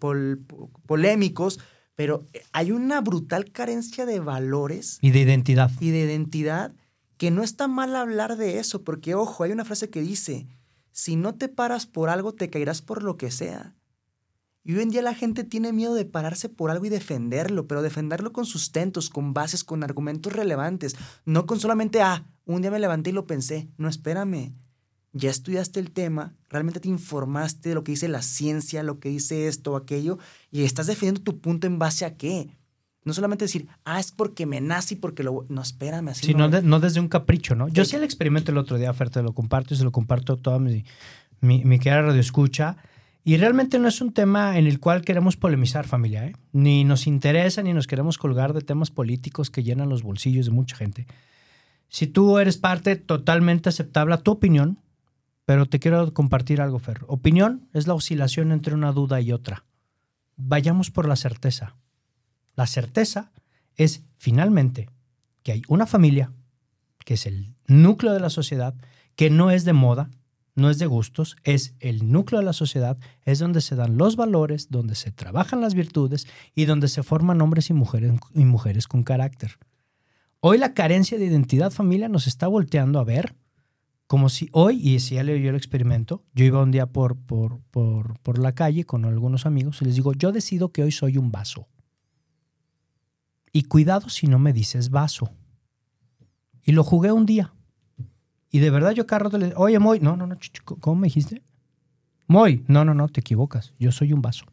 pol- 0.00 0.40
polémicos, 0.84 1.60
pero 1.94 2.26
hay 2.50 2.72
una 2.72 3.00
brutal 3.00 3.52
carencia 3.52 4.06
de 4.06 4.18
valores 4.18 4.98
Y 5.02 5.12
de 5.12 5.20
identidad. 5.20 5.70
y 5.78 5.90
de 5.90 6.00
identidad 6.00 6.72
que 7.16 7.30
no 7.30 7.44
está 7.44 7.68
mal 7.68 7.94
hablar 7.94 8.36
de 8.36 8.58
eso, 8.58 8.82
porque 8.82 9.14
ojo, 9.14 9.44
hay 9.44 9.52
una 9.52 9.64
frase 9.64 9.88
que 9.88 10.00
dice, 10.02 10.48
si 10.90 11.14
no 11.14 11.36
te 11.36 11.48
paras 11.48 11.86
por 11.86 12.10
algo, 12.10 12.34
te 12.34 12.50
caerás 12.50 12.82
por 12.82 13.04
lo 13.04 13.16
que 13.16 13.30
sea. 13.30 13.76
Y 14.68 14.74
hoy 14.74 14.82
en 14.82 14.90
día 14.90 15.00
la 15.00 15.14
gente 15.14 15.44
tiene 15.44 15.72
miedo 15.72 15.94
de 15.94 16.04
pararse 16.04 16.50
por 16.50 16.70
algo 16.70 16.84
y 16.84 16.90
defenderlo, 16.90 17.66
pero 17.66 17.80
defenderlo 17.80 18.34
con 18.34 18.44
sustentos, 18.44 19.08
con 19.08 19.32
bases, 19.32 19.64
con 19.64 19.82
argumentos 19.82 20.30
relevantes, 20.30 20.94
no 21.24 21.46
con 21.46 21.58
solamente, 21.58 22.02
ah, 22.02 22.26
un 22.44 22.60
día 22.60 22.70
me 22.70 22.78
levanté 22.78 23.08
y 23.08 23.12
lo 23.14 23.26
pensé. 23.26 23.70
No, 23.78 23.88
espérame. 23.88 24.52
Ya 25.14 25.30
estudiaste 25.30 25.80
el 25.80 25.90
tema, 25.90 26.34
realmente 26.50 26.80
te 26.80 26.88
informaste 26.90 27.70
de 27.70 27.76
lo 27.76 27.82
que 27.82 27.92
dice 27.92 28.08
la 28.08 28.20
ciencia, 28.20 28.82
lo 28.82 29.00
que 29.00 29.08
dice 29.08 29.48
esto 29.48 29.72
o 29.72 29.76
aquello, 29.76 30.18
y 30.50 30.64
estás 30.64 30.86
defendiendo 30.86 31.22
tu 31.22 31.40
punto 31.40 31.66
en 31.66 31.78
base 31.78 32.04
a 32.04 32.18
qué. 32.18 32.50
No 33.04 33.14
solamente 33.14 33.46
decir, 33.46 33.68
ah, 33.86 33.98
es 33.98 34.12
porque 34.12 34.44
me 34.44 34.60
nací, 34.60 34.96
porque 34.96 35.22
lo... 35.22 35.46
No, 35.48 35.62
espérame, 35.62 36.08
así 36.08 36.26
Sí, 36.26 36.34
no, 36.34 36.50
no 36.50 36.78
desde 36.78 37.00
un 37.00 37.08
capricho, 37.08 37.54
¿no? 37.54 37.68
Yo 37.68 37.86
sí 37.86 37.96
el 37.96 38.04
experimento 38.04 38.52
el 38.52 38.58
otro 38.58 38.76
día, 38.76 38.92
Fer, 38.92 39.08
te 39.08 39.22
lo 39.22 39.32
comparto 39.32 39.72
y 39.72 39.78
se 39.78 39.84
lo 39.84 39.92
comparto 39.92 40.34
a 40.34 40.36
toda 40.36 40.58
mi, 40.58 40.84
mi, 41.40 41.64
mi 41.64 41.78
querida 41.78 42.02
radio 42.02 42.20
escucha. 42.20 42.76
Y 43.28 43.36
realmente 43.36 43.78
no 43.78 43.88
es 43.88 44.00
un 44.00 44.14
tema 44.14 44.56
en 44.56 44.66
el 44.66 44.80
cual 44.80 45.02
queremos 45.02 45.36
polemizar, 45.36 45.86
familia. 45.86 46.24
¿eh? 46.24 46.32
Ni 46.52 46.84
nos 46.84 47.06
interesa 47.06 47.62
ni 47.62 47.74
nos 47.74 47.86
queremos 47.86 48.16
colgar 48.16 48.54
de 48.54 48.62
temas 48.62 48.90
políticos 48.90 49.50
que 49.50 49.62
llenan 49.62 49.90
los 49.90 50.02
bolsillos 50.02 50.46
de 50.46 50.52
mucha 50.52 50.76
gente. 50.76 51.06
Si 51.90 52.06
tú 52.06 52.38
eres 52.38 52.56
parte 52.56 52.96
totalmente 52.96 53.68
aceptable 53.68 54.14
a 54.14 54.22
tu 54.22 54.30
opinión, 54.30 54.80
pero 55.44 55.66
te 55.66 55.78
quiero 55.78 56.14
compartir 56.14 56.62
algo, 56.62 56.78
Fer. 56.78 57.00
Opinión 57.06 57.68
es 57.74 57.86
la 57.86 57.92
oscilación 57.92 58.50
entre 58.50 58.72
una 58.72 58.92
duda 58.92 59.20
y 59.20 59.30
otra. 59.30 59.66
Vayamos 60.36 60.90
por 60.90 61.06
la 61.06 61.16
certeza. 61.16 61.76
La 62.56 62.66
certeza 62.66 63.30
es 63.76 64.04
finalmente 64.16 64.88
que 65.42 65.52
hay 65.52 65.62
una 65.68 65.84
familia, 65.84 66.32
que 67.04 67.12
es 67.12 67.26
el 67.26 67.52
núcleo 67.66 68.14
de 68.14 68.20
la 68.20 68.30
sociedad, 68.30 68.74
que 69.16 69.28
no 69.28 69.50
es 69.50 69.66
de 69.66 69.74
moda, 69.74 70.08
no 70.58 70.70
es 70.70 70.78
de 70.78 70.86
gustos, 70.86 71.36
es 71.44 71.74
el 71.80 72.10
núcleo 72.10 72.40
de 72.40 72.44
la 72.44 72.52
sociedad, 72.52 72.98
es 73.24 73.38
donde 73.38 73.60
se 73.60 73.76
dan 73.76 73.96
los 73.96 74.16
valores, 74.16 74.70
donde 74.70 74.94
se 74.94 75.12
trabajan 75.12 75.60
las 75.60 75.74
virtudes 75.74 76.26
y 76.54 76.64
donde 76.64 76.88
se 76.88 77.02
forman 77.02 77.40
hombres 77.40 77.70
y 77.70 77.74
mujeres, 77.74 78.12
y 78.34 78.44
mujeres 78.44 78.88
con 78.88 79.04
carácter. 79.04 79.58
Hoy 80.40 80.58
la 80.58 80.74
carencia 80.74 81.18
de 81.18 81.26
identidad 81.26 81.70
familia 81.70 82.08
nos 82.08 82.26
está 82.26 82.48
volteando 82.48 82.98
a 82.98 83.04
ver 83.04 83.36
como 84.08 84.30
si 84.30 84.48
hoy, 84.52 84.80
y 84.82 85.00
si 85.00 85.16
ya 85.16 85.22
le 85.22 85.40
yo 85.40 85.50
el 85.50 85.56
experimento, 85.56 86.24
yo 86.32 86.44
iba 86.44 86.62
un 86.62 86.70
día 86.70 86.86
por, 86.86 87.16
por, 87.18 87.60
por, 87.70 88.18
por 88.20 88.38
la 88.38 88.54
calle 88.54 88.84
con 88.84 89.04
algunos 89.04 89.44
amigos 89.44 89.82
y 89.82 89.84
les 89.84 89.96
digo, 89.96 90.14
yo 90.14 90.32
decido 90.32 90.72
que 90.72 90.82
hoy 90.82 90.92
soy 90.92 91.18
un 91.18 91.30
vaso. 91.30 91.68
Y 93.52 93.64
cuidado 93.64 94.08
si 94.08 94.26
no 94.26 94.38
me 94.38 94.54
dices 94.54 94.88
vaso. 94.90 95.30
Y 96.62 96.72
lo 96.72 96.84
jugué 96.84 97.12
un 97.12 97.26
día. 97.26 97.52
Y 98.50 98.60
de 98.60 98.70
verdad 98.70 98.92
yo 98.92 99.06
carro 99.06 99.30
le 99.36 99.52
oye, 99.56 99.78
Moy, 99.78 100.00
no, 100.00 100.16
no, 100.16 100.26
no, 100.26 100.38
¿cómo 100.80 101.00
me 101.00 101.06
dijiste? 101.06 101.42
Moy, 102.26 102.64
no, 102.66 102.84
no, 102.84 102.94
no, 102.94 103.08
te 103.08 103.20
equivocas, 103.20 103.74
yo 103.78 103.92
soy 103.92 104.12
un 104.12 104.22
vaso. 104.22 104.46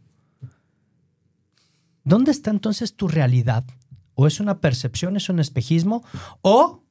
¿Dónde 2.04 2.32
está 2.32 2.52
entonces 2.52 2.96
tu 2.96 3.08
realidad? 3.08 3.66
¿O 4.14 4.28
es 4.28 4.40
una 4.40 4.60
percepción, 4.62 5.18
es 5.18 5.30
un 5.30 5.40
espejismo? 5.40 6.04
¿O 6.42 6.84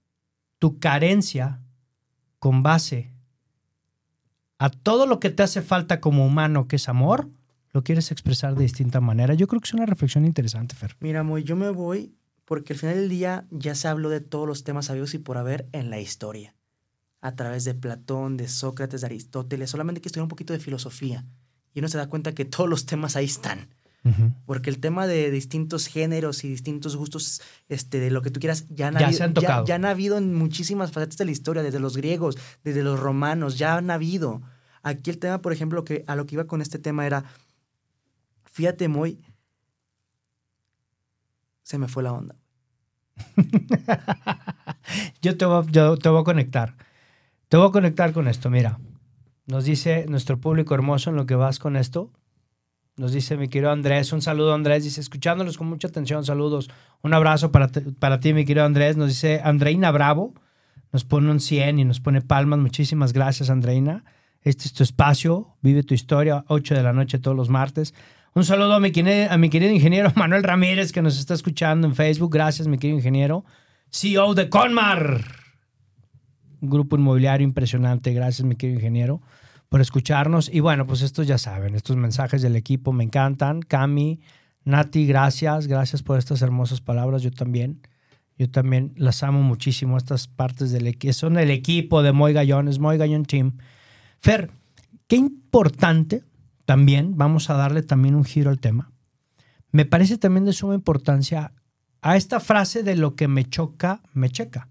tu 0.59 0.79
carencia 0.79 1.63
con 2.39 2.63
base 2.63 3.13
a 4.59 4.71
todo 4.71 5.07
lo 5.07 5.21
que 5.21 5.31
te 5.31 5.43
hace 5.43 5.63
falta 5.63 6.01
como 6.01 6.27
humano, 6.27 6.69
que 6.69 6.77
es 6.77 6.89
amor, 6.89 7.31
lo 7.73 7.85
quieres 7.85 8.11
expresar 8.11 8.55
de 8.55 8.63
distinta 8.63 9.01
manera? 9.01 9.35
Yo 9.35 9.47
creo 9.47 9.61
que 9.61 9.69
es 9.69 9.75
una 9.75 9.87
reflexión 9.87 10.25
interesante, 10.25 10.75
Fer. 10.75 10.97
Mira, 11.01 11.23
Moy, 11.23 11.45
yo 11.45 11.55
me 11.55 11.71
voy 11.71 12.15
porque 12.45 12.73
al 12.73 12.79
final 12.79 12.97
del 12.97 13.09
día 13.09 13.47
ya 13.51 13.75
se 13.75 13.89
habló 13.89 14.11
de 14.11 14.21
todos 14.21 14.47
los 14.47 14.65
temas 14.65 14.87
sabios 14.87 15.15
y 15.15 15.19
por 15.19 15.39
haber 15.39 15.69
en 15.73 15.91
la 15.91 16.01
historia 16.01 16.55
a 17.25 17.35
través 17.37 17.65
de 17.65 17.73
Platón, 17.73 18.37
de 18.37 18.49
Sócrates, 18.49 19.01
de 19.01 19.07
Aristóteles, 19.07 19.71
solamente 19.71 19.99
hay 19.99 20.03
que 20.03 20.09
estudiar 20.09 20.25
un 20.25 20.29
poquito 20.29 20.53
de 20.53 20.59
filosofía. 20.59 21.25
Y 21.73 21.79
uno 21.79 21.89
se 21.89 21.97
da 21.97 22.07
cuenta 22.09 22.35
que 22.35 22.45
todos 22.55 22.69
los 22.69 22.85
temas 22.85 23.17
ahí 23.17 23.25
están. 23.25 23.69
Porque 24.45 24.69
el 24.69 24.81
tema 24.81 25.07
de 25.07 25.31
distintos 25.31 25.87
géneros 25.87 26.45
y 26.45 26.49
distintos 26.51 26.95
gustos, 26.95 27.41
este, 27.71 28.01
de 28.01 28.11
lo 28.11 28.21
que 28.21 28.31
tú 28.31 28.39
quieras, 28.39 28.67
ya 28.69 28.89
han, 28.89 28.99
Ya 28.99 29.07
habido, 29.07 29.17
se 29.17 29.25
han 29.25 29.33
tocado. 29.33 29.65
ya 29.65 29.77
han 29.77 29.87
habido 29.87 30.19
en 30.19 30.35
muchísimas 30.35 30.93
facetas 30.93 31.17
de 31.17 31.25
la 31.25 31.31
historia, 31.31 31.63
desde 31.63 31.81
los 31.81 31.97
griegos, 31.97 32.37
desde 32.63 32.83
los 32.83 33.01
romanos, 33.01 33.57
ya 33.57 33.79
han 33.79 33.91
habido. 33.91 34.43
Aquí 34.83 35.09
el 35.09 35.19
tema, 35.19 35.41
por 35.41 35.55
ejemplo, 35.55 35.85
que 35.85 36.05
a 36.07 36.17
lo 36.17 36.27
que 36.27 36.35
iba 36.35 36.47
con 36.47 36.61
este 36.61 36.79
tema 36.79 37.07
era, 37.07 37.25
fíjate 38.45 38.89
muy, 38.89 39.23
se 41.63 41.79
me 41.79 41.89
fue 41.89 42.03
la 42.03 42.13
onda. 42.13 42.37
Yo 45.23 45.39
te 45.39 45.47
voy, 45.47 45.65
yo 45.71 45.97
te 45.97 46.11
voy 46.11 46.21
a 46.21 46.25
conectar. 46.25 46.77
Te 47.49 47.57
voy 47.57 47.69
a 47.69 47.73
conectar 47.73 48.13
con 48.13 48.29
esto. 48.29 48.51
Mira, 48.51 48.79
nos 49.47 49.65
dice 49.65 50.07
nuestro 50.09 50.41
público 50.41 50.75
hermoso 50.75 51.11
en 51.11 51.17
lo 51.17 51.27
que 51.27 51.35
vas 51.35 51.59
con 51.59 51.77
esto. 51.77 52.11
Nos 52.97 53.13
dice 53.13 53.37
mi 53.37 53.49
querido 53.49 53.73
Andrés, 53.73 54.13
un 54.13 54.23
saludo 54.23 54.55
Andrés, 54.55 54.85
dice, 54.85 55.01
escuchándolos 55.01 55.59
con 55.59 55.69
mucha 55.69 55.89
atención, 55.89 56.25
saludos. 56.25 56.71
Un 57.03 57.13
abrazo 57.13 57.51
para, 57.51 57.69
para 57.99 58.21
ti, 58.21 58.33
mi 58.33 58.45
querido 58.45 58.65
Andrés. 58.65 58.97
Nos 58.97 59.09
dice 59.09 59.41
Andreina 59.43 59.91
Bravo, 59.91 60.33
nos 60.93 61.05
pone 61.05 61.31
un 61.31 61.41
100 61.41 61.81
y 61.81 61.85
nos 61.85 62.01
pone 62.01 62.23
palmas. 62.23 62.61
Muchísimas 62.61 63.13
gracias, 63.13 63.51
Andreina. 63.51 64.05
Este 64.43 64.65
es 64.67 64.73
tu 64.73 64.83
espacio, 64.83 65.57
vive 65.61 65.83
tu 65.83 65.95
historia, 65.95 66.45
8 66.49 66.75
de 66.75 66.83
la 66.83 66.93
noche 66.93 67.19
todos 67.19 67.37
los 67.37 67.49
martes. 67.49 67.95
Un 68.35 68.45
saludo 68.45 68.75
a 68.75 68.81
mi, 68.81 68.93
a 69.29 69.39
mi 69.39 69.51
querido 69.51 69.73
ingeniero 69.73 70.13
Manuel 70.17 70.43
Ramírez, 70.45 70.93
que 70.93 71.03
nos 71.03 71.19
está 71.19 71.35
escuchando 71.35 71.87
en 71.87 71.95
Facebook. 71.95 72.33
Gracias, 72.33 72.69
mi 72.69 72.79
querido 72.79 72.99
ingeniero. 72.99 73.45
CEO 73.91 74.35
de 74.35 74.49
Conmar. 74.49 75.44
Grupo 76.69 76.97
inmobiliario 76.97 77.45
impresionante. 77.45 78.13
Gracias, 78.13 78.47
mi 78.47 78.57
querido 78.57 78.79
ingeniero, 78.79 79.23
por 79.69 79.81
escucharnos. 79.81 80.49
Y 80.53 80.61
bueno, 80.61 80.87
pues 80.87 81.03
estos 81.03 81.27
ya 81.27 81.39
saben, 81.39 81.75
estos 81.75 81.97
mensajes 81.97 82.43
del 82.43 82.57
equipo 82.57 82.93
me 82.93 83.05
encantan. 83.05 83.63
Cami, 83.63 84.21
Nati, 84.65 85.07
gracias. 85.07 85.67
Gracias 85.67 86.03
por 86.03 86.19
estas 86.19 86.43
hermosas 86.43 86.81
palabras. 86.81 87.23
Yo 87.23 87.31
también. 87.31 87.81
Yo 88.37 88.51
también 88.51 88.93
las 88.97 89.23
amo 89.23 89.43
muchísimo, 89.43 89.97
estas 89.97 90.27
partes 90.27 90.73
del 90.73 90.89
equipo. 90.89 91.13
Son 91.13 91.39
el 91.39 91.51
equipo 91.51 92.03
de 92.03 92.13
Moy 92.13 92.33
Gallón, 92.33 92.67
es 92.67 92.81
Moy 92.81 92.99
Gallón 92.99 93.25
Team. 93.25 93.59
Fer, 94.19 94.51
qué 95.07 95.17
importante 95.17 96.25
también, 96.65 97.17
vamos 97.17 97.51
a 97.51 97.55
darle 97.55 97.83
también 97.83 98.15
un 98.15 98.25
giro 98.25 98.51
al 98.51 98.59
tema. 98.59 98.91
Me 99.71 99.85
parece 99.85 100.19
también 100.19 100.45
de 100.45 100.53
suma 100.53 100.75
importancia 100.75 101.53
a 102.01 102.17
esta 102.17 102.41
frase 102.41 102.83
de 102.83 102.97
lo 102.97 103.15
que 103.15 103.29
me 103.29 103.45
choca, 103.45 104.03
me 104.13 104.31
checa. 104.31 104.69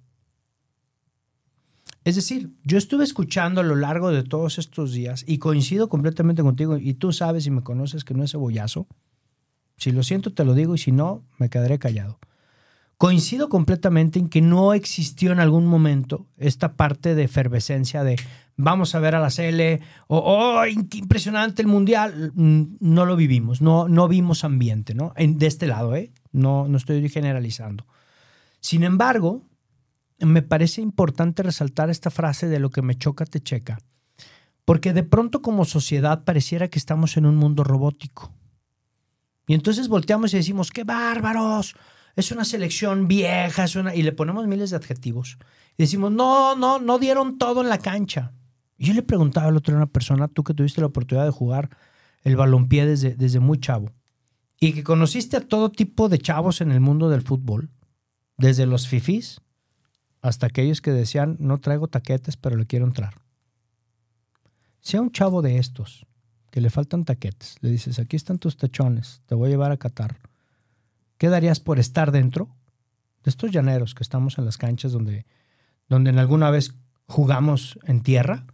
Es 2.03 2.15
decir, 2.15 2.51
yo 2.63 2.77
estuve 2.77 3.03
escuchando 3.05 3.61
a 3.61 3.63
lo 3.63 3.75
largo 3.75 4.09
de 4.11 4.23
todos 4.23 4.57
estos 4.59 4.91
días 4.91 5.23
y 5.25 5.37
coincido 5.37 5.87
completamente 5.87 6.41
contigo 6.43 6.77
y 6.77 6.95
tú 6.95 7.13
sabes 7.13 7.45
y 7.47 7.51
me 7.51 7.63
conoces 7.63 8.03
que 8.03 8.13
no 8.13 8.23
es 8.23 8.31
cebollazo. 8.31 8.87
Si 9.77 9.91
lo 9.91 10.03
siento 10.03 10.33
te 10.33 10.43
lo 10.43 10.53
digo 10.53 10.75
y 10.75 10.77
si 10.77 10.91
no, 10.91 11.23
me 11.37 11.49
quedaré 11.49 11.79
callado. 11.79 12.19
Coincido 12.97 13.49
completamente 13.49 14.19
en 14.19 14.29
que 14.29 14.41
no 14.41 14.73
existió 14.73 15.31
en 15.31 15.39
algún 15.39 15.65
momento 15.65 16.27
esta 16.37 16.73
parte 16.73 17.15
de 17.15 17.23
efervescencia 17.23 18.03
de 18.03 18.17
vamos 18.55 18.95
a 18.95 18.99
ver 18.99 19.15
a 19.15 19.19
la 19.19 19.29
CL 19.29 19.81
o 20.07 20.19
oh, 20.19 20.65
impresionante 20.67 21.61
el 21.61 21.67
mundial. 21.67 22.31
No 22.35 23.05
lo 23.05 23.15
vivimos, 23.15 23.61
no, 23.61 23.87
no 23.89 24.07
vimos 24.07 24.43
ambiente, 24.43 24.93
¿no? 24.93 25.13
En- 25.15 25.37
de 25.37 25.47
este 25.47 25.67
lado, 25.67 25.95
¿eh? 25.95 26.11
No, 26.31 26.67
no 26.67 26.77
estoy 26.77 27.07
generalizando. 27.09 27.85
Sin 28.59 28.83
embargo, 28.83 29.43
me 30.25 30.41
parece 30.41 30.81
importante 30.81 31.43
resaltar 31.43 31.89
esta 31.89 32.09
frase 32.09 32.47
de 32.47 32.59
lo 32.59 32.69
que 32.69 32.81
me 32.81 32.95
choca, 32.95 33.25
te 33.25 33.41
checa. 33.41 33.79
Porque 34.65 34.93
de 34.93 35.03
pronto 35.03 35.41
como 35.41 35.65
sociedad 35.65 36.23
pareciera 36.23 36.69
que 36.69 36.79
estamos 36.79 37.17
en 37.17 37.25
un 37.25 37.35
mundo 37.35 37.63
robótico. 37.63 38.31
Y 39.47 39.53
entonces 39.53 39.89
volteamos 39.89 40.33
y 40.33 40.37
decimos, 40.37 40.71
qué 40.71 40.83
bárbaros, 40.83 41.75
es 42.15 42.31
una 42.31 42.45
selección 42.45 43.07
vieja, 43.07 43.65
es 43.65 43.75
una... 43.75 43.93
y 43.93 44.03
le 44.03 44.13
ponemos 44.13 44.47
miles 44.47 44.69
de 44.69 44.77
adjetivos. 44.77 45.37
Y 45.77 45.83
decimos, 45.83 46.11
no, 46.11 46.55
no, 46.55 46.79
no 46.79 46.99
dieron 46.99 47.37
todo 47.37 47.61
en 47.61 47.69
la 47.69 47.79
cancha. 47.79 48.31
Y 48.77 48.85
yo 48.85 48.93
le 48.93 49.03
preguntaba 49.03 49.47
al 49.47 49.57
otro 49.57 49.73
día 49.73 49.79
a 49.79 49.83
una 49.83 49.91
persona, 49.91 50.27
tú 50.27 50.43
que 50.43 50.53
tuviste 50.53 50.81
la 50.81 50.87
oportunidad 50.87 51.25
de 51.25 51.31
jugar 51.31 51.69
el 52.21 52.35
balompié 52.37 52.85
desde, 52.85 53.15
desde 53.15 53.39
muy 53.39 53.59
chavo, 53.59 53.91
y 54.59 54.71
que 54.71 54.83
conociste 54.83 55.35
a 55.35 55.41
todo 55.41 55.71
tipo 55.71 56.07
de 56.07 56.19
chavos 56.19 56.61
en 56.61 56.71
el 56.71 56.79
mundo 56.79 57.09
del 57.09 57.21
fútbol, 57.21 57.69
desde 58.37 58.65
los 58.65 58.87
fifís 58.87 59.41
hasta 60.23 60.47
aquellos 60.47 60.81
que 60.81 60.91
decían, 60.91 61.35
no 61.39 61.59
traigo 61.59 61.89
taquetes, 61.89 62.37
pero 62.37 62.55
le 62.55 62.65
quiero 62.65 62.85
entrar. 62.85 63.21
Sea 64.79 65.01
un 65.01 65.11
chavo 65.11 65.41
de 65.41 65.57
estos, 65.57 66.07
que 66.49 66.61
le 66.61 66.69
faltan 66.69 67.03
taquetes, 67.03 67.57
le 67.59 67.69
dices, 67.69 67.99
aquí 67.99 68.15
están 68.15 68.39
tus 68.39 68.55
tachones, 68.55 69.21
te 69.25 69.35
voy 69.35 69.47
a 69.47 69.51
llevar 69.51 69.71
a 69.73 69.77
Qatar. 69.77 70.17
¿Qué 71.17 71.27
darías 71.27 71.59
por 71.59 71.77
estar 71.77 72.11
dentro 72.11 72.55
de 73.23 73.29
estos 73.29 73.51
llaneros 73.51 73.93
que 73.93 74.03
estamos 74.03 74.37
en 74.37 74.45
las 74.45 74.57
canchas 74.57 74.93
donde, 74.93 75.25
donde 75.89 76.11
en 76.11 76.19
alguna 76.19 76.49
vez 76.51 76.73
jugamos 77.05 77.77
en 77.83 78.01
tierra? 78.01 78.45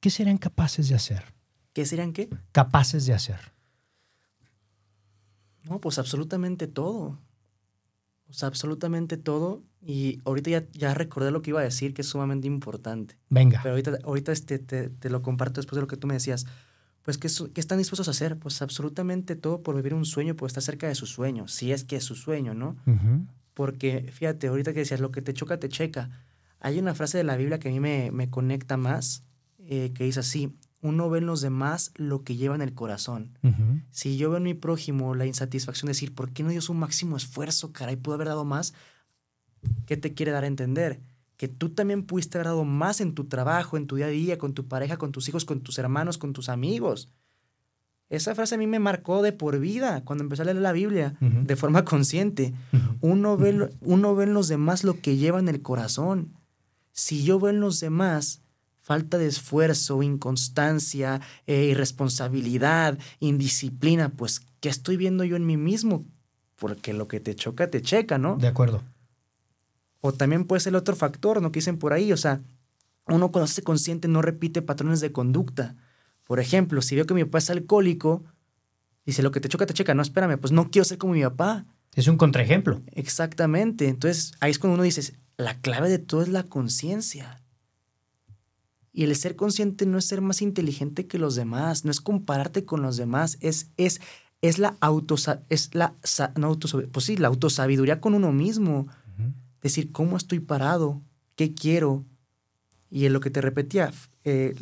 ¿Qué 0.00 0.08
serían 0.08 0.38
capaces 0.38 0.88
de 0.88 0.94
hacer? 0.94 1.34
¿Qué 1.74 1.84
serían 1.84 2.14
qué? 2.14 2.30
Capaces 2.52 3.04
de 3.04 3.12
hacer. 3.12 3.52
No, 5.64 5.80
pues 5.80 5.98
absolutamente 5.98 6.66
todo. 6.66 7.18
O 8.28 8.32
sea, 8.32 8.48
absolutamente 8.48 9.16
todo. 9.16 9.62
Y 9.80 10.20
ahorita 10.24 10.50
ya, 10.50 10.64
ya 10.72 10.94
recordé 10.94 11.30
lo 11.30 11.42
que 11.42 11.50
iba 11.50 11.60
a 11.60 11.64
decir, 11.64 11.94
que 11.94 12.02
es 12.02 12.08
sumamente 12.08 12.46
importante. 12.46 13.16
Venga. 13.28 13.60
Pero 13.62 13.74
ahorita, 13.74 13.98
ahorita 14.04 14.32
este, 14.32 14.58
te, 14.58 14.88
te 14.88 15.10
lo 15.10 15.22
comparto 15.22 15.60
después 15.60 15.76
de 15.76 15.82
lo 15.82 15.86
que 15.86 15.96
tú 15.96 16.06
me 16.06 16.14
decías. 16.14 16.46
Pues, 17.02 17.18
¿qué, 17.18 17.28
qué 17.52 17.60
están 17.60 17.78
dispuestos 17.78 18.08
a 18.08 18.12
hacer? 18.12 18.38
Pues 18.38 18.62
absolutamente 18.62 19.36
todo 19.36 19.62
por 19.62 19.76
vivir 19.76 19.92
un 19.92 20.06
sueño, 20.06 20.36
por 20.36 20.46
estar 20.48 20.62
cerca 20.62 20.88
de 20.88 20.94
su 20.94 21.06
sueño, 21.06 21.48
si 21.48 21.70
es 21.70 21.84
que 21.84 21.96
es 21.96 22.04
su 22.04 22.14
sueño, 22.14 22.54
¿no? 22.54 22.76
Porque, 23.52 24.10
fíjate, 24.10 24.46
ahorita 24.46 24.72
que 24.72 24.80
decías, 24.80 25.00
lo 25.00 25.12
que 25.12 25.20
te 25.20 25.34
choca, 25.34 25.60
te 25.60 25.68
checa. 25.68 26.08
Hay 26.60 26.78
una 26.78 26.94
frase 26.94 27.18
de 27.18 27.24
la 27.24 27.36
Biblia 27.36 27.58
que 27.58 27.68
a 27.68 27.72
mí 27.72 27.78
me, 27.78 28.10
me 28.10 28.30
conecta 28.30 28.78
más, 28.78 29.22
eh, 29.58 29.92
que 29.94 30.04
dice 30.04 30.20
así, 30.20 30.56
uno 30.84 31.08
ve 31.08 31.18
en 31.18 31.26
los 31.26 31.40
demás 31.40 31.92
lo 31.96 32.24
que 32.24 32.36
lleva 32.36 32.54
en 32.54 32.60
el 32.60 32.74
corazón. 32.74 33.38
Si 33.90 34.18
yo 34.18 34.28
veo 34.28 34.36
en 34.36 34.42
mi 34.42 34.52
prójimo 34.52 35.14
la 35.14 35.24
insatisfacción 35.24 35.86
de 35.86 35.92
decir, 35.92 36.14
¿por 36.14 36.30
qué 36.30 36.42
no 36.42 36.50
dio 36.50 36.60
su 36.60 36.74
máximo 36.74 37.16
esfuerzo, 37.16 37.72
caray? 37.72 37.96
Pudo 37.96 38.16
haber 38.16 38.28
dado 38.28 38.44
más. 38.44 38.74
¿Qué 39.86 39.96
te 39.96 40.12
quiere 40.12 40.30
dar 40.30 40.44
a 40.44 40.46
entender? 40.46 41.00
Que 41.38 41.48
tú 41.48 41.70
también 41.70 42.04
pudiste 42.04 42.36
haber 42.36 42.48
dado 42.48 42.64
más 42.64 43.00
en 43.00 43.14
tu 43.14 43.24
trabajo, 43.24 43.78
en 43.78 43.86
tu 43.86 43.96
día 43.96 44.06
a 44.06 44.10
día, 44.10 44.36
con 44.36 44.52
tu 44.52 44.68
pareja, 44.68 44.98
con 44.98 45.10
tus 45.10 45.26
hijos, 45.26 45.46
con 45.46 45.62
tus 45.62 45.78
hermanos, 45.78 46.18
con 46.18 46.34
tus 46.34 46.50
amigos. 46.50 47.08
Esa 48.10 48.34
frase 48.34 48.56
a 48.56 48.58
mí 48.58 48.66
me 48.66 48.78
marcó 48.78 49.22
de 49.22 49.32
por 49.32 49.58
vida 49.58 50.04
cuando 50.04 50.22
empecé 50.22 50.42
a 50.42 50.44
leer 50.44 50.58
la 50.58 50.72
Biblia 50.72 51.16
de 51.18 51.56
forma 51.56 51.86
consciente. 51.86 52.52
Ujú. 52.74 53.12
Uno 53.12 53.38
ve, 53.38 53.70
uno 53.80 54.14
ve 54.14 54.24
en 54.24 54.34
los 54.34 54.48
demás 54.48 54.84
lo 54.84 55.00
que 55.00 55.16
lleva 55.16 55.40
en 55.40 55.48
el 55.48 55.62
corazón. 55.62 56.34
Si 56.92 57.24
yo 57.24 57.40
veo 57.40 57.48
en 57.48 57.60
los 57.60 57.80
demás 57.80 58.43
falta 58.84 59.16
de 59.16 59.26
esfuerzo, 59.26 60.02
inconstancia, 60.02 61.22
eh, 61.46 61.68
irresponsabilidad, 61.70 62.98
indisciplina, 63.18 64.10
pues, 64.10 64.42
¿qué 64.60 64.68
estoy 64.68 64.98
viendo 64.98 65.24
yo 65.24 65.36
en 65.36 65.46
mí 65.46 65.56
mismo? 65.56 66.04
Porque 66.56 66.92
lo 66.92 67.08
que 67.08 67.18
te 67.18 67.34
choca, 67.34 67.70
te 67.70 67.80
checa, 67.80 68.18
¿no? 68.18 68.36
De 68.36 68.46
acuerdo. 68.46 68.82
O 70.02 70.12
también 70.12 70.44
puede 70.44 70.60
ser 70.60 70.72
el 70.72 70.76
otro 70.76 70.94
factor, 70.96 71.40
¿no? 71.40 71.50
Que 71.50 71.60
dicen 71.60 71.78
por 71.78 71.94
ahí, 71.94 72.12
o 72.12 72.18
sea, 72.18 72.42
uno 73.06 73.32
cuando 73.32 73.46
se 73.46 73.52
hace 73.52 73.62
consciente 73.62 74.06
no 74.06 74.20
repite 74.20 74.60
patrones 74.60 75.00
de 75.00 75.12
conducta. 75.12 75.76
Por 76.26 76.38
ejemplo, 76.38 76.82
si 76.82 76.94
veo 76.94 77.06
que 77.06 77.14
mi 77.14 77.24
papá 77.24 77.38
es 77.38 77.48
alcohólico, 77.48 78.22
dice, 79.06 79.22
lo 79.22 79.30
que 79.30 79.40
te 79.40 79.48
choca, 79.48 79.64
te 79.64 79.72
checa. 79.72 79.94
No, 79.94 80.02
espérame, 80.02 80.38
pues 80.38 80.52
no 80.52 80.70
quiero 80.70 80.84
ser 80.84 80.98
como 80.98 81.14
mi 81.14 81.22
papá. 81.22 81.64
Es 81.94 82.06
un 82.06 82.18
contraejemplo. 82.18 82.82
Exactamente. 82.92 83.88
Entonces, 83.88 84.34
ahí 84.40 84.50
es 84.50 84.58
cuando 84.58 84.74
uno 84.74 84.82
dice, 84.82 85.14
la 85.38 85.58
clave 85.62 85.88
de 85.88 85.98
todo 85.98 86.20
es 86.20 86.28
la 86.28 86.42
conciencia. 86.42 87.40
Y 88.96 89.02
el 89.02 89.16
ser 89.16 89.34
consciente 89.34 89.86
no 89.86 89.98
es 89.98 90.04
ser 90.04 90.20
más 90.20 90.40
inteligente 90.40 91.08
que 91.08 91.18
los 91.18 91.34
demás, 91.34 91.84
no 91.84 91.90
es 91.90 92.00
compararte 92.00 92.64
con 92.64 92.80
los 92.80 92.96
demás, 92.96 93.38
es, 93.40 93.66
es, 93.76 94.00
es 94.40 94.60
la 94.60 94.76
auto 94.80 95.16
es 95.48 95.74
la 95.74 95.94
no 96.36 96.56
pues 96.92 97.04
sí, 97.04 97.16
la 97.16 97.26
autosabiduría 97.26 98.00
con 98.00 98.14
uno 98.14 98.32
mismo. 98.32 98.86
Decir 99.60 99.90
cómo 99.90 100.16
estoy 100.16 100.40
parado, 100.40 101.02
qué 101.34 101.54
quiero. 101.54 102.04
Y 102.88 103.06
en 103.06 103.12
lo 103.14 103.20
que 103.20 103.30
te 103.30 103.40
repetía, 103.40 103.92
eh, 104.22 104.54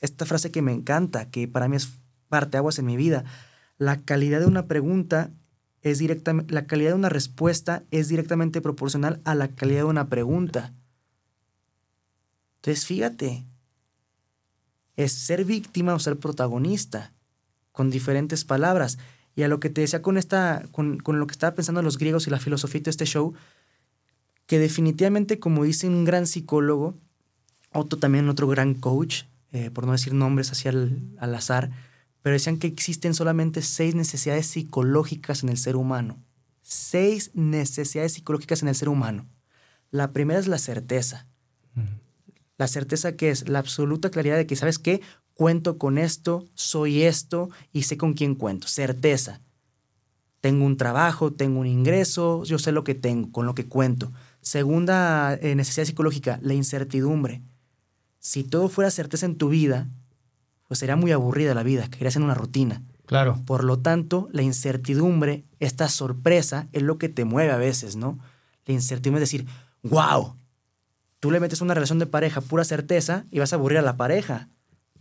esta 0.00 0.24
frase 0.24 0.50
que 0.50 0.62
me 0.62 0.72
encanta, 0.72 1.28
que 1.28 1.46
para 1.46 1.68
mí 1.68 1.76
es 1.76 1.90
parte 2.28 2.56
aguas 2.56 2.78
en 2.78 2.86
mi 2.86 2.96
vida, 2.96 3.24
la 3.76 4.00
calidad 4.02 4.40
de 4.40 4.46
una 4.46 4.66
pregunta 4.66 5.30
es 5.82 5.98
directamente, 5.98 6.54
la 6.54 6.66
calidad 6.66 6.90
de 6.90 6.96
una 6.96 7.10
respuesta 7.10 7.82
es 7.90 8.08
directamente 8.08 8.62
proporcional 8.62 9.20
a 9.24 9.34
la 9.34 9.48
calidad 9.48 9.80
de 9.80 9.84
una 9.84 10.08
pregunta. 10.08 10.72
Entonces, 12.56 12.86
fíjate, 12.86 13.44
es 14.96 15.12
ser 15.12 15.44
víctima 15.44 15.94
o 15.94 15.98
ser 15.98 16.18
protagonista, 16.18 17.12
con 17.72 17.90
diferentes 17.90 18.44
palabras. 18.44 18.98
Y 19.36 19.42
a 19.42 19.48
lo 19.48 19.58
que 19.58 19.70
te 19.70 19.80
decía 19.80 20.02
con, 20.02 20.16
esta, 20.16 20.64
con, 20.70 20.98
con 20.98 21.18
lo 21.18 21.26
que 21.26 21.32
estaba 21.32 21.54
pensando 21.54 21.82
los 21.82 21.98
griegos 21.98 22.26
y 22.26 22.30
la 22.30 22.38
filosofía 22.38 22.80
de 22.82 22.90
este 22.90 23.04
show, 23.04 23.34
que 24.46 24.58
definitivamente, 24.58 25.38
como 25.38 25.64
dice 25.64 25.88
un 25.88 26.04
gran 26.04 26.26
psicólogo, 26.26 26.94
otro 27.72 27.98
también 27.98 28.28
otro 28.28 28.46
gran 28.46 28.74
coach, 28.74 29.24
eh, 29.52 29.70
por 29.70 29.86
no 29.86 29.92
decir 29.92 30.14
nombres 30.14 30.52
así 30.52 30.68
al, 30.68 31.00
al 31.18 31.34
azar, 31.34 31.70
pero 32.22 32.34
decían 32.34 32.58
que 32.58 32.66
existen 32.66 33.14
solamente 33.14 33.60
seis 33.62 33.94
necesidades 33.94 34.46
psicológicas 34.46 35.42
en 35.42 35.50
el 35.50 35.58
ser 35.58 35.76
humano. 35.76 36.18
Seis 36.62 37.30
necesidades 37.34 38.14
psicológicas 38.14 38.62
en 38.62 38.68
el 38.68 38.74
ser 38.74 38.88
humano. 38.88 39.26
La 39.90 40.12
primera 40.12 40.40
es 40.40 40.48
la 40.48 40.58
certeza. 40.58 41.26
La 42.56 42.68
certeza 42.68 43.16
que 43.16 43.30
es 43.30 43.48
la 43.48 43.58
absoluta 43.58 44.10
claridad 44.10 44.36
de 44.36 44.46
que, 44.46 44.56
¿sabes 44.56 44.78
qué? 44.78 45.00
Cuento 45.34 45.78
con 45.78 45.98
esto, 45.98 46.44
soy 46.54 47.02
esto 47.02 47.50
y 47.72 47.82
sé 47.82 47.96
con 47.96 48.14
quién 48.14 48.34
cuento. 48.34 48.68
Certeza. 48.68 49.40
Tengo 50.40 50.64
un 50.64 50.76
trabajo, 50.76 51.32
tengo 51.32 51.60
un 51.60 51.66
ingreso, 51.66 52.44
yo 52.44 52.58
sé 52.58 52.70
lo 52.70 52.84
que 52.84 52.94
tengo, 52.94 53.32
con 53.32 53.46
lo 53.46 53.54
que 53.54 53.66
cuento. 53.66 54.12
Segunda 54.40 55.34
eh, 55.34 55.54
necesidad 55.54 55.86
psicológica, 55.86 56.38
la 56.42 56.54
incertidumbre. 56.54 57.42
Si 58.20 58.44
todo 58.44 58.68
fuera 58.68 58.90
certeza 58.90 59.26
en 59.26 59.36
tu 59.36 59.48
vida, 59.48 59.88
pues 60.68 60.78
sería 60.78 60.96
muy 60.96 61.12
aburrida 61.12 61.54
la 61.54 61.62
vida, 61.62 61.88
caerías 61.88 62.16
en 62.16 62.24
una 62.24 62.34
rutina. 62.34 62.82
Claro. 63.06 63.42
Por 63.44 63.64
lo 63.64 63.80
tanto, 63.80 64.28
la 64.32 64.42
incertidumbre, 64.42 65.44
esta 65.60 65.88
sorpresa, 65.88 66.68
es 66.72 66.82
lo 66.82 66.98
que 66.98 67.08
te 67.08 67.24
mueve 67.24 67.52
a 67.52 67.56
veces, 67.56 67.96
¿no? 67.96 68.18
La 68.66 68.74
incertidumbre 68.74 69.22
es 69.22 69.30
decir, 69.30 69.46
wow, 69.82 70.36
tú 71.24 71.30
le 71.30 71.40
metes 71.40 71.62
una 71.62 71.72
relación 71.72 71.98
de 71.98 72.04
pareja 72.04 72.42
pura 72.42 72.64
certeza 72.64 73.24
y 73.30 73.38
vas 73.38 73.54
a 73.54 73.56
aburrir 73.56 73.78
a 73.78 73.80
la 73.82 73.96
pareja. 73.96 74.50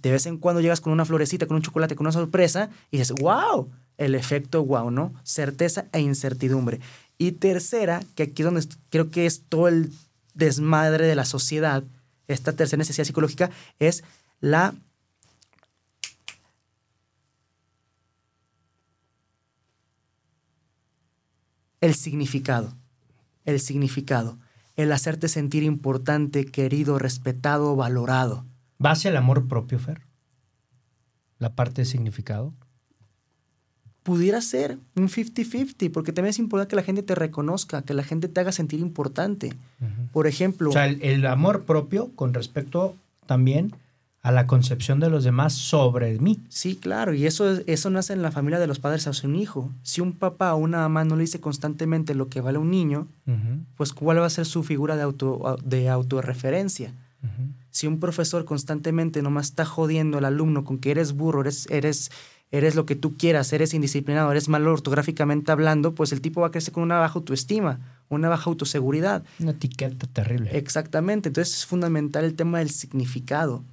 De 0.01 0.09
vez 0.09 0.25
en 0.25 0.37
cuando 0.37 0.61
llegas 0.61 0.79
con 0.79 0.93
una 0.93 1.03
florecita, 1.03 1.47
con 1.47 1.57
un 1.57 1.61
chocolate, 1.61 1.97
con 1.97 2.05
una 2.05 2.13
sorpresa 2.13 2.69
y 2.91 2.97
dices, 2.97 3.13
wow, 3.19 3.69
el 3.97 4.15
efecto 4.15 4.63
wow, 4.63 4.89
¿no? 4.89 5.13
Certeza 5.23 5.87
e 5.91 5.99
incertidumbre. 5.99 6.79
Y 7.17 7.33
tercera, 7.33 8.01
que 8.15 8.23
aquí 8.23 8.41
es 8.41 8.45
donde 8.45 8.65
creo 8.89 9.11
que 9.11 9.25
es 9.25 9.41
todo 9.49 9.67
el 9.67 9.91
desmadre 10.33 11.07
de 11.07 11.15
la 11.15 11.25
sociedad, 11.25 11.83
esta 12.29 12.53
tercera 12.53 12.77
necesidad 12.77 13.03
psicológica, 13.03 13.51
es 13.79 14.05
la 14.39 14.75
el 21.81 21.95
significado. 21.95 22.73
El 23.43 23.59
significado. 23.59 24.37
El 24.75 24.91
hacerte 24.91 25.27
sentir 25.27 25.63
importante, 25.63 26.45
querido, 26.45 26.97
respetado, 26.99 27.75
valorado. 27.75 28.45
¿Va 28.83 28.91
hacia 28.91 29.09
el 29.09 29.17
amor 29.17 29.47
propio, 29.47 29.79
Fer? 29.79 30.01
La 31.39 31.53
parte 31.53 31.81
de 31.81 31.85
significado. 31.85 32.53
Pudiera 34.01 34.41
ser 34.41 34.79
un 34.95 35.07
50-50, 35.07 35.91
porque 35.91 36.11
también 36.11 36.31
es 36.31 36.39
importante 36.39 36.71
que 36.71 36.75
la 36.75 36.83
gente 36.83 37.03
te 37.03 37.15
reconozca, 37.15 37.83
que 37.83 37.93
la 37.93 38.03
gente 38.03 38.27
te 38.27 38.39
haga 38.39 38.51
sentir 38.51 38.79
importante. 38.79 39.53
Por 40.11 40.27
ejemplo, 40.27 40.71
O 40.71 40.73
sea, 40.73 40.87
el, 40.87 41.01
el 41.01 41.25
amor 41.25 41.63
propio 41.63 42.11
con 42.15 42.33
respecto 42.33 42.95
también 43.25 43.73
a 44.23 44.31
la 44.31 44.47
concepción 44.47 44.99
de 45.01 45.09
los 45.09 45.23
demás 45.25 45.53
sobre 45.53 46.17
mí. 46.19 46.39
sí, 46.49 46.75
claro, 46.77 47.13
y 47.13 47.25
eso, 47.27 47.51
es- 47.51 47.63
eso 47.67 47.89
nace 47.89 48.13
en 48.13 48.21
la 48.21 48.31
familia 48.31 48.57
de 48.59 48.67
los 48.67 48.79
padres 48.79 49.05
hacia 49.05 49.27
un 49.29 49.35
hijo. 49.35 49.69
Si 49.83 49.99
un 50.01 50.13
papá 50.13 50.53
o 50.53 50.57
una 50.57 50.77
mamá 50.79 51.03
no 51.03 51.15
le 51.17 51.21
dice 51.23 51.39
constantemente 51.41 52.15
lo 52.15 52.29
que 52.29 52.39
vale 52.41 52.57
un 52.57 52.71
niño, 52.71 53.07
pues 53.75 53.91
¿cuál 53.93 54.19
va 54.21 54.25
a 54.25 54.29
ser 54.29 54.45
su 54.45 54.63
figura 54.63 54.95
de, 54.95 55.01
auto, 55.03 55.57
de 55.63 55.89
autorreferencia? 55.89 56.93
Si 57.69 57.87
un 57.87 57.99
profesor 57.99 58.45
constantemente 58.45 59.21
nomás 59.21 59.47
está 59.47 59.65
jodiendo 59.65 60.17
al 60.17 60.25
alumno 60.25 60.63
con 60.65 60.77
que 60.77 60.91
eres 60.91 61.13
burro, 61.13 61.41
eres, 61.41 61.67
eres, 61.71 62.11
eres 62.51 62.75
lo 62.75 62.85
que 62.85 62.95
tú 62.95 63.17
quieras, 63.17 63.51
eres 63.53 63.73
indisciplinado, 63.73 64.29
eres 64.31 64.47
malo 64.47 64.71
ortográficamente 64.71 65.51
hablando, 65.51 65.95
pues 65.95 66.11
el 66.13 66.21
tipo 66.21 66.41
va 66.41 66.47
a 66.47 66.51
crecer 66.51 66.73
con 66.73 66.83
una 66.83 66.99
baja 66.99 67.17
autoestima, 67.19 67.79
una 68.09 68.29
baja 68.29 68.49
autoseguridad. 68.49 69.23
Una 69.39 69.51
etiqueta 69.51 70.05
terrible. 70.07 70.55
Exactamente. 70.57 71.29
Entonces 71.29 71.55
es 71.57 71.65
fundamental 71.65 72.25
el 72.25 72.35
tema 72.35 72.59
del 72.59 72.69
significado. 72.69 73.63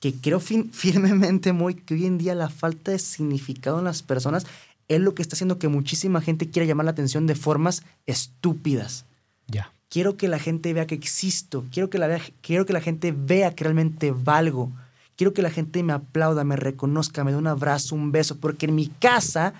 Que 0.00 0.12
creo 0.14 0.40
firmemente 0.72 1.52
muy 1.52 1.74
que 1.74 1.94
hoy 1.94 2.06
en 2.06 2.18
día 2.18 2.34
la 2.34 2.48
falta 2.50 2.90
de 2.90 2.98
significado 2.98 3.78
en 3.78 3.84
las 3.84 4.02
personas 4.02 4.46
es 4.88 5.00
lo 5.00 5.14
que 5.14 5.22
está 5.22 5.36
haciendo 5.36 5.58
que 5.60 5.68
muchísima 5.68 6.20
gente 6.20 6.50
quiera 6.50 6.66
llamar 6.66 6.84
la 6.86 6.90
atención 6.90 7.26
de 7.28 7.36
formas 7.36 7.84
estúpidas. 8.06 9.04
ya. 9.46 9.72
Quiero 9.88 10.16
que 10.16 10.28
la 10.28 10.38
gente 10.38 10.72
vea 10.72 10.86
que 10.86 10.94
existo. 10.94 11.64
Quiero 11.72 11.90
que 11.90 11.98
la, 11.98 12.06
vea- 12.06 12.22
quiero 12.42 12.64
que 12.64 12.72
la 12.72 12.80
gente 12.80 13.10
vea 13.12 13.54
que 13.56 13.64
realmente 13.64 14.12
valgo. 14.12 14.70
Quiero 15.16 15.32
que 15.32 15.42
la 15.42 15.50
gente 15.50 15.82
me 15.82 15.92
aplauda, 15.92 16.44
me 16.44 16.54
reconozca, 16.54 17.24
me 17.24 17.32
dé 17.32 17.36
un 17.36 17.48
abrazo, 17.48 17.96
un 17.96 18.12
beso. 18.12 18.36
Porque 18.38 18.66
en 18.66 18.76
mi 18.76 18.86
casa, 18.86 19.52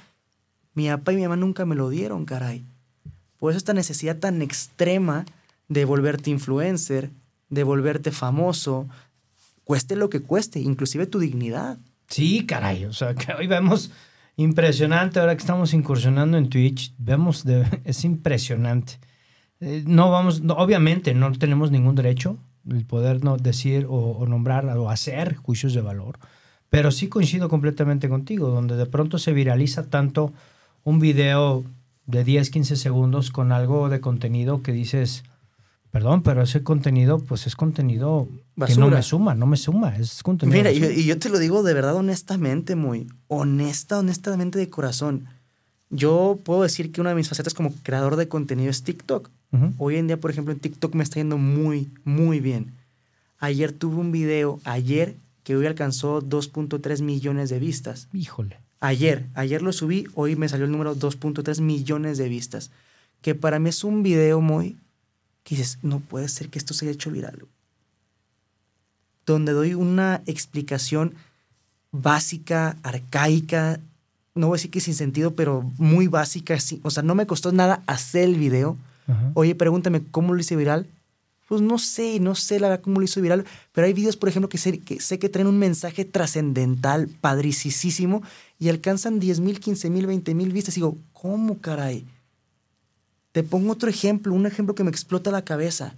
mi 0.74 0.86
papá 0.88 1.12
y 1.12 1.16
mi 1.16 1.22
mamá 1.22 1.34
nunca 1.36 1.64
me 1.66 1.74
lo 1.74 1.88
dieron, 1.90 2.24
caray. 2.26 2.62
Por 3.40 3.50
eso 3.50 3.58
esta 3.58 3.72
necesidad 3.74 4.18
tan 4.18 4.40
extrema 4.40 5.24
de 5.68 5.84
volverte 5.84 6.30
influencer, 6.30 7.10
de 7.48 7.64
volverte 7.64 8.12
famoso, 8.12 8.86
cueste 9.64 9.96
lo 9.96 10.10
que 10.10 10.20
cueste, 10.20 10.60
inclusive 10.60 11.06
tu 11.06 11.18
dignidad. 11.18 11.78
Sí, 12.08 12.46
caray. 12.46 12.84
O 12.84 12.92
sea, 12.92 13.14
que 13.14 13.32
hoy 13.32 13.46
vemos 13.46 13.90
impresionante. 14.36 15.20
Ahora 15.20 15.34
que 15.36 15.40
estamos 15.40 15.74
incursionando 15.74 16.36
en 16.36 16.48
Twitch, 16.48 16.94
vemos, 16.98 17.44
de, 17.44 17.64
es 17.84 18.04
impresionante. 18.04 18.98
Eh, 19.60 19.84
no 19.86 20.10
vamos, 20.10 20.40
no, 20.40 20.54
obviamente 20.54 21.14
no 21.14 21.30
tenemos 21.32 21.70
ningún 21.70 21.94
derecho 21.94 22.38
el 22.68 22.84
poder 22.84 23.24
no 23.24 23.36
decir 23.36 23.86
o, 23.88 23.94
o 23.94 24.26
nombrar 24.26 24.66
o 24.76 24.90
hacer 24.90 25.36
juicios 25.36 25.74
de 25.74 25.80
valor. 25.80 26.18
Pero 26.68 26.90
sí 26.90 27.08
coincido 27.08 27.48
completamente 27.48 28.08
contigo, 28.08 28.48
donde 28.48 28.76
de 28.76 28.86
pronto 28.86 29.18
se 29.18 29.32
viraliza 29.32 29.88
tanto 29.88 30.32
un 30.84 31.00
video 31.00 31.64
de 32.06 32.24
10, 32.24 32.50
15 32.50 32.76
segundos 32.76 33.30
con 33.30 33.52
algo 33.52 33.88
de 33.88 34.00
contenido 34.00 34.62
que 34.62 34.72
dices, 34.72 35.24
perdón, 35.90 36.22
pero 36.22 36.42
ese 36.42 36.62
contenido, 36.62 37.18
pues 37.18 37.46
es 37.46 37.56
contenido 37.56 38.28
que 38.66 38.76
no 38.76 38.88
me 38.88 39.02
suma, 39.02 39.34
no 39.34 39.46
me 39.46 39.56
suma, 39.56 39.96
es 39.96 40.22
contenido. 40.22 40.56
Mira, 40.56 40.72
y, 40.72 40.80
basura. 40.80 40.98
y 40.98 41.04
yo 41.04 41.18
te 41.18 41.28
lo 41.28 41.38
digo 41.38 41.62
de 41.62 41.74
verdad 41.74 41.96
honestamente, 41.96 42.76
muy 42.76 43.08
honesta, 43.28 43.98
honestamente 43.98 44.58
de 44.58 44.70
corazón. 44.70 45.26
Yo 45.90 46.38
puedo 46.44 46.62
decir 46.62 46.92
que 46.92 47.00
una 47.00 47.10
de 47.10 47.16
mis 47.16 47.28
facetas 47.28 47.52
como 47.52 47.74
creador 47.82 48.16
de 48.16 48.28
contenido 48.28 48.70
es 48.70 48.82
TikTok. 48.84 49.28
Hoy 49.78 49.96
en 49.96 50.06
día, 50.06 50.16
por 50.16 50.30
ejemplo, 50.30 50.52
en 50.54 50.60
TikTok 50.60 50.94
me 50.94 51.02
está 51.02 51.16
yendo 51.16 51.36
muy, 51.36 51.90
muy 52.04 52.38
bien. 52.38 52.72
Ayer 53.40 53.72
tuve 53.72 53.96
un 53.96 54.12
video, 54.12 54.60
ayer, 54.62 55.16
que 55.42 55.56
hoy 55.56 55.66
alcanzó 55.66 56.22
2.3 56.22 57.02
millones 57.02 57.50
de 57.50 57.58
vistas. 57.58 58.06
Híjole. 58.12 58.58
Ayer, 58.78 59.26
ayer 59.34 59.60
lo 59.60 59.72
subí, 59.72 60.06
hoy 60.14 60.36
me 60.36 60.48
salió 60.48 60.66
el 60.66 60.72
número 60.72 60.94
2.3 60.94 61.60
millones 61.60 62.16
de 62.16 62.28
vistas. 62.28 62.70
Que 63.22 63.34
para 63.34 63.58
mí 63.58 63.70
es 63.70 63.82
un 63.82 64.04
video 64.04 64.40
muy... 64.40 64.76
que 65.50 65.56
dices, 65.56 65.78
no 65.82 65.98
puede 65.98 66.28
ser 66.28 66.48
que 66.48 66.60
esto 66.60 66.74
se 66.74 66.84
haya 66.84 66.92
hecho 66.92 67.10
viral. 67.10 67.44
Donde 69.26 69.50
doy 69.50 69.74
una 69.74 70.22
explicación 70.26 71.14
básica, 71.90 72.76
arcaica, 72.84 73.80
no 74.36 74.46
voy 74.46 74.54
a 74.54 74.58
decir 74.58 74.70
que 74.70 74.80
sin 74.80 74.94
sentido, 74.94 75.34
pero 75.34 75.68
muy 75.76 76.06
básica. 76.06 76.56
O 76.82 76.90
sea, 76.90 77.02
no 77.02 77.16
me 77.16 77.26
costó 77.26 77.50
nada 77.50 77.82
hacer 77.88 78.28
el 78.28 78.36
video. 78.36 78.78
Ajá. 79.08 79.32
Oye, 79.34 79.56
pregúntame, 79.56 80.02
¿cómo 80.12 80.34
lo 80.34 80.40
hice 80.40 80.54
viral? 80.54 80.86
Pues 81.48 81.60
no 81.60 81.78
sé, 81.78 82.20
no 82.20 82.36
sé 82.36 82.60
la 82.60 82.68
verdad 82.68 82.84
cómo 82.84 83.00
lo 83.00 83.04
hizo 83.04 83.20
viral, 83.20 83.44
pero 83.72 83.88
hay 83.88 83.92
videos, 83.92 84.16
por 84.16 84.28
ejemplo, 84.28 84.48
que 84.48 84.56
sé 84.56 84.78
que, 84.78 85.00
sé 85.00 85.18
que 85.18 85.28
traen 85.28 85.48
un 85.48 85.58
mensaje 85.58 86.04
trascendental, 86.04 87.08
padricísimo, 87.20 88.22
y 88.60 88.68
alcanzan 88.68 89.18
10 89.18 89.40
mil, 89.40 89.58
15 89.58 89.90
mil, 89.90 90.06
20 90.06 90.32
mil 90.36 90.52
vistas. 90.52 90.76
Y 90.76 90.80
digo, 90.80 90.96
¿cómo 91.12 91.58
caray? 91.58 92.06
Te 93.32 93.42
pongo 93.42 93.72
otro 93.72 93.88
ejemplo, 93.88 94.34
un 94.34 94.46
ejemplo 94.46 94.74
que 94.74 94.84
me 94.84 94.90
explota 94.90 95.30
la 95.30 95.44
cabeza. 95.44 95.94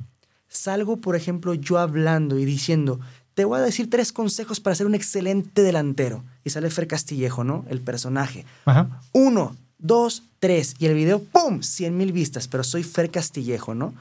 Salgo, 0.48 0.98
por 0.98 1.16
ejemplo, 1.16 1.54
yo 1.54 1.78
hablando 1.78 2.38
y 2.38 2.44
diciendo, 2.44 3.00
te 3.34 3.44
voy 3.44 3.58
a 3.58 3.62
decir 3.62 3.88
tres 3.88 4.12
consejos 4.12 4.60
para 4.60 4.76
ser 4.76 4.86
un 4.86 4.94
excelente 4.94 5.62
delantero. 5.62 6.24
Y 6.44 6.50
sale 6.50 6.68
Fer 6.70 6.86
Castillejo, 6.86 7.44
¿no? 7.44 7.64
El 7.68 7.80
personaje. 7.80 8.44
Ajá. 8.66 9.00
Uno, 9.12 9.56
dos, 9.78 10.24
tres. 10.38 10.74
Y 10.78 10.86
el 10.86 10.94
video, 10.94 11.22
¡pum! 11.22 11.62
100 11.62 11.96
mil 11.96 12.12
vistas. 12.12 12.48
Pero 12.48 12.64
soy 12.64 12.82
Fer 12.82 13.10
Castillejo, 13.10 13.74
¿no? 13.74 13.94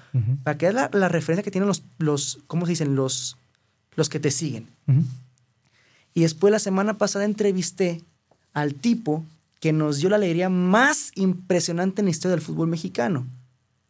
Para 0.43 0.57
que 0.57 0.65
veas 0.65 0.75
la, 0.75 0.99
la 0.99 1.07
referencia 1.07 1.43
que 1.43 1.51
tienen 1.51 1.67
los, 1.67 1.83
los, 1.99 2.39
¿cómo 2.47 2.65
se 2.65 2.73
dicen? 2.73 2.95
Los, 2.95 3.37
los 3.95 4.09
que 4.09 4.19
te 4.19 4.31
siguen. 4.31 4.67
Y 6.13 6.21
después 6.21 6.51
la 6.51 6.59
semana 6.59 6.97
pasada 6.97 7.23
entrevisté 7.23 8.01
al 8.53 8.73
tipo 8.73 9.23
que 9.61 9.71
nos 9.71 9.99
dio 9.99 10.09
la 10.09 10.15
alegría 10.17 10.49
más 10.49 11.11
impresionante 11.15 12.01
en 12.01 12.05
la 12.05 12.11
historia 12.11 12.35
del 12.35 12.43
fútbol 12.43 12.67
mexicano. 12.67 13.27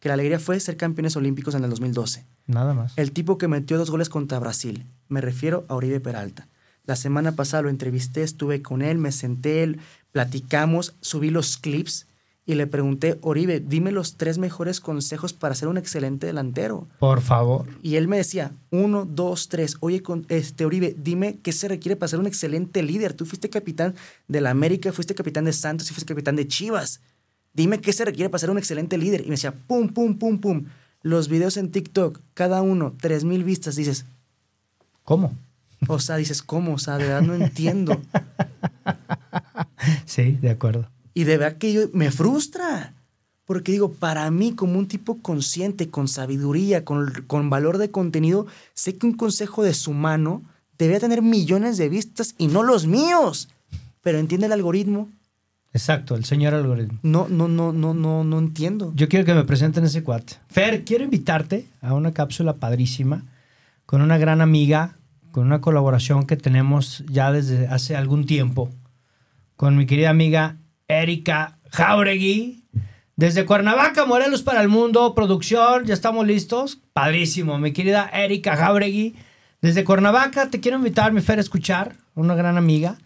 Que 0.00 0.08
la 0.08 0.14
alegría 0.14 0.38
fue 0.38 0.60
ser 0.60 0.76
campeones 0.76 1.16
olímpicos 1.16 1.54
en 1.54 1.64
el 1.64 1.70
2012. 1.70 2.26
Nada 2.46 2.74
más. 2.74 2.92
El 2.96 3.12
tipo 3.12 3.38
que 3.38 3.48
metió 3.48 3.78
dos 3.78 3.90
goles 3.90 4.10
contra 4.10 4.38
Brasil. 4.38 4.86
Me 5.08 5.22
refiero 5.22 5.64
a 5.68 5.74
Oribe 5.74 5.98
Peralta. 5.98 6.46
La 6.84 6.94
semana 6.94 7.32
pasada 7.32 7.62
lo 7.62 7.70
entrevisté, 7.70 8.22
estuve 8.22 8.60
con 8.60 8.82
él, 8.82 8.98
me 8.98 9.12
senté, 9.12 9.62
él, 9.62 9.80
platicamos, 10.10 10.94
subí 11.00 11.30
los 11.30 11.56
clips 11.56 12.06
y 12.44 12.54
le 12.54 12.66
pregunté, 12.66 13.18
Oribe, 13.22 13.60
dime 13.60 13.92
los 13.92 14.16
tres 14.16 14.38
mejores 14.38 14.80
consejos 14.80 15.32
para 15.32 15.54
ser 15.54 15.68
un 15.68 15.76
excelente 15.76 16.26
delantero. 16.26 16.88
Por 16.98 17.20
favor. 17.20 17.66
Y 17.82 17.94
él 17.96 18.08
me 18.08 18.16
decía, 18.16 18.52
uno, 18.70 19.04
dos, 19.04 19.48
tres. 19.48 19.76
Oye, 19.80 20.02
con, 20.02 20.26
este, 20.28 20.64
Oribe, 20.64 20.96
dime 20.98 21.38
qué 21.42 21.52
se 21.52 21.68
requiere 21.68 21.94
para 21.94 22.08
ser 22.08 22.18
un 22.18 22.26
excelente 22.26 22.82
líder. 22.82 23.12
Tú 23.12 23.26
fuiste 23.26 23.48
capitán 23.48 23.94
de 24.26 24.40
la 24.40 24.50
América, 24.50 24.92
fuiste 24.92 25.14
capitán 25.14 25.44
de 25.44 25.52
Santos 25.52 25.88
y 25.90 25.94
fuiste 25.94 26.12
capitán 26.12 26.34
de 26.34 26.48
Chivas. 26.48 27.00
Dime 27.54 27.80
qué 27.80 27.92
se 27.92 28.04
requiere 28.04 28.28
para 28.28 28.40
ser 28.40 28.50
un 28.50 28.58
excelente 28.58 28.98
líder. 28.98 29.20
Y 29.20 29.24
me 29.24 29.32
decía, 29.32 29.52
pum, 29.52 29.88
pum, 29.88 30.18
pum, 30.18 30.38
pum. 30.38 30.64
Los 31.02 31.28
videos 31.28 31.56
en 31.56 31.70
TikTok, 31.70 32.20
cada 32.34 32.62
uno, 32.62 32.94
tres 33.00 33.22
mil 33.22 33.44
vistas. 33.44 33.76
Dices, 33.76 34.04
¿Cómo? 35.04 35.32
o 35.88 35.98
sea, 35.98 36.16
dices, 36.16 36.42
¿cómo? 36.42 36.74
O 36.74 36.78
sea, 36.78 36.98
de 36.98 37.04
verdad 37.04 37.22
no 37.22 37.34
entiendo. 37.34 38.00
Sí, 40.04 40.38
de 40.40 40.50
acuerdo. 40.50 40.88
Y 41.14 41.24
de 41.24 41.38
verdad 41.38 41.58
que 41.58 41.72
yo, 41.72 41.82
me 41.92 42.10
frustra. 42.10 42.94
Porque 43.44 43.72
digo, 43.72 43.92
para 43.92 44.30
mí, 44.30 44.54
como 44.54 44.78
un 44.78 44.88
tipo 44.88 45.20
consciente, 45.20 45.90
con 45.90 46.08
sabiduría, 46.08 46.84
con, 46.84 47.12
con 47.26 47.50
valor 47.50 47.78
de 47.78 47.90
contenido, 47.90 48.46
sé 48.74 48.96
que 48.96 49.06
un 49.06 49.14
consejo 49.14 49.62
de 49.62 49.74
su 49.74 49.92
mano 49.92 50.42
debe 50.78 51.00
tener 51.00 51.22
millones 51.22 51.76
de 51.76 51.88
vistas 51.88 52.34
y 52.38 52.46
no 52.46 52.62
los 52.62 52.86
míos. 52.86 53.48
Pero 54.00 54.18
entiende 54.18 54.46
el 54.46 54.52
algoritmo. 54.52 55.08
Exacto, 55.72 56.14
el 56.16 56.24
señor 56.24 56.54
algoritmo. 56.54 56.98
No, 57.02 57.28
no, 57.28 57.48
no, 57.48 57.72
no, 57.72 57.94
no, 57.94 58.24
no 58.24 58.38
entiendo. 58.38 58.92
Yo 58.94 59.08
quiero 59.08 59.24
que 59.24 59.34
me 59.34 59.44
presenten 59.44 59.84
ese 59.84 60.02
cuate. 60.02 60.34
Fer, 60.48 60.84
quiero 60.84 61.04
invitarte 61.04 61.66
a 61.80 61.94
una 61.94 62.12
cápsula 62.12 62.56
padrísima 62.56 63.24
con 63.86 64.02
una 64.02 64.18
gran 64.18 64.40
amiga, 64.40 64.96
con 65.30 65.46
una 65.46 65.60
colaboración 65.60 66.26
que 66.26 66.36
tenemos 66.36 67.04
ya 67.08 67.32
desde 67.32 67.68
hace 67.68 67.96
algún 67.96 68.26
tiempo, 68.26 68.70
con 69.56 69.76
mi 69.76 69.86
querida 69.86 70.10
amiga 70.10 70.56
Erika 71.00 71.58
Jauregui. 71.70 72.64
Desde 73.16 73.44
Cuernavaca, 73.44 74.04
Morelos 74.06 74.42
para 74.42 74.62
el 74.62 74.68
Mundo, 74.68 75.14
producción, 75.14 75.84
ya 75.84 75.94
estamos 75.94 76.26
listos. 76.26 76.80
Padrísimo, 76.92 77.58
mi 77.58 77.72
querida 77.72 78.10
Erika 78.12 78.56
Jauregui. 78.56 79.14
Desde 79.60 79.84
Cuernavaca 79.84 80.50
te 80.50 80.60
quiero 80.60 80.78
invitar, 80.78 81.12
mi 81.12 81.20
Fer, 81.20 81.38
a 81.38 81.42
escuchar, 81.42 81.94
una 82.14 82.34
gran 82.34 82.56
amiga 82.56 82.96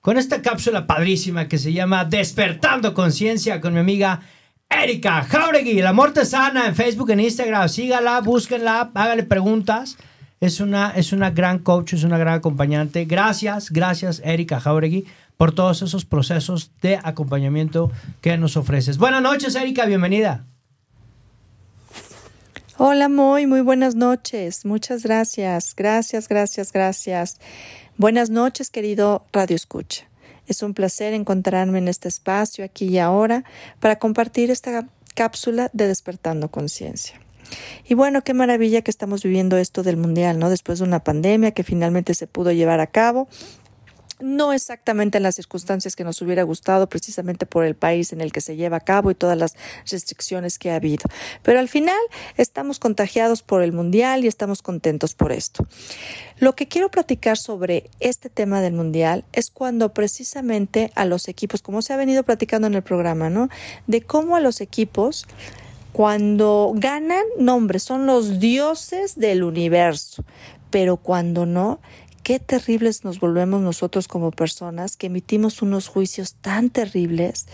con 0.00 0.16
esta 0.16 0.42
cápsula 0.42 0.86
padrísima 0.86 1.48
que 1.48 1.58
se 1.58 1.72
llama 1.72 2.04
Despertando 2.04 2.94
Conciencia 2.94 3.60
con 3.60 3.74
mi 3.74 3.80
amiga 3.80 4.20
Erika 4.70 5.22
Jauregui, 5.22 5.82
la 5.82 5.92
muerte 5.92 6.24
sana 6.24 6.66
en 6.66 6.74
Facebook, 6.74 7.10
en 7.10 7.20
Instagram. 7.20 7.68
Sígala, 7.68 8.20
búsquenla, 8.20 8.90
hágale 8.94 9.24
preguntas. 9.24 9.96
Es 10.40 10.60
una, 10.60 10.92
es 10.92 11.12
una 11.12 11.30
gran 11.30 11.58
coach, 11.58 11.94
es 11.94 12.04
una 12.04 12.16
gran 12.16 12.34
acompañante. 12.34 13.04
Gracias, 13.06 13.70
gracias 13.70 14.22
Erika 14.24 14.60
Jauregui 14.60 15.06
por 15.38 15.54
todos 15.54 15.82
esos 15.82 16.04
procesos 16.04 16.72
de 16.82 16.98
acompañamiento 17.02 17.90
que 18.20 18.36
nos 18.36 18.56
ofreces. 18.56 18.98
Buenas 18.98 19.22
noches, 19.22 19.54
Erika, 19.54 19.86
bienvenida. 19.86 20.44
Hola, 22.76 23.08
muy, 23.08 23.46
muy 23.46 23.60
buenas 23.60 23.94
noches. 23.94 24.64
Muchas 24.64 25.04
gracias. 25.04 25.74
Gracias, 25.76 26.28
gracias, 26.28 26.72
gracias. 26.72 27.38
Buenas 27.96 28.30
noches, 28.30 28.68
querido 28.68 29.24
Radio 29.32 29.54
Escucha. 29.54 30.08
Es 30.48 30.62
un 30.62 30.74
placer 30.74 31.14
encontrarme 31.14 31.78
en 31.78 31.86
este 31.86 32.08
espacio 32.08 32.64
aquí 32.64 32.86
y 32.86 32.98
ahora 32.98 33.44
para 33.78 34.00
compartir 34.00 34.50
esta 34.50 34.88
cápsula 35.14 35.70
de 35.72 35.86
Despertando 35.86 36.50
Conciencia. 36.50 37.20
Y 37.86 37.94
bueno, 37.94 38.22
qué 38.22 38.34
maravilla 38.34 38.82
que 38.82 38.90
estamos 38.90 39.22
viviendo 39.22 39.56
esto 39.56 39.84
del 39.84 39.96
Mundial, 39.96 40.40
¿no? 40.40 40.50
Después 40.50 40.80
de 40.80 40.84
una 40.84 41.04
pandemia 41.04 41.52
que 41.52 41.62
finalmente 41.62 42.14
se 42.14 42.26
pudo 42.26 42.50
llevar 42.50 42.80
a 42.80 42.88
cabo 42.88 43.28
no 44.20 44.52
exactamente 44.52 45.18
en 45.18 45.22
las 45.22 45.34
circunstancias 45.34 45.96
que 45.96 46.04
nos 46.04 46.20
hubiera 46.22 46.42
gustado, 46.42 46.88
precisamente 46.88 47.46
por 47.46 47.64
el 47.64 47.74
país 47.74 48.12
en 48.12 48.20
el 48.20 48.32
que 48.32 48.40
se 48.40 48.56
lleva 48.56 48.78
a 48.78 48.80
cabo 48.80 49.10
y 49.10 49.14
todas 49.14 49.36
las 49.36 49.56
restricciones 49.90 50.58
que 50.58 50.70
ha 50.70 50.76
habido. 50.76 51.04
Pero 51.42 51.60
al 51.60 51.68
final 51.68 51.96
estamos 52.36 52.78
contagiados 52.78 53.42
por 53.42 53.62
el 53.62 53.72
Mundial 53.72 54.24
y 54.24 54.28
estamos 54.28 54.62
contentos 54.62 55.14
por 55.14 55.32
esto. 55.32 55.66
Lo 56.38 56.54
que 56.54 56.68
quiero 56.68 56.90
platicar 56.90 57.36
sobre 57.36 57.90
este 58.00 58.30
tema 58.30 58.60
del 58.60 58.72
Mundial 58.72 59.24
es 59.32 59.50
cuando 59.50 59.92
precisamente 59.92 60.92
a 60.94 61.04
los 61.04 61.28
equipos, 61.28 61.62
como 61.62 61.82
se 61.82 61.92
ha 61.92 61.96
venido 61.96 62.22
platicando 62.22 62.66
en 62.66 62.74
el 62.74 62.82
programa, 62.82 63.30
¿no? 63.30 63.48
De 63.86 64.02
cómo 64.02 64.36
a 64.36 64.40
los 64.40 64.60
equipos 64.60 65.26
cuando 65.92 66.72
ganan, 66.76 67.24
no 67.38 67.56
hombre, 67.56 67.80
son 67.80 68.06
los 68.06 68.38
dioses 68.38 69.18
del 69.18 69.42
universo, 69.42 70.24
pero 70.70 70.96
cuando 70.96 71.44
no, 71.46 71.80
qué 72.28 72.38
terribles 72.38 73.04
nos 73.04 73.20
volvemos 73.20 73.62
nosotros 73.62 74.06
como 74.06 74.32
personas 74.32 74.98
que 74.98 75.06
emitimos 75.06 75.62
unos 75.62 75.88
juicios 75.88 76.34
tan 76.34 76.68
terribles 76.68 77.46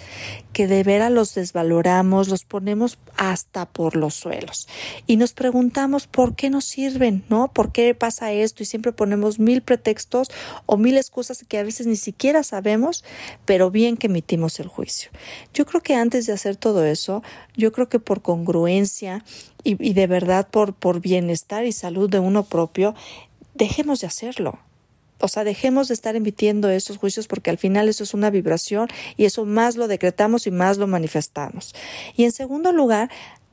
que 0.52 0.66
de 0.66 0.82
veras 0.82 1.12
los 1.12 1.32
desvaloramos, 1.32 2.26
los 2.26 2.44
ponemos 2.44 2.98
hasta 3.16 3.66
por 3.66 3.94
los 3.94 4.14
suelos 4.14 4.66
y 5.06 5.16
nos 5.16 5.32
preguntamos 5.32 6.08
por 6.08 6.34
qué 6.34 6.50
nos 6.50 6.64
sirven, 6.64 7.24
¿no? 7.28 7.52
¿Por 7.52 7.70
qué 7.70 7.94
pasa 7.94 8.32
esto? 8.32 8.64
Y 8.64 8.66
siempre 8.66 8.90
ponemos 8.90 9.38
mil 9.38 9.62
pretextos 9.62 10.32
o 10.66 10.76
mil 10.76 10.96
excusas 10.96 11.44
que 11.46 11.58
a 11.58 11.62
veces 11.62 11.86
ni 11.86 11.94
siquiera 11.94 12.42
sabemos, 12.42 13.04
pero 13.44 13.70
bien 13.70 13.96
que 13.96 14.08
emitimos 14.08 14.58
el 14.58 14.66
juicio. 14.66 15.12
Yo 15.52 15.66
creo 15.66 15.82
que 15.82 15.94
antes 15.94 16.26
de 16.26 16.32
hacer 16.32 16.56
todo 16.56 16.84
eso, 16.84 17.22
yo 17.56 17.70
creo 17.70 17.88
que 17.88 18.00
por 18.00 18.22
congruencia 18.22 19.24
y, 19.62 19.80
y 19.80 19.92
de 19.92 20.08
verdad 20.08 20.48
por, 20.50 20.74
por 20.74 21.00
bienestar 21.00 21.64
y 21.64 21.70
salud 21.70 22.10
de 22.10 22.18
uno 22.18 22.42
propio, 22.42 22.96
dejemos 23.54 24.00
de 24.00 24.06
hacerlo. 24.06 24.58
O 25.20 25.28
sea, 25.28 25.44
dejemos 25.44 25.88
de 25.88 25.94
estar 25.94 26.16
emitiendo 26.16 26.68
esos 26.68 26.98
juicios 26.98 27.28
porque 27.28 27.50
al 27.50 27.58
final 27.58 27.88
eso 27.88 28.04
es 28.04 28.14
una 28.14 28.30
vibración 28.30 28.88
y 29.16 29.24
eso 29.24 29.44
más 29.44 29.76
lo 29.76 29.88
decretamos 29.88 30.46
y 30.46 30.50
más 30.50 30.76
lo 30.76 30.86
manifestamos. 30.86 31.74
Y 32.16 32.24
en 32.24 32.32
segundo 32.32 32.72
lugar, 32.72 33.10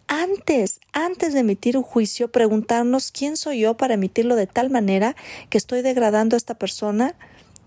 antes, 0.08 0.82
antes 0.92 1.34
de 1.34 1.40
emitir 1.40 1.78
un 1.78 1.84
juicio, 1.84 2.30
preguntarnos 2.30 3.12
quién 3.12 3.38
soy 3.38 3.62
yo 3.62 3.78
para 3.78 3.94
emitirlo 3.94 4.36
de 4.36 4.48
tal 4.48 4.70
manera 4.70 5.16
que 5.50 5.58
estoy 5.58 5.82
degradando 5.82 6.36
a 6.36 6.38
esta 6.38 6.56
persona 6.56 7.16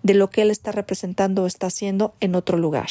de 0.05 0.15
lo 0.15 0.31
que 0.31 0.43
él 0.43 0.51
está 0.51 0.71
representando 0.71 1.43
o 1.43 1.47
está 1.47 1.67
haciendo 1.67 2.15
en 2.21 2.37
otro 2.37 2.59
lugar. 2.59 2.89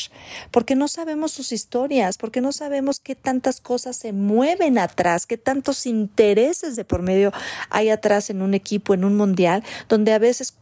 Porque 0.51 0.76
no 0.76 0.89
sabemos 0.89 1.32
sus 1.32 1.53
historias, 1.53 2.18
porque 2.18 2.41
no 2.41 2.51
sabemos 2.51 2.99
qué 2.99 3.16
tantas 3.16 3.61
cosas 3.61 3.95
se 3.95 4.11
mueven 4.11 4.80
atrás, 4.80 5.26
qué 5.26 5.38
tantos 5.38 5.86
intereses 5.86 6.76
de 6.76 6.84
por 6.84 7.03
medio 7.03 7.32
hay 7.70 7.89
atrás 7.89 8.32
en 8.32 8.41
un 8.41 8.55
equipo, 8.55 8.95
en 8.95 9.05
un 9.05 9.16
mundial, 9.16 9.64
donde 9.88 10.11
a 10.11 10.20
veces 10.20 10.55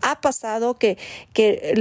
ha 0.00 0.20
pasado 0.20 0.74
que, 0.74 0.98
que 1.32 1.74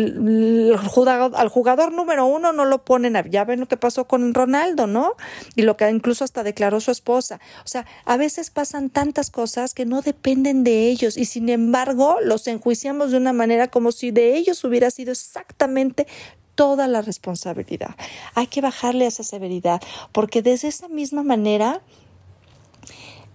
al 1.36 1.50
jugador 1.50 1.92
número 1.92 2.26
uno 2.26 2.54
no 2.54 2.66
lo 2.66 2.84
ponen 2.84 3.16
a, 3.16 3.28
ya 3.28 3.44
ven 3.44 3.60
lo 3.60 3.68
que 3.68 3.78
pasó 3.78 4.06
con 4.08 4.34
Ronaldo, 4.34 4.88
¿no? 4.88 5.14
Y 5.56 5.64
lo 5.64 5.78
que 5.78 5.90
incluso 5.90 6.24
hasta 6.24 6.44
declaró 6.44 6.80
su 6.80 6.92
esposa. 6.92 7.40
O 7.66 7.68
sea, 7.68 7.86
a 8.06 8.18
veces 8.18 8.50
pasan 8.50 8.90
tantas 8.90 9.30
cosas 9.30 9.74
que 9.74 9.86
no 9.86 10.02
dependen 10.02 10.64
de 10.64 10.90
ellos 10.90 11.18
y 11.18 11.26
sin 11.26 11.50
embargo 11.50 12.18
los 12.24 12.48
enjuiciamos 12.48 13.12
de 13.12 13.18
una 13.18 13.34
manera 13.34 13.68
como 13.68 13.92
si 13.92 14.12
de 14.12 14.36
ellos 14.36 14.64
hubiera 14.64 14.90
sido 14.92 15.12
exactamente 15.12 16.08
toda 16.56 16.88
la 16.88 17.02
responsabilidad. 17.02 17.96
Hay 18.36 18.48
que 18.48 18.62
bajarle 18.62 19.08
esa 19.08 19.24
severidad 19.24 19.82
porque 20.12 20.42
desde 20.42 20.68
esa 20.68 20.88
misma 20.88 21.24
manera 21.24 21.82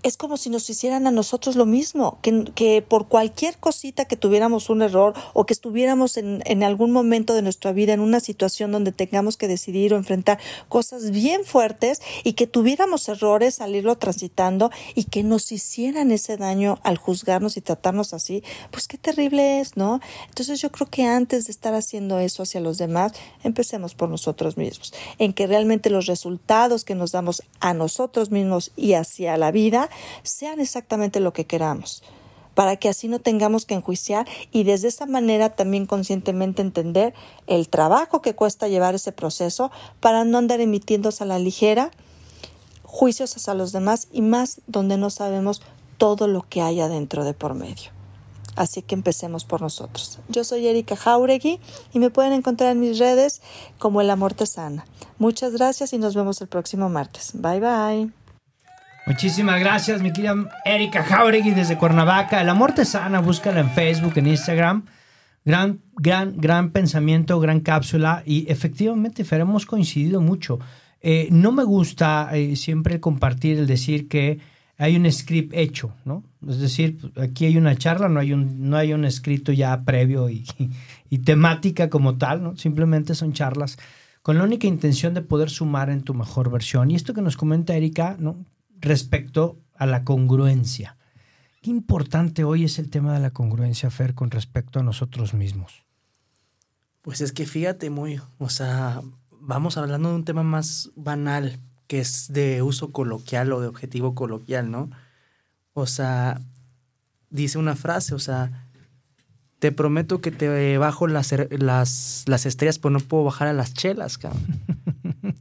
es 0.03 0.17
como 0.17 0.37
si 0.37 0.51
nos 0.51 0.69
hicieran 0.71 1.07
a 1.07 1.11
nosotros 1.11 1.57
lo 1.57 1.67
mismo, 1.67 2.19
que, 2.23 2.45
que 2.55 2.83
por 2.83 3.09
cualquier 3.09 3.59
cosita 3.59 4.05
que 4.05 4.17
tuviéramos 4.17 4.71
un 4.71 4.83
error 4.83 5.15
o 5.33 5.47
que 5.47 5.53
estuviéramos 5.53 6.17
en, 6.17 6.43
en, 6.47 6.63
algún 6.63 6.93
momento 6.93 7.35
de 7.35 7.43
nuestra 7.43 7.73
vida 7.73 7.93
en 7.93 8.01
una 8.01 8.21
situación 8.21 8.73
donde 8.73 8.93
tengamos 8.93 9.37
que 9.37 9.49
decidir 9.49 9.93
o 9.93 9.97
enfrentar 9.97 10.39
cosas 10.69 11.11
bien 11.11 11.45
fuertes 11.45 12.01
y 12.25 12.35
que 12.35 12.47
tuviéramos 12.47 13.09
errores, 13.09 13.57
salirlo 13.57 13.97
transitando 13.97 14.71
y 14.95 15.05
que 15.05 15.23
nos 15.23 15.51
hicieran 15.53 16.11
ese 16.13 16.37
daño 16.37 16.79
al 16.83 16.99
juzgarnos 16.99 17.57
y 17.57 17.61
tratarnos 17.61 18.15
así, 18.15 18.43
pues 18.71 18.89
qué 18.89 18.99
terrible 18.99 19.61
es, 19.61 19.77
¿no? 19.77 20.01
Entonces 20.29 20.61
yo 20.61 20.71
creo 20.71 20.89
que 20.89 21.05
antes 21.05 21.47
de 21.47 21.53
estar 21.53 21.75
haciendo 21.75 22.19
eso 22.19 22.43
hacia 22.43 22.61
los 22.61 22.79
demás, 22.79 23.13
empecemos 23.43 23.95
por 23.95 24.09
nosotros 24.09 24.57
mismos, 24.57 24.93
en 25.19 25.33
que 25.33 25.47
realmente 25.47 25.91
los 25.91 26.07
resultados 26.07 26.85
que 26.85 26.95
nos 26.95 27.13
damos 27.13 27.43
a 27.61 27.75
nosotros 27.75 28.31
mismos 28.31 28.73
y 28.77 28.95
hacia 28.95 29.37
la 29.37 29.51
vida 29.51 29.91
sean 30.23 30.61
exactamente 30.61 31.21
lo 31.21 31.33
que 31.33 31.47
queramos 31.47 32.03
para 32.55 32.77
que 32.77 32.89
así 32.89 33.07
no 33.07 33.19
tengamos 33.19 33.67
que 33.67 33.75
enjuiciar 33.75 34.27
y 34.51 34.65
desde 34.65 34.89
esa 34.89 35.05
manera 35.05 35.51
también 35.51 35.85
conscientemente 35.85 36.63
entender 36.63 37.13
el 37.47 37.69
trabajo 37.69 38.23
que 38.23 38.35
cuesta 38.35 38.67
llevar 38.67 38.95
ese 38.95 39.13
proceso 39.13 39.71
para 40.01 40.25
no 40.25 40.39
andar 40.39 40.63
emitiéndose 40.63 41.23
a 41.23 41.27
la 41.27 41.39
ligera 41.39 41.91
juicios 42.83 43.37
hacia 43.37 43.53
los 43.53 43.73
demás 43.73 44.09
y 44.11 44.23
más 44.23 44.63
donde 44.67 44.97
no 44.97 45.11
sabemos 45.11 45.61
todo 45.99 46.29
lo 46.29 46.49
que 46.49 46.63
hay 46.63 46.81
adentro 46.81 47.25
de 47.25 47.35
por 47.35 47.53
medio. 47.55 47.91
Así 48.55 48.81
que 48.81 48.95
empecemos 48.95 49.45
por 49.45 49.61
nosotros. 49.61 50.19
Yo 50.31 50.43
soy 50.43 50.67
Erika 50.67 50.97
Jauregui 50.97 51.61
y 51.93 51.99
me 51.99 52.09
pueden 52.09 52.33
encontrar 52.33 52.73
en 52.73 52.81
mis 52.81 52.99
redes 52.99 53.43
como 53.79 54.01
El 54.01 54.09
Amor 54.09 54.33
Te 54.33 54.47
Sana. 54.47 54.87
Muchas 55.19 55.53
gracias 55.53 55.93
y 55.93 55.99
nos 55.99 56.15
vemos 56.15 56.41
el 56.41 56.49
próximo 56.49 56.89
martes. 56.89 57.33
Bye 57.35 57.61
bye. 57.61 58.26
Muchísimas 59.07 59.61
gracias, 59.61 60.03
mi 60.03 60.13
querida 60.13 60.35
Erika 60.65 61.05
Jauregui 61.05 61.53
desde 61.53 61.79
Cuernavaca. 61.79 62.41
El 62.41 62.49
amor 62.49 62.73
te 62.73 62.85
sana, 62.85 63.21
búscala 63.21 63.61
en 63.61 63.71
Facebook, 63.71 64.15
en 64.17 64.27
Instagram. 64.27 64.85
Gran, 65.45 65.79
gran, 65.95 66.37
gran 66.37 66.71
pensamiento, 66.71 67.39
gran 67.39 67.61
cápsula. 67.61 68.25
Y 68.27 68.51
efectivamente, 68.51 69.23
Fer, 69.23 69.43
hemos 69.43 69.65
coincidido 69.65 70.21
mucho. 70.21 70.59
Eh, 71.01 71.29
no 71.31 71.53
me 71.53 71.63
gusta 71.63 72.31
eh, 72.33 72.57
siempre 72.57 72.99
compartir 72.99 73.59
el 73.59 73.69
decir 73.69 74.09
que 74.09 74.41
hay 74.77 74.97
un 74.97 75.11
script 75.13 75.55
hecho, 75.55 75.95
¿no? 76.05 76.25
Es 76.49 76.59
decir, 76.59 76.99
aquí 77.17 77.47
hay 77.47 77.59
una 77.59 77.77
charla, 77.77 78.09
no 78.09 78.19
hay 78.19 78.33
un, 78.33 78.69
no 78.69 78.77
hay 78.77 78.93
un 78.93 79.05
escrito 79.05 79.53
ya 79.53 79.85
previo 79.85 80.29
y, 80.29 80.45
y 81.11 81.19
temática 81.19 81.89
como 81.89 82.19
tal, 82.19 82.43
¿no? 82.43 82.57
Simplemente 82.57 83.15
son 83.15 83.33
charlas 83.33 83.79
con 84.23 84.37
la 84.37 84.43
única 84.43 84.67
intención 84.67 85.15
de 85.15 85.23
poder 85.23 85.49
sumar 85.49 85.91
en 85.91 86.03
tu 86.03 86.13
mejor 86.13 86.51
versión. 86.51 86.91
Y 86.91 86.97
esto 86.97 87.15
que 87.15 87.23
nos 87.23 87.37
comenta 87.37 87.77
Erika, 87.77 88.17
¿no? 88.19 88.45
Respecto 88.81 89.59
a 89.75 89.87
la 89.87 90.05
congruencia. 90.05 90.97
Qué 91.63 91.71
importante 91.71 92.45
hoy 92.45 92.65
es 92.65 92.79
el 92.79 92.91
tema 92.91 93.13
de 93.13 93.21
la 93.21 93.31
congruencia, 93.31 93.91
Fer, 93.91 94.15
con 94.15 94.31
respecto 94.31 94.79
a 94.79 94.83
nosotros 94.83 95.35
mismos. 95.35 95.85
Pues 97.03 97.21
es 97.21 97.33
que 97.33 97.47
fíjate 97.47 97.91
muy, 97.91 98.21
o 98.39 98.49
sea, 98.49 99.03
vamos 99.41 99.77
hablando 99.77 100.11
de 100.11 100.17
un 100.17 100.25
tema 100.25 100.43
más 100.43 100.91
banal, 100.97 101.59
que 101.87 102.01
es 102.01 102.33
de 102.33 102.63
uso 102.63 102.93
coloquial 102.93 103.53
o 103.53 103.61
de 103.61 103.69
objetivo 103.69 104.15
coloquial, 104.15 104.71
¿no? 104.71 104.91
O 105.73 105.87
sea, 105.87 106.41
dice 107.31 107.59
una 107.59 107.77
frase, 107.77 108.15
o 108.15 108.19
sea, 108.19 108.67
te 109.59 109.73
prometo 109.73 110.21
que 110.21 110.31
te 110.31 110.79
bajo 110.79 111.07
las, 111.07 111.35
las, 111.51 112.25
las 112.27 112.47
estrellas, 112.47 112.79
pero 112.79 112.91
no 112.91 113.01
puedo 113.01 113.25
bajar 113.25 113.49
a 113.49 113.53
las 113.53 113.75
chelas, 113.75 114.19
cabrón. 114.19 114.45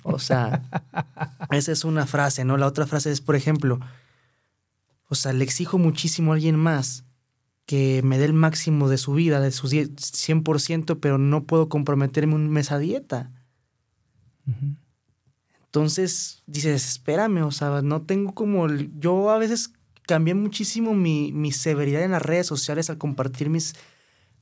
O 0.03 0.19
sea, 0.19 0.63
esa 1.51 1.71
es 1.71 1.85
una 1.85 2.05
frase, 2.05 2.45
¿no? 2.45 2.57
La 2.57 2.67
otra 2.67 2.85
frase 2.85 3.11
es, 3.11 3.21
por 3.21 3.35
ejemplo, 3.35 3.79
o 5.07 5.15
sea, 5.15 5.33
le 5.33 5.43
exijo 5.43 5.77
muchísimo 5.77 6.31
a 6.31 6.35
alguien 6.35 6.55
más 6.55 7.05
que 7.65 8.01
me 8.03 8.17
dé 8.17 8.25
el 8.25 8.33
máximo 8.33 8.89
de 8.89 8.97
su 8.97 9.13
vida, 9.13 9.39
de 9.39 9.51
su 9.51 9.67
100%, 9.67 10.99
pero 10.99 11.17
no 11.17 11.45
puedo 11.45 11.67
comprometerme 11.67 12.35
un 12.35 12.49
mes 12.49 12.71
a 12.71 12.77
dieta. 12.77 13.31
Entonces 15.65 16.43
dices, 16.45 16.87
espérame, 16.87 17.43
o 17.43 17.51
sea, 17.51 17.81
no 17.81 18.03
tengo 18.03 18.33
como... 18.33 18.67
Yo 18.99 19.31
a 19.31 19.37
veces 19.39 19.73
cambié 20.03 20.35
muchísimo 20.35 20.93
mi, 20.93 21.31
mi 21.33 21.51
severidad 21.51 22.03
en 22.03 22.11
las 22.11 22.21
redes 22.21 22.45
sociales 22.45 22.91
al 22.91 22.99
compartir 22.99 23.49
mis, 23.49 23.75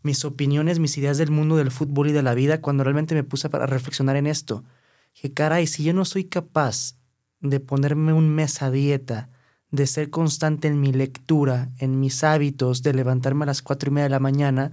mis 0.02 0.26
opiniones, 0.26 0.80
mis 0.80 0.98
ideas 0.98 1.18
del 1.18 1.32
mundo 1.32 1.56
del 1.56 1.72
fútbol 1.72 2.10
y 2.10 2.14
de 2.14 2.24
la 2.24 2.34
vida, 2.34 2.60
cuando 2.60 2.84
realmente 2.84 3.16
me 3.16 3.24
puse 3.24 3.50
para 3.50 3.66
reflexionar 3.66 4.18
en 4.18 4.28
esto 4.28 4.66
que 5.14 5.34
caray, 5.34 5.68
si 5.68 5.84
yo 5.84 5.94
no 5.94 6.06
soy 6.06 6.26
capaz 6.26 6.96
de 7.40 7.60
ponerme 7.60 8.14
un 8.14 8.30
mes 8.30 8.62
a 8.62 8.72
dieta, 8.72 9.30
de 9.72 9.88
ser 9.88 10.10
constante 10.10 10.68
en 10.68 10.80
mi 10.80 10.94
lectura, 10.94 11.72
en 11.80 12.00
mis 12.00 12.24
hábitos, 12.24 12.84
de 12.84 12.94
levantarme 12.94 13.44
a 13.44 13.48
las 13.48 13.62
cuatro 13.62 13.90
y 13.90 13.94
media 13.94 14.04
de 14.06 14.10
la 14.12 14.20
mañana, 14.20 14.72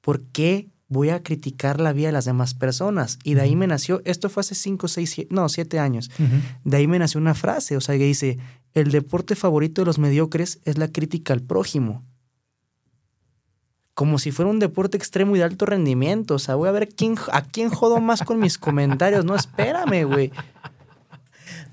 ¿por 0.00 0.22
qué 0.22 0.70
voy 0.88 1.10
a 1.10 1.22
criticar 1.22 1.80
la 1.80 1.92
vida 1.92 2.08
de 2.08 2.12
las 2.12 2.24
demás 2.24 2.54
personas? 2.54 3.18
Y 3.22 3.34
de 3.34 3.42
ahí 3.42 3.54
me 3.54 3.68
nació, 3.68 4.02
esto 4.04 4.28
fue 4.28 4.40
hace 4.40 4.54
cinco, 4.54 4.88
seis, 4.88 5.10
siete, 5.10 5.32
no, 5.34 5.48
siete 5.48 5.78
años, 5.78 6.10
de 6.64 6.76
ahí 6.76 6.86
me 6.86 6.98
nació 6.98 7.20
una 7.20 7.34
frase, 7.34 7.76
o 7.76 7.80
sea, 7.80 7.96
que 7.96 8.04
dice, 8.04 8.38
el 8.74 8.90
deporte 8.90 9.36
favorito 9.36 9.82
de 9.82 9.86
los 9.86 9.98
mediocres 9.98 10.60
es 10.64 10.78
la 10.78 10.88
crítica 10.88 11.32
al 11.32 11.42
prójimo 11.42 12.04
como 14.00 14.18
si 14.18 14.32
fuera 14.32 14.50
un 14.50 14.58
deporte 14.58 14.96
extremo 14.96 15.36
y 15.36 15.40
de 15.40 15.44
alto 15.44 15.66
rendimiento. 15.66 16.36
O 16.36 16.38
sea, 16.38 16.54
voy 16.54 16.70
a 16.70 16.72
ver 16.72 16.88
quién, 16.88 17.16
a 17.32 17.42
quién 17.42 17.68
jodo 17.68 18.00
más 18.00 18.22
con 18.22 18.38
mis 18.38 18.56
comentarios. 18.56 19.26
No, 19.26 19.36
espérame, 19.36 20.06
güey. 20.06 20.32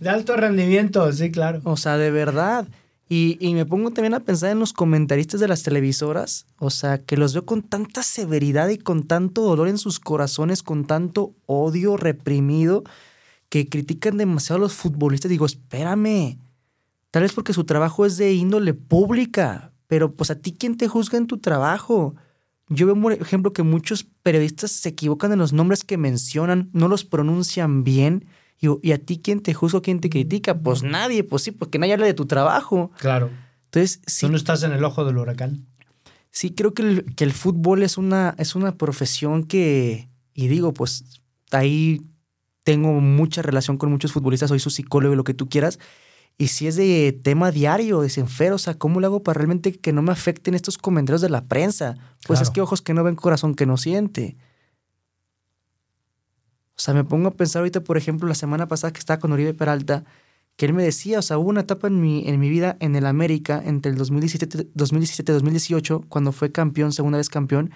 De 0.01 0.09
alto 0.09 0.35
rendimiento, 0.35 1.09
sí, 1.13 1.31
claro. 1.31 1.61
O 1.63 1.77
sea, 1.77 1.95
de 1.95 2.11
verdad. 2.11 2.67
Y, 3.07 3.37
y, 3.39 3.53
me 3.53 3.65
pongo 3.65 3.91
también 3.91 4.13
a 4.13 4.19
pensar 4.19 4.51
en 4.51 4.59
los 4.59 4.73
comentaristas 4.73 5.39
de 5.39 5.47
las 5.47 5.63
televisoras. 5.63 6.47
O 6.59 6.69
sea, 6.69 6.97
que 6.97 7.15
los 7.15 7.31
veo 7.31 7.45
con 7.45 7.61
tanta 7.63 8.03
severidad 8.03 8.67
y 8.67 8.77
con 8.77 9.03
tanto 9.03 9.43
dolor 9.43 9.69
en 9.69 9.77
sus 9.77 10.01
corazones, 10.01 10.63
con 10.63 10.83
tanto 10.83 11.33
odio 11.45 11.95
reprimido, 11.95 12.83
que 13.47 13.69
critican 13.69 14.17
demasiado 14.17 14.57
a 14.57 14.63
los 14.63 14.73
futbolistas. 14.73 15.29
Digo, 15.29 15.45
espérame. 15.45 16.39
Tal 17.09 17.21
vez 17.23 17.31
porque 17.31 17.53
su 17.53 17.63
trabajo 17.63 18.05
es 18.05 18.17
de 18.17 18.33
índole 18.33 18.73
pública 18.73 19.71
pero 19.87 20.13
pues 20.13 20.29
a 20.31 20.35
ti 20.35 20.53
quién 20.57 20.77
te 20.77 20.87
juzga 20.87 21.17
en 21.17 21.27
tu 21.27 21.39
trabajo. 21.39 22.15
Yo 22.69 22.85
veo, 22.85 23.01
por 23.01 23.13
ejemplo, 23.13 23.53
que 23.53 23.63
muchos 23.63 24.05
periodistas 24.23 24.71
se 24.71 24.89
equivocan 24.89 25.31
en 25.31 25.39
los 25.39 25.53
nombres 25.53 25.83
que 25.83 25.97
mencionan, 25.97 26.69
no 26.73 26.87
los 26.87 27.05
pronuncian 27.05 27.83
bien. 27.83 28.25
Y, 28.59 28.67
y 28.81 28.91
a 28.91 28.97
ti 28.97 29.21
quién 29.23 29.41
te 29.41 29.53
juzga, 29.53 29.81
quién 29.81 30.01
te 30.01 30.09
critica? 30.09 30.59
Pues 30.59 30.83
nadie, 30.83 31.23
pues 31.23 31.43
sí, 31.43 31.51
porque 31.51 31.79
nadie 31.79 31.93
habla 31.93 32.05
de 32.05 32.13
tu 32.13 32.25
trabajo. 32.25 32.91
Claro. 32.99 33.29
Entonces, 33.65 34.01
sí. 34.05 34.25
Tú 34.25 34.31
no 34.31 34.37
estás 34.37 34.63
en 34.63 34.71
el 34.73 34.83
ojo 34.83 35.05
del 35.05 35.17
huracán. 35.17 35.65
Sí, 36.31 36.51
creo 36.51 36.73
que 36.73 36.81
el, 36.83 37.15
que 37.15 37.23
el 37.23 37.31
fútbol 37.31 37.83
es 37.83 37.97
una, 37.97 38.35
es 38.37 38.55
una 38.55 38.77
profesión 38.77 39.43
que, 39.43 40.09
y 40.33 40.47
digo, 40.47 40.73
pues 40.73 41.03
ahí 41.51 42.01
tengo 42.63 42.99
mucha 42.99 43.41
relación 43.41 43.77
con 43.77 43.89
muchos 43.89 44.11
futbolistas, 44.11 44.49
soy 44.49 44.59
su 44.59 44.69
psicólogo 44.69 45.13
y 45.13 45.17
lo 45.17 45.23
que 45.23 45.33
tú 45.33 45.47
quieras, 45.47 45.79
y 46.37 46.49
si 46.49 46.67
es 46.67 46.75
de 46.75 47.19
tema 47.23 47.51
diario, 47.51 48.01
de 48.01 48.09
Senfer, 48.09 48.53
o 48.53 48.59
sea, 48.59 48.75
¿cómo 48.75 48.99
le 48.99 49.07
hago 49.07 49.23
para 49.23 49.39
realmente 49.39 49.73
que 49.73 49.91
no 49.91 50.03
me 50.03 50.11
afecten 50.11 50.53
estos 50.53 50.77
comentarios 50.77 51.21
de 51.21 51.29
la 51.29 51.45
prensa? 51.45 51.97
Pues 52.27 52.41
es 52.41 52.51
que 52.51 52.61
ojos 52.61 52.83
que 52.83 52.93
no 52.93 53.03
ven, 53.03 53.15
corazón 53.15 53.55
que 53.55 53.65
no 53.65 53.75
siente. 53.75 54.37
O 56.77 56.79
sea, 56.79 56.93
me 56.93 57.03
pongo 57.03 57.29
a 57.29 57.33
pensar 57.33 57.61
ahorita, 57.61 57.81
por 57.81 57.97
ejemplo, 57.97 58.27
la 58.27 58.35
semana 58.35 58.67
pasada 58.67 58.93
que 58.93 58.99
estaba 58.99 59.19
con 59.19 59.31
Oribe 59.31 59.55
Peralta, 59.55 60.03
que 60.57 60.67
él 60.67 60.73
me 60.73 60.83
decía, 60.83 61.17
o 61.17 61.21
sea, 61.23 61.39
hubo 61.39 61.49
una 61.49 61.61
etapa 61.61 61.87
en 61.87 61.99
mi, 61.99 62.27
en 62.27 62.39
mi 62.39 62.49
vida 62.49 62.77
en 62.79 62.95
el 62.95 63.07
América 63.07 63.59
entre 63.65 63.91
el 63.91 63.97
2017 63.97 64.67
2018, 64.75 66.05
cuando 66.07 66.31
fue 66.31 66.51
campeón, 66.51 66.93
segunda 66.93 67.17
vez 67.17 67.29
campeón, 67.29 67.71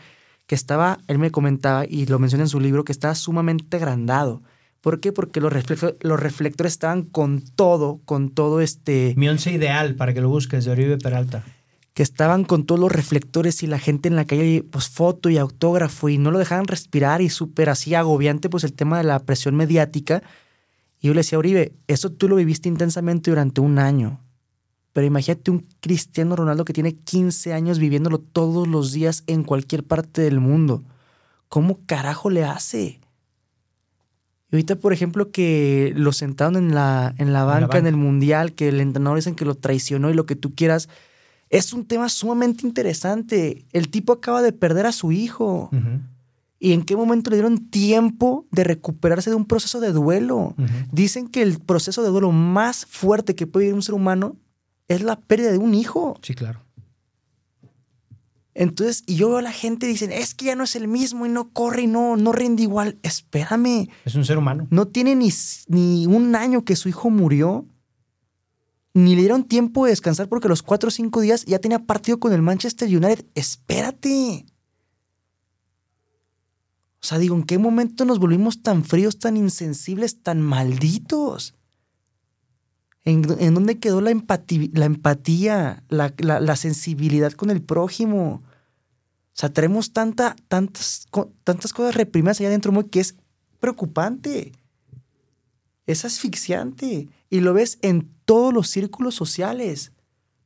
que 0.46 0.54
estaba, 0.54 1.00
él 1.08 1.18
me 1.18 1.32
comentaba, 1.32 1.86
y 1.86 2.06
lo 2.06 2.20
menciona 2.20 2.44
en 2.44 2.50
su 2.50 2.60
libro, 2.60 2.84
que 2.84 2.92
estaba 2.92 3.16
sumamente 3.16 3.78
agrandado 3.78 4.44
¿Por 4.82 5.00
qué? 5.00 5.12
Porque 5.12 5.40
los, 5.40 5.54
los 6.02 6.20
reflectores 6.20 6.74
estaban 6.74 7.04
con 7.04 7.42
todo, 7.42 8.02
con 8.06 8.32
todo 8.32 8.62
este... 8.62 9.14
Mi 9.16 9.30
once 9.30 9.52
ideal, 9.52 9.96
para 9.96 10.14
que 10.14 10.22
lo 10.22 10.30
busques, 10.30 10.66
de 10.66 10.72
Oribe 10.72 10.98
Peralta. 10.98 11.44
que 11.94 12.02
estaban 12.02 12.44
con 12.44 12.66
todos 12.66 12.82
los 12.82 12.92
reflectores 12.92 13.62
y 13.62 13.68
la 13.68 13.78
gente 13.78 14.10
en 14.10 14.16
la 14.16 14.26
calle, 14.26 14.64
pues 14.70 14.90
foto 14.90 15.30
y 15.30 15.38
autógrafo, 15.38 16.10
y 16.10 16.18
no 16.18 16.32
lo 16.32 16.40
dejaban 16.40 16.66
respirar 16.66 17.22
y 17.22 17.30
súper 17.30 17.70
así 17.70 17.94
agobiante, 17.94 18.50
pues 18.50 18.64
el 18.64 18.74
tema 18.74 18.98
de 18.98 19.04
la 19.04 19.20
presión 19.20 19.56
mediática. 19.56 20.24
Y 21.00 21.08
yo 21.08 21.14
le 21.14 21.20
decía, 21.20 21.38
Uribe, 21.38 21.74
eso 21.88 22.12
tú 22.12 22.28
lo 22.28 22.36
viviste 22.38 22.68
intensamente 22.68 23.30
durante 23.30 23.62
un 23.62 23.78
año. 23.78 24.20
Pero 24.94 25.06
imagínate 25.06 25.52
un 25.52 25.68
Cristiano 25.80 26.36
Ronaldo 26.36 26.66
que 26.66 26.74
tiene 26.74 26.96
15 26.96 27.54
años 27.54 27.78
viviéndolo 27.78 28.18
todos 28.18 28.68
los 28.68 28.94
días 28.94 29.24
en 29.28 29.44
cualquier 29.44 29.84
parte 29.84 30.22
del 30.22 30.40
mundo. 30.40 30.84
¿Cómo 31.50 31.80
carajo 31.86 32.30
le 32.30 32.46
hace? 32.46 33.01
Y 34.52 34.56
ahorita, 34.56 34.76
por 34.76 34.92
ejemplo, 34.92 35.32
que 35.32 35.94
lo 35.96 36.12
sentaron 36.12 36.58
en 36.58 36.76
la, 36.76 37.16
en 37.18 37.32
la 37.32 37.46
banca, 37.46 37.78
en, 37.78 37.88
el 37.88 37.96
Mundial, 37.96 38.52
que 38.52 38.68
el 38.68 38.82
entrenador 38.82 39.18
dicen 39.18 39.36
que 39.36 39.46
lo 39.46 39.56
traicionó 39.56 40.10
y 40.10 40.14
lo 40.14 40.26
que 40.26 40.36
tú 40.36 40.54
quieras, 40.54 40.90
es 41.50 41.72
un 41.72 41.86
tema 41.86 42.10
sumamente 42.10 42.68
interesante. 42.68 43.66
El 43.72 43.90
tipo 43.90 44.12
acaba 44.12 44.42
de 44.42 44.52
perder 44.52 44.86
a 44.86 44.92
su 44.92 45.14
hijo. 45.14 45.70
¿Y 46.60 46.74
en 46.74 46.84
qué 46.84 46.98
momento 46.98 47.30
le 47.30 47.38
dieron 47.38 47.70
tiempo 47.70 48.46
de 48.52 48.66
recuperarse 48.66 49.30
de 49.30 49.38
un 49.38 49.46
proceso 49.46 49.80
de 49.80 49.94
duelo? 49.94 50.54
Dicen 50.92 51.30
que 51.30 51.42
el 51.42 51.60
proceso 51.60 52.04
de 52.04 52.10
duelo 52.10 52.32
más 52.32 52.86
fuerte 52.86 53.36
que 53.36 53.48
puede 53.48 53.68
vivir 53.68 53.76
un 53.76 53.82
ser 53.82 53.96
humano 53.96 54.36
es 54.90 55.02
la 55.02 55.18
pérdida 55.18 55.52
de 55.52 55.58
un 55.60 55.74
hijo. 55.74 56.20
Sí, 56.22 56.36
claro. 56.36 56.60
Entonces, 58.62 59.02
y 59.08 59.16
yo 59.16 59.30
veo 59.30 59.38
a 59.40 59.42
la 59.42 59.52
gente 59.52 59.88
dicen, 59.88 60.12
es 60.12 60.36
que 60.36 60.46
ya 60.46 60.56
no 60.56 60.66
es 60.66 60.76
el 60.76 60.88
mismo 60.88 61.26
y 61.26 61.30
no 61.30 61.50
corre 61.50 61.82
y 61.82 61.88
no, 61.88 62.16
no 62.16 62.32
rinde 62.32 62.62
igual. 62.62 63.00
Espérame. 63.02 63.90
Es 64.06 64.14
un 64.14 64.24
ser 64.24 64.38
humano. 64.38 64.68
No 64.70 64.88
tiene 64.88 65.16
ni, 65.16 65.30
ni 65.68 66.06
un 66.06 66.36
año 66.36 66.64
que 66.64 66.76
su 66.76 66.88
hijo 66.88 67.10
murió, 67.10 67.66
ni 68.94 69.16
le 69.16 69.22
dieron 69.22 69.46
tiempo 69.46 69.86
de 69.86 69.90
descansar 69.90 70.30
porque 70.30 70.48
los 70.48 70.62
cuatro 70.62 70.90
o 70.90 70.92
cinco 70.92 71.22
días 71.22 71.44
ya 71.46 71.58
tenía 71.58 71.88
partido 71.88 72.20
con 72.20 72.34
el 72.34 72.44
Manchester 72.44 72.88
United. 72.88 73.26
Espérate. 73.34 74.46
O 77.02 77.04
sea, 77.08 77.18
digo, 77.18 77.36
¿en 77.36 77.42
qué 77.42 77.58
momento 77.58 78.06
nos 78.06 78.20
volvimos 78.20 78.62
tan 78.62 78.84
fríos, 78.84 79.18
tan 79.18 79.38
insensibles, 79.38 80.22
tan 80.22 80.40
malditos? 80.40 81.56
¿En, 83.06 83.24
dónde 83.56 83.80
quedó 83.80 84.02
la, 84.02 84.12
empatía, 84.12 84.70
la, 84.74 84.86
empatía 84.86 85.84
la, 85.90 86.56
sensibilidad 86.56 87.32
con 87.32 87.50
el 87.50 87.64
prójimo? 87.64 88.44
O 89.34 89.40
sea, 89.42 89.52
tenemos 89.52 89.94
tanta, 89.94 90.36
tantas, 90.48 91.08
tantas 91.44 91.74
cosas 91.74 91.96
reprimidas 91.96 92.40
allá 92.40 92.50
adentro 92.50 92.72
que 92.90 93.00
es 93.00 93.16
preocupante. 93.60 94.52
Es 95.88 96.06
asfixiante. 96.06 97.08
Y 97.30 97.40
lo 97.40 97.54
ves 97.54 97.80
en 97.82 98.10
todos 98.26 98.54
los 98.54 98.68
círculos 98.68 99.16
sociales. 99.16 99.94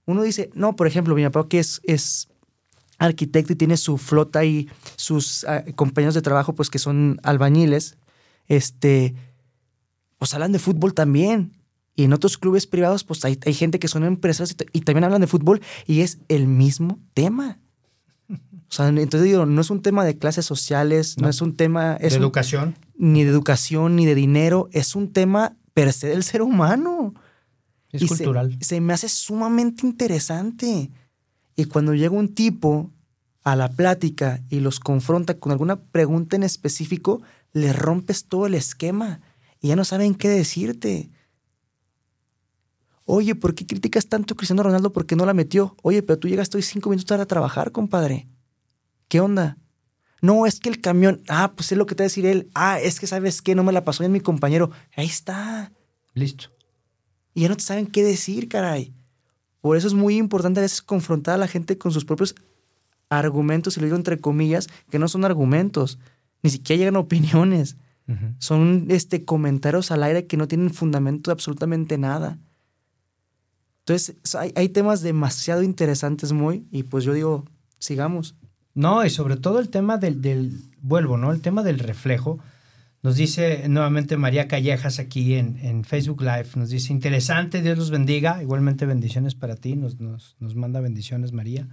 Uno 0.06 0.22
dice, 0.22 0.52
no, 0.54 0.76
por 0.76 0.88
ejemplo, 0.88 1.16
mi 1.16 1.24
papá 1.24 1.48
que 1.50 1.60
es, 1.60 1.82
es 1.84 2.28
arquitecto 2.98 3.54
y 3.54 3.56
tiene 3.56 3.78
su 3.78 3.98
flota 3.98 4.46
y 4.46 4.70
sus 4.96 5.44
ah, 5.46 5.64
compañeros 5.76 6.14
de 6.14 6.22
trabajo, 6.22 6.54
pues 6.54 6.70
que 6.70 6.80
son 6.80 7.20
albañiles, 7.24 7.98
este, 8.48 9.16
pues 10.18 10.34
hablan 10.34 10.52
de 10.52 10.60
fútbol 10.60 10.94
también. 10.94 11.54
Y 11.96 12.04
en 12.04 12.14
otros 12.14 12.38
clubes 12.38 12.68
privados, 12.68 13.06
pues 13.06 13.24
hay, 13.24 13.38
gente 13.54 13.80
que 13.80 13.88
son 13.88 14.04
empresas 14.04 14.56
y, 14.74 14.82
también 14.82 15.06
hablan 15.06 15.22
de 15.22 15.28
fútbol 15.28 15.62
y 15.88 16.02
es 16.02 16.20
el 16.28 16.46
mismo 16.46 17.00
tema. 17.14 17.58
Sea, 18.76 18.89
entonces 18.89 19.23
digo, 19.23 19.45
no 19.45 19.61
es 19.61 19.69
un 19.69 19.82
tema 19.82 20.03
de 20.03 20.17
clases 20.17 20.45
sociales, 20.45 21.17
no, 21.17 21.30
es 21.30 21.41
un 21.41 21.55
tema... 21.55 21.95
de 21.95 22.07
educación. 22.07 22.76
Ni 22.97 23.23
de 23.23 23.30
educación, 23.30 23.95
ni 23.95 24.05
de 24.05 24.15
dinero, 24.15 24.67
es 24.73 24.95
un 24.95 25.13
tema 25.13 25.55
per 25.73 25.93
se 25.93 26.07
del 26.07 26.23
ser 26.23 26.41
humano. 26.41 27.13
Es 27.93 28.05
cultural. 28.05 28.57
Se, 28.59 28.65
se 28.65 28.82
me 28.82 28.91
hace 28.91 29.07
sumamente 29.07 29.88
interesante. 29.88 30.91
Y 31.55 31.65
cuando 31.65 31.93
llega 31.93 32.13
un 32.13 32.36
tipo 32.36 32.91
a 33.45 33.55
la 33.55 33.69
plática 33.69 34.43
y 34.49 34.59
los 34.59 34.82
confronta 34.82 35.39
con 35.39 35.53
alguna 35.53 35.78
pregunta 35.78 36.36
en 36.36 36.43
específico, 36.43 37.21
le 37.53 37.71
rompes 37.71 38.26
todo 38.26 38.45
el 38.45 38.55
esquema 38.55 39.21
y 39.61 39.69
ya 39.69 39.78
no 39.78 39.86
saben 39.86 40.15
qué 40.15 40.28
decirte. 40.28 41.09
Oye, 43.05 43.36
¿por 43.36 43.55
qué 43.55 43.65
criticas 43.65 44.07
tanto 44.07 44.34
a 44.34 44.38
Cristiano 44.38 44.63
Ronaldo 44.63 44.91
porque 44.91 45.15
no 45.15 45.26
la 45.26 45.34
metió? 45.34 45.78
Oye, 45.82 46.03
pero 46.03 46.19
tú 46.19 46.28
llegaste 46.28 46.57
hoy 46.57 46.63
cinco 46.63 46.89
minutos 46.89 47.05
tarde 47.05 47.23
a 47.23 47.28
trabajar, 47.28 47.71
compadre. 47.71 48.28
¿Qué 49.08 49.20
onda? 49.20 49.58
No, 50.22 50.45
es 50.45 50.60
que 50.60 50.70
el 50.70 50.82
camión. 50.82 51.22
Ah, 51.28 51.53
pues 51.56 51.72
es 51.72 51.78
lo 51.78 51.86
que 51.86 51.95
te 51.95 52.03
va 52.03 52.06
a 52.06 52.10
decir 52.10 52.26
él. 52.26 52.49
Ah, 52.53 52.80
es 52.80 52.99
que 52.99 53.08
sabes 53.08 53.41
qué, 53.41 53.56
no 53.56 53.64
me 53.64 53.72
la 53.72 53.84
pasó 53.84 54.03
bien 54.03 54.12
mi 54.12 54.22
compañero. 54.22 54.72
Ahí 54.95 55.06
está. 55.06 55.72
Listo. 56.14 56.49
Y 57.34 57.41
ya 57.41 57.49
no 57.49 57.58
te 57.58 57.64
saben 57.64 57.88
qué 57.88 58.03
decir, 58.03 58.47
caray. 58.47 58.93
Por 59.62 59.78
eso 59.78 59.88
es 59.88 59.93
muy 59.93 60.18
importante 60.18 60.60
a 60.60 60.64
veces 60.64 60.82
confrontar 60.82 61.36
a 61.36 61.38
la 61.38 61.47
gente 61.47 61.78
con 61.78 61.91
sus 61.91 62.06
propios 62.06 62.36
argumentos, 63.10 63.78
y 63.78 63.80
lo 63.80 63.86
digo 63.86 63.97
entre 63.97 64.20
comillas, 64.20 64.68
que 64.89 64.99
no 64.99 65.08
son 65.08 65.26
argumentos. 65.26 65.99
Ni 66.41 66.49
siquiera 66.49 66.80
llegan 66.80 66.95
opiniones. 66.95 67.78
Son 68.38 68.86
este, 68.89 69.26
comentarios 69.26 69.89
al 69.89 70.03
aire 70.03 70.28
que 70.28 70.38
no 70.38 70.47
tienen 70.47 70.72
fundamento 70.72 71.32
de 71.32 71.34
absolutamente 71.34 71.97
nada. 71.97 72.38
Entonces, 73.80 74.16
hay, 74.56 74.70
temas 74.70 75.01
demasiado 75.01 75.64
interesantes 75.64 76.32
muy, 76.32 76.68
y 76.72 76.84
pues 76.84 77.03
yo 77.03 77.14
digo, 77.14 77.45
sigamos. 77.80 78.36
No, 78.76 79.05
y 79.05 79.09
sobre 79.09 79.38
todo 79.38 79.59
el 79.59 79.69
tema 79.69 79.97
del, 79.97 80.21
del, 80.21 80.51
vuelvo, 80.82 81.17
¿no? 81.17 81.32
El 81.32 81.41
tema 81.41 81.63
del 81.63 81.80
reflejo. 81.80 82.39
Nos 83.01 83.15
dice 83.15 83.69
nuevamente 83.69 84.17
María 84.17 84.47
Callejas 84.47 84.99
aquí 84.99 85.36
en, 85.36 85.57
en, 85.59 85.84
Facebook 85.84 86.21
Live, 86.21 86.49
nos 86.55 86.69
dice, 86.69 86.91
interesante, 86.91 87.61
Dios 87.61 87.78
los 87.78 87.91
bendiga, 87.91 88.41
igualmente 88.41 88.88
bendiciones 88.88 89.36
para 89.36 89.55
ti, 89.55 89.76
nos, 89.76 89.99
nos, 89.99 90.36
nos 90.39 90.55
manda 90.55 90.82
bendiciones 90.82 91.32
María. 91.32 91.67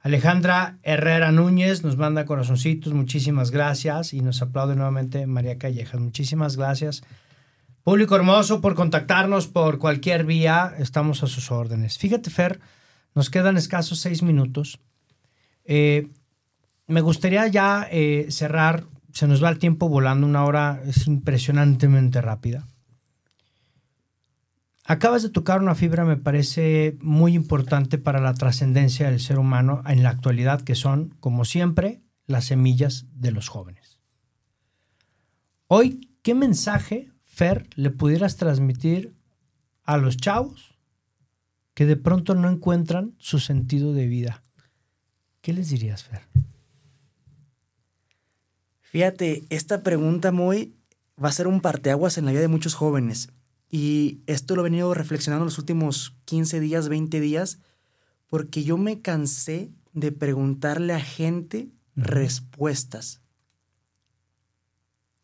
Alejandra 0.00 0.78
Herrera 0.82 1.32
Núñez 1.32 1.84
nos 1.84 1.96
manda 1.96 2.24
corazoncitos, 2.24 2.92
muchísimas 2.92 3.50
gracias 3.52 4.12
y 4.12 4.20
nos 4.20 4.42
aplaude 4.42 4.74
nuevamente 4.74 5.26
María 5.26 5.58
Callejas, 5.58 6.00
muchísimas 6.00 6.56
gracias. 6.56 7.02
Público 7.84 8.16
hermoso, 8.16 8.60
por 8.60 8.74
contactarnos 8.74 9.46
por 9.46 9.78
cualquier 9.78 10.24
vía, 10.26 10.74
estamos 10.78 11.22
a 11.22 11.26
sus 11.26 11.50
órdenes. 11.50 11.98
Fíjate, 11.98 12.30
Fer, 12.30 12.60
nos 13.14 13.30
quedan 13.30 13.56
escasos 13.56 14.00
seis 14.00 14.22
minutos. 14.22 14.80
Eh, 15.64 16.08
me 16.88 17.02
gustaría 17.02 17.46
ya 17.46 17.86
eh, 17.90 18.26
cerrar, 18.30 18.84
se 19.12 19.28
nos 19.28 19.44
va 19.44 19.50
el 19.50 19.58
tiempo 19.58 19.88
volando, 19.88 20.26
una 20.26 20.44
hora 20.44 20.82
es 20.86 21.06
impresionantemente 21.06 22.20
rápida. 22.20 22.66
Acabas 24.84 25.22
de 25.22 25.28
tocar 25.28 25.60
una 25.60 25.74
fibra, 25.74 26.06
me 26.06 26.16
parece 26.16 26.96
muy 27.02 27.34
importante 27.34 27.98
para 27.98 28.20
la 28.20 28.32
trascendencia 28.32 29.10
del 29.10 29.20
ser 29.20 29.38
humano 29.38 29.82
en 29.86 30.02
la 30.02 30.08
actualidad, 30.08 30.62
que 30.62 30.74
son, 30.74 31.14
como 31.20 31.44
siempre, 31.44 32.00
las 32.26 32.46
semillas 32.46 33.04
de 33.12 33.32
los 33.32 33.48
jóvenes. 33.48 34.00
Hoy, 35.66 36.08
¿qué 36.22 36.34
mensaje 36.34 37.12
Fer, 37.22 37.68
le 37.74 37.90
pudieras 37.90 38.36
transmitir 38.36 39.14
a 39.84 39.98
los 39.98 40.16
chavos 40.16 40.78
que 41.74 41.84
de 41.84 41.96
pronto 41.96 42.34
no 42.34 42.48
encuentran 42.48 43.14
su 43.18 43.40
sentido 43.40 43.92
de 43.92 44.06
vida? 44.06 44.42
¿Qué 45.42 45.52
les 45.52 45.68
dirías, 45.68 46.02
Fer? 46.02 46.22
Fíjate, 48.90 49.44
esta 49.50 49.82
pregunta 49.82 50.32
muy 50.32 50.74
va 51.22 51.28
a 51.28 51.32
ser 51.32 51.46
un 51.46 51.60
parteaguas 51.60 52.18
en 52.18 52.24
la 52.24 52.30
vida 52.30 52.40
de 52.40 52.48
muchos 52.48 52.74
jóvenes. 52.74 53.30
Y 53.70 54.20
esto 54.26 54.54
lo 54.54 54.62
he 54.62 54.64
venido 54.64 54.94
reflexionando 54.94 55.44
los 55.44 55.58
últimos 55.58 56.16
15 56.24 56.60
días, 56.60 56.88
20 56.88 57.20
días, 57.20 57.58
porque 58.28 58.64
yo 58.64 58.78
me 58.78 59.00
cansé 59.00 59.70
de 59.92 60.12
preguntarle 60.12 60.94
a 60.94 61.00
gente 61.00 61.68
respuestas. 61.96 63.20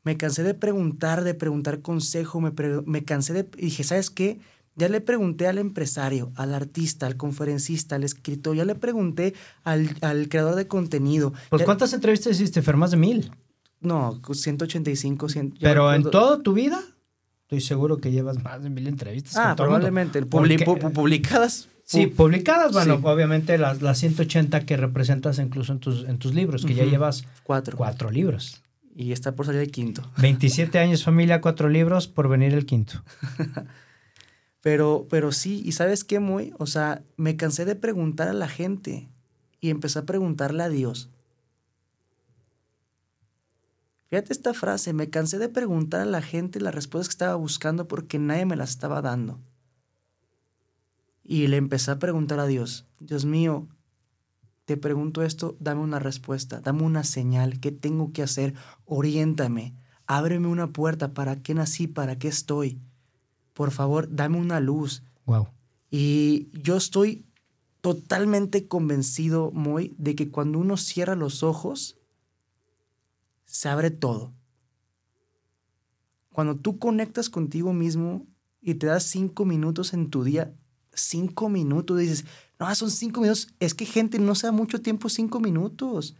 Me 0.02 0.18
cansé 0.18 0.42
de 0.42 0.52
preguntar, 0.52 1.24
de 1.24 1.32
preguntar 1.32 1.80
consejo, 1.80 2.40
me, 2.40 2.52
me 2.84 3.04
cansé 3.04 3.32
de... 3.32 3.48
Y 3.56 3.66
dije, 3.66 3.84
¿sabes 3.84 4.10
qué? 4.10 4.40
Ya 4.76 4.88
le 4.88 5.00
pregunté 5.00 5.46
al 5.46 5.58
empresario, 5.58 6.32
al 6.34 6.52
artista, 6.52 7.06
al 7.06 7.16
conferencista, 7.16 7.94
al 7.94 8.04
escritor, 8.04 8.56
ya 8.56 8.64
le 8.64 8.74
pregunté 8.74 9.34
al, 9.62 10.28
creador 10.28 10.56
de 10.56 10.66
contenido. 10.66 11.32
Pues 11.48 11.62
¿cuántas 11.62 11.92
entrevistas 11.92 12.34
hiciste, 12.34 12.60
Fer? 12.60 12.76
¿Más 12.76 12.90
de 12.90 12.96
mil? 12.96 13.30
No, 13.84 14.20
185, 14.32 15.28
100. 15.28 15.54
¿Pero 15.60 15.92
en 15.92 16.02
toda 16.02 16.42
tu 16.42 16.54
vida? 16.54 16.80
Estoy 17.42 17.60
seguro 17.60 17.98
que 17.98 18.10
llevas 18.10 18.42
más 18.42 18.62
de 18.62 18.70
mil 18.70 18.86
entrevistas. 18.86 19.36
Ah, 19.36 19.54
probablemente. 19.56 20.22
publicadas. 20.24 21.68
Sí, 21.84 22.06
publicadas, 22.06 22.72
bueno, 22.72 22.98
obviamente 23.02 23.58
las, 23.58 23.82
las 23.82 23.98
180 23.98 24.64
que 24.64 24.78
representas 24.78 25.38
incluso 25.38 25.72
en 25.74 25.80
tus, 25.80 26.04
en 26.04 26.18
tus 26.18 26.34
libros, 26.34 26.64
que 26.64 26.74
ya 26.74 26.84
llevas 26.84 27.24
cuatro. 27.42 27.76
cuatro 27.76 28.10
libros. 28.10 28.62
Y 28.96 29.12
está 29.12 29.34
por 29.36 29.44
salir 29.44 29.60
el 29.60 29.70
quinto. 29.70 30.10
27 30.18 30.78
años 30.78 31.04
familia, 31.04 31.42
cuatro 31.42 31.68
libros, 31.68 32.08
por 32.08 32.28
venir 32.28 32.54
el 32.54 32.64
quinto. 32.64 33.02
pero, 34.62 35.06
pero 35.10 35.30
sí, 35.30 35.62
y 35.62 35.72
sabes 35.72 36.04
qué, 36.04 36.20
muy, 36.20 36.54
o 36.58 36.66
sea, 36.66 37.02
me 37.18 37.36
cansé 37.36 37.66
de 37.66 37.74
preguntar 37.74 38.28
a 38.28 38.32
la 38.32 38.48
gente 38.48 39.08
y 39.60 39.68
empecé 39.68 39.98
a 39.98 40.06
preguntarle 40.06 40.62
a 40.62 40.70
Dios. 40.70 41.10
Fíjate 44.14 44.32
esta 44.32 44.54
frase, 44.54 44.92
me 44.92 45.10
cansé 45.10 45.40
de 45.40 45.48
preguntar 45.48 46.02
a 46.02 46.04
la 46.04 46.22
gente 46.22 46.60
las 46.60 46.72
respuestas 46.72 47.08
que 47.08 47.14
estaba 47.14 47.34
buscando 47.34 47.88
porque 47.88 48.20
nadie 48.20 48.46
me 48.46 48.54
las 48.54 48.70
estaba 48.70 49.02
dando. 49.02 49.40
Y 51.24 51.48
le 51.48 51.56
empecé 51.56 51.90
a 51.90 51.98
preguntar 51.98 52.38
a 52.38 52.46
Dios, 52.46 52.86
Dios 53.00 53.24
mío, 53.24 53.66
te 54.66 54.76
pregunto 54.76 55.24
esto, 55.24 55.56
dame 55.58 55.80
una 55.80 55.98
respuesta, 55.98 56.60
dame 56.60 56.84
una 56.84 57.02
señal, 57.02 57.58
¿qué 57.58 57.72
tengo 57.72 58.12
que 58.12 58.22
hacer? 58.22 58.54
Oriéntame, 58.84 59.74
ábreme 60.06 60.46
una 60.46 60.68
puerta, 60.68 61.12
¿para 61.12 61.42
qué 61.42 61.52
nací? 61.54 61.88
¿Para 61.88 62.16
qué 62.16 62.28
estoy? 62.28 62.80
Por 63.52 63.72
favor, 63.72 64.06
dame 64.14 64.38
una 64.38 64.60
luz. 64.60 65.02
Wow. 65.26 65.48
Y 65.90 66.50
yo 66.52 66.76
estoy 66.76 67.26
totalmente 67.80 68.68
convencido, 68.68 69.50
Moy, 69.50 69.92
de 69.98 70.14
que 70.14 70.30
cuando 70.30 70.60
uno 70.60 70.76
cierra 70.76 71.16
los 71.16 71.42
ojos, 71.42 71.98
se 73.44 73.68
abre 73.68 73.90
todo. 73.90 74.32
Cuando 76.30 76.56
tú 76.56 76.78
conectas 76.78 77.30
contigo 77.30 77.72
mismo 77.72 78.26
y 78.60 78.74
te 78.74 78.86
das 78.86 79.04
cinco 79.04 79.44
minutos 79.44 79.92
en 79.94 80.10
tu 80.10 80.24
día, 80.24 80.52
cinco 80.92 81.48
minutos, 81.48 81.98
dices, 81.98 82.24
no, 82.58 82.74
son 82.74 82.90
cinco 82.90 83.20
minutos. 83.20 83.48
Es 83.60 83.74
que 83.74 83.84
gente 83.84 84.18
no 84.18 84.34
se 84.34 84.46
da 84.46 84.52
mucho 84.52 84.80
tiempo 84.80 85.08
cinco 85.08 85.40
minutos. 85.40 86.16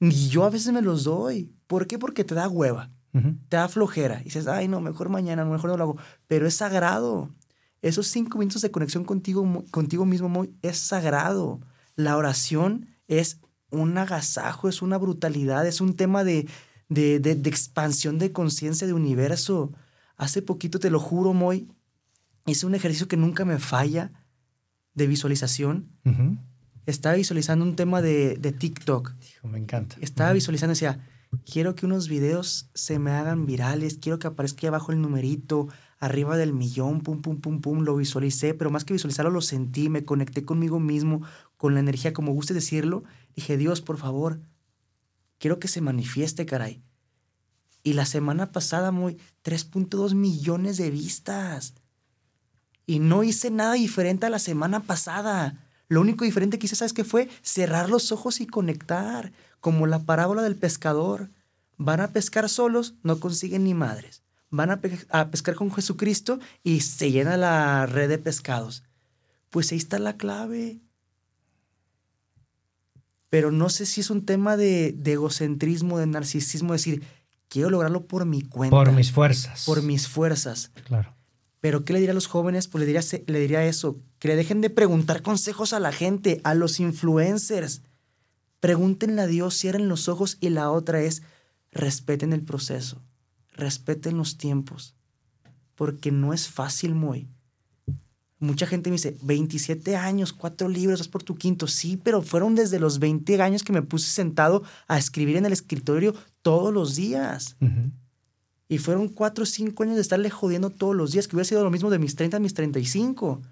Ni 0.00 0.28
yo 0.28 0.44
a 0.44 0.50
veces 0.50 0.72
me 0.72 0.82
los 0.82 1.04
doy. 1.04 1.52
¿Por 1.66 1.86
qué? 1.86 1.98
Porque 1.98 2.24
te 2.24 2.34
da 2.34 2.48
hueva, 2.48 2.90
te 3.12 3.56
da 3.56 3.68
flojera. 3.68 4.20
Y 4.20 4.24
dices, 4.24 4.46
ay, 4.46 4.68
no, 4.68 4.80
mejor 4.80 5.08
mañana, 5.08 5.44
mejor 5.44 5.70
no 5.70 5.76
lo 5.76 5.84
hago. 5.84 5.96
Pero 6.26 6.46
es 6.46 6.54
sagrado. 6.54 7.30
Esos 7.82 8.08
cinco 8.08 8.38
minutos 8.38 8.62
de 8.62 8.70
conexión 8.70 9.04
contigo, 9.04 9.64
contigo 9.70 10.04
mismo 10.04 10.46
es 10.62 10.78
sagrado. 10.78 11.60
La 11.96 12.16
oración 12.16 12.86
es 13.06 13.40
un 13.70 13.96
agasajo, 13.98 14.68
es 14.68 14.82
una 14.82 14.98
brutalidad, 14.98 15.66
es 15.66 15.80
un 15.80 15.94
tema 15.94 16.24
de, 16.24 16.48
de, 16.88 17.18
de, 17.20 17.34
de 17.34 17.50
expansión 17.50 18.18
de 18.18 18.32
conciencia 18.32 18.86
de 18.86 18.92
universo. 18.92 19.72
Hace 20.16 20.42
poquito, 20.42 20.78
te 20.78 20.90
lo 20.90 21.00
juro, 21.00 21.32
Moy, 21.32 21.68
hice 22.46 22.66
un 22.66 22.74
ejercicio 22.74 23.08
que 23.08 23.16
nunca 23.16 23.44
me 23.44 23.58
falla 23.58 24.12
de 24.94 25.06
visualización. 25.06 25.90
Estaba 26.86 27.14
visualizando 27.16 27.64
un 27.64 27.76
tema 27.76 28.02
de, 28.02 28.36
de 28.36 28.52
TikTok. 28.52 29.14
me 29.44 29.58
encanta. 29.58 29.96
Estaba 30.00 30.32
visualizando, 30.32 30.72
decía, 30.72 31.06
quiero 31.44 31.74
que 31.74 31.86
unos 31.86 32.08
videos 32.08 32.70
se 32.74 32.98
me 32.98 33.10
hagan 33.12 33.46
virales, 33.46 33.98
quiero 34.00 34.18
que 34.18 34.26
aparezca 34.26 34.62
ahí 34.62 34.68
abajo 34.68 34.92
el 34.92 35.00
numerito, 35.00 35.68
arriba 36.00 36.36
del 36.36 36.52
millón, 36.52 37.00
pum, 37.00 37.20
pum, 37.20 37.40
pum, 37.40 37.60
pum, 37.60 37.80
lo 37.80 37.96
visualicé, 37.96 38.54
pero 38.54 38.70
más 38.70 38.84
que 38.84 38.94
visualizarlo, 38.94 39.30
lo 39.30 39.40
sentí, 39.40 39.88
me 39.88 40.04
conecté 40.04 40.44
conmigo 40.44 40.80
mismo, 40.80 41.22
con 41.58 41.74
la 41.74 41.80
energía, 41.80 42.14
como 42.14 42.32
guste 42.32 42.54
decirlo. 42.54 43.04
Dije, 43.36 43.58
Dios, 43.58 43.82
por 43.82 43.98
favor, 43.98 44.40
quiero 45.38 45.58
que 45.58 45.68
se 45.68 45.82
manifieste, 45.82 46.46
caray. 46.46 46.82
Y 47.82 47.92
la 47.92 48.06
semana 48.06 48.52
pasada, 48.52 48.90
muy 48.90 49.18
3.2 49.44 50.14
millones 50.14 50.78
de 50.78 50.90
vistas. 50.90 51.74
Y 52.86 53.00
no 53.00 53.22
hice 53.22 53.50
nada 53.50 53.74
diferente 53.74 54.24
a 54.24 54.30
la 54.30 54.38
semana 54.38 54.80
pasada. 54.80 55.68
Lo 55.88 56.00
único 56.00 56.24
diferente 56.24 56.58
que 56.58 56.66
hice, 56.66 56.76
¿sabes 56.76 56.92
qué 56.92 57.04
fue? 57.04 57.28
Cerrar 57.42 57.90
los 57.90 58.12
ojos 58.12 58.40
y 58.40 58.46
conectar, 58.46 59.32
como 59.60 59.86
la 59.86 60.00
parábola 60.00 60.42
del 60.42 60.56
pescador. 60.56 61.30
Van 61.76 62.00
a 62.00 62.08
pescar 62.08 62.48
solos, 62.48 62.94
no 63.02 63.20
consiguen 63.20 63.64
ni 63.64 63.74
madres. 63.74 64.22
Van 64.50 64.70
a, 64.70 64.80
pescar 64.80 65.54
con 65.54 65.72
Jesucristo 65.72 66.38
y 66.62 66.80
se 66.80 67.10
llena 67.10 67.36
la 67.36 67.84
red 67.86 68.08
de 68.08 68.18
pescados. 68.18 68.84
Pues 69.50 69.72
ahí 69.72 69.78
está 69.78 69.98
la 69.98 70.16
clave. 70.16 70.80
Pero 73.30 73.50
no 73.50 73.68
sé 73.68 73.86
si 73.86 74.00
es 74.00 74.10
un 74.10 74.24
tema 74.24 74.56
de, 74.56 74.92
de 74.96 75.12
egocentrismo, 75.12 75.98
de 75.98 76.06
narcisismo, 76.06 76.72
decir, 76.72 77.02
quiero 77.48 77.70
lograrlo 77.70 78.06
por 78.06 78.24
mi 78.24 78.42
cuenta. 78.42 78.76
Por 78.76 78.92
mis 78.92 79.12
fuerzas. 79.12 79.64
Por 79.66 79.82
mis 79.82 80.08
fuerzas. 80.08 80.70
Claro. 80.84 81.14
Pero 81.60 81.84
¿qué 81.84 81.92
le 81.92 81.98
diría 81.98 82.12
a 82.12 82.14
los 82.14 82.28
jóvenes? 82.28 82.68
Pues 82.68 82.80
le 82.80 82.86
diría, 82.86 83.02
le 83.26 83.40
diría 83.40 83.64
eso, 83.64 83.98
que 84.18 84.28
le 84.28 84.36
dejen 84.36 84.60
de 84.60 84.70
preguntar 84.70 85.22
consejos 85.22 85.72
a 85.72 85.80
la 85.80 85.92
gente, 85.92 86.40
a 86.44 86.54
los 86.54 86.78
influencers. 86.78 87.82
Pregúntenle 88.60 89.22
a 89.22 89.26
Dios, 89.26 89.58
cierren 89.58 89.88
los 89.88 90.08
ojos 90.08 90.38
y 90.40 90.50
la 90.50 90.70
otra 90.70 91.00
es, 91.00 91.22
respeten 91.72 92.32
el 92.32 92.42
proceso, 92.42 93.02
respeten 93.52 94.16
los 94.16 94.36
tiempos, 94.36 94.94
porque 95.74 96.10
no 96.12 96.32
es 96.32 96.48
fácil 96.48 96.94
muy. 96.94 97.28
Mucha 98.40 98.66
gente 98.66 98.88
me 98.90 98.94
dice, 98.94 99.16
27 99.22 99.96
años, 99.96 100.32
cuatro 100.32 100.68
libros, 100.68 101.00
es 101.00 101.08
por 101.08 101.24
tu 101.24 101.36
quinto. 101.36 101.66
Sí, 101.66 101.96
pero 101.96 102.22
fueron 102.22 102.54
desde 102.54 102.78
los 102.78 103.00
20 103.00 103.42
años 103.42 103.64
que 103.64 103.72
me 103.72 103.82
puse 103.82 104.10
sentado 104.10 104.62
a 104.86 104.96
escribir 104.96 105.36
en 105.36 105.46
el 105.46 105.52
escritorio 105.52 106.14
todos 106.42 106.72
los 106.72 106.94
días. 106.94 107.56
Y 108.68 108.78
fueron 108.78 109.08
cuatro 109.08 109.42
o 109.42 109.46
cinco 109.46 109.82
años 109.82 109.96
de 109.96 110.02
estarle 110.02 110.30
jodiendo 110.30 110.70
todos 110.70 110.94
los 110.94 111.10
días, 111.10 111.26
que 111.26 111.34
hubiera 111.34 111.48
sido 111.48 111.64
lo 111.64 111.70
mismo 111.70 111.90
de 111.90 111.98
mis 111.98 112.14
30 112.14 112.36
a 112.36 112.40
mis 112.40 112.54
35. 112.54 113.42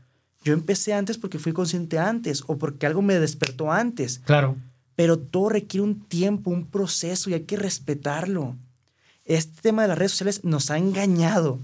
Yo 0.44 0.52
empecé 0.52 0.94
antes 0.94 1.18
porque 1.18 1.40
fui 1.40 1.52
consciente 1.52 1.98
antes 1.98 2.44
o 2.46 2.56
porque 2.56 2.86
algo 2.86 3.02
me 3.02 3.18
despertó 3.18 3.72
antes. 3.72 4.20
Claro. 4.20 4.56
Pero 4.94 5.18
todo 5.18 5.48
requiere 5.48 5.82
un 5.82 6.00
tiempo, 6.00 6.50
un 6.50 6.66
proceso 6.66 7.28
y 7.28 7.34
hay 7.34 7.42
que 7.42 7.56
respetarlo. 7.56 8.56
Este 9.24 9.60
tema 9.60 9.82
de 9.82 9.88
las 9.88 9.98
redes 9.98 10.12
sociales 10.12 10.44
nos 10.44 10.70
ha 10.70 10.78
engañado. 10.78 11.58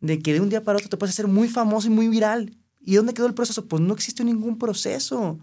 De 0.00 0.20
que 0.20 0.32
de 0.32 0.40
un 0.40 0.48
día 0.48 0.62
para 0.62 0.76
otro 0.76 0.88
te 0.88 0.96
puedes 0.96 1.14
hacer 1.14 1.26
muy 1.26 1.48
famoso 1.48 1.88
y 1.88 1.90
muy 1.90 2.08
viral. 2.08 2.56
¿Y 2.80 2.94
dónde 2.94 3.14
quedó 3.14 3.26
el 3.26 3.34
proceso? 3.34 3.66
Pues 3.66 3.82
no 3.82 3.94
existe 3.94 4.24
ningún 4.24 4.58
proceso. 4.58 5.38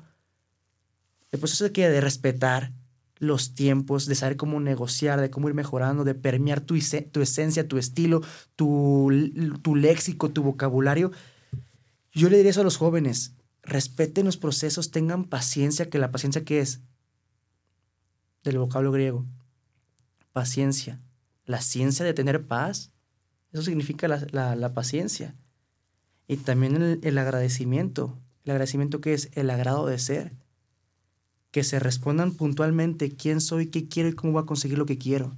El 1.31 1.39
proceso 1.39 1.71
que 1.71 1.89
de 1.89 2.01
respetar, 2.01 2.71
los 3.19 3.55
tiempos, 3.55 4.05
de 4.05 4.15
saber 4.15 4.37
cómo 4.37 4.59
negociar, 4.59 5.21
de 5.21 5.29
cómo 5.29 5.47
ir 5.47 5.55
mejorando, 5.55 6.03
de 6.03 6.15
permear 6.15 6.61
tu, 6.61 6.77
tu 7.11 7.21
esencia, 7.21 7.67
tu 7.67 7.77
estilo, 7.77 8.21
tu, 8.55 9.09
tu 9.61 9.75
léxico, 9.75 10.31
tu 10.31 10.43
vocabulario. 10.43 11.11
Yo 12.11 12.29
le 12.29 12.37
diría 12.37 12.51
eso 12.51 12.61
a 12.61 12.65
los 12.65 12.77
jóvenes, 12.77 13.33
respeten 13.63 14.25
los 14.25 14.37
procesos, 14.37 14.91
tengan 14.91 15.25
paciencia, 15.25 15.89
que 15.89 15.99
la 15.99 16.11
paciencia 16.11 16.43
qué 16.43 16.59
es? 16.59 16.81
Del 18.43 18.59
vocablo 18.59 18.91
griego. 18.91 19.25
Paciencia. 20.31 21.01
La 21.45 21.61
ciencia 21.61 22.05
de 22.05 22.13
tener 22.13 22.47
paz. 22.47 22.91
Eso 23.55 23.63
significa 23.63 24.09
la, 24.09 24.53
la, 24.53 24.73
paciencia. 24.73 25.33
Y 26.27 26.35
también 26.35 26.75
el, 26.75 26.99
el 27.03 27.17
agradecimiento. 27.17 28.19
¿El 28.43 28.51
agradecimiento 28.51 28.99
qué 28.99 29.13
es? 29.13 29.29
El 29.31 29.49
agrado 29.49 29.85
de 29.85 29.97
ser 29.97 30.33
que 31.51 31.63
se 31.63 31.79
respondan 31.79 32.33
puntualmente 32.33 33.15
quién 33.15 33.39
soy, 33.39 33.67
qué 33.67 33.87
quiero 33.87 34.09
y 34.09 34.13
cómo 34.13 34.33
voy 34.33 34.43
a 34.43 34.45
conseguir 34.45 34.77
lo 34.77 34.85
que 34.85 34.97
quiero. 34.97 35.37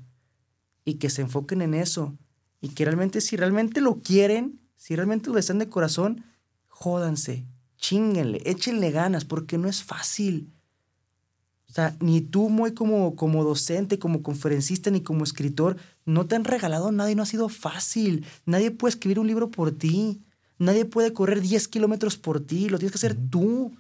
Y 0.84 0.96
que 0.96 1.12
se 1.12 1.22
enfoquen 1.22 1.62
en 1.62 1.76
eso. 1.76 2.18
Y 2.60 2.70
que 2.70 2.86
realmente, 2.86 3.22
si 3.22 3.38
realmente 3.38 3.82
lo 3.82 4.02
quieren, 4.02 4.60
si 4.78 4.96
realmente 4.96 5.30
lo 5.30 5.36
desean 5.36 5.60
de 5.60 5.70
corazón, 5.70 6.24
jódanse, 6.70 7.46
chinguenle, 7.78 8.42
échenle 8.46 8.90
ganas, 8.90 9.26
porque 9.26 9.60
no 9.60 9.70
es 9.70 9.84
fácil. 9.84 10.52
O 11.70 11.74
sea, 11.74 11.96
ni 12.00 12.22
tú, 12.22 12.50
muy 12.50 12.74
como, 12.74 13.16
como 13.16 13.44
docente, 13.44 14.00
como 14.00 14.24
conferencista, 14.24 14.90
ni 14.90 15.02
como 15.02 15.24
escritor, 15.24 15.78
no 16.08 16.26
te 16.26 16.36
han 16.36 16.46
regalado 16.46 16.92
nada 16.92 17.12
y 17.12 17.16
no 17.16 17.24
ha 17.24 17.28
sido 17.28 17.50
fácil. 17.50 18.26
Nadie 18.46 18.72
puede 18.72 18.92
escribir 18.92 19.20
un 19.20 19.28
libro 19.28 19.52
por 19.52 19.72
ti. 19.72 20.22
Nadie 20.58 20.86
puede 20.86 21.12
correr 21.12 21.42
10 21.42 21.68
kilómetros 21.68 22.18
por 22.18 22.40
ti. 22.40 22.70
Lo 22.70 22.80
tienes 22.80 22.94
que 22.94 22.98
hacer 22.98 23.18
tú. 23.30 23.76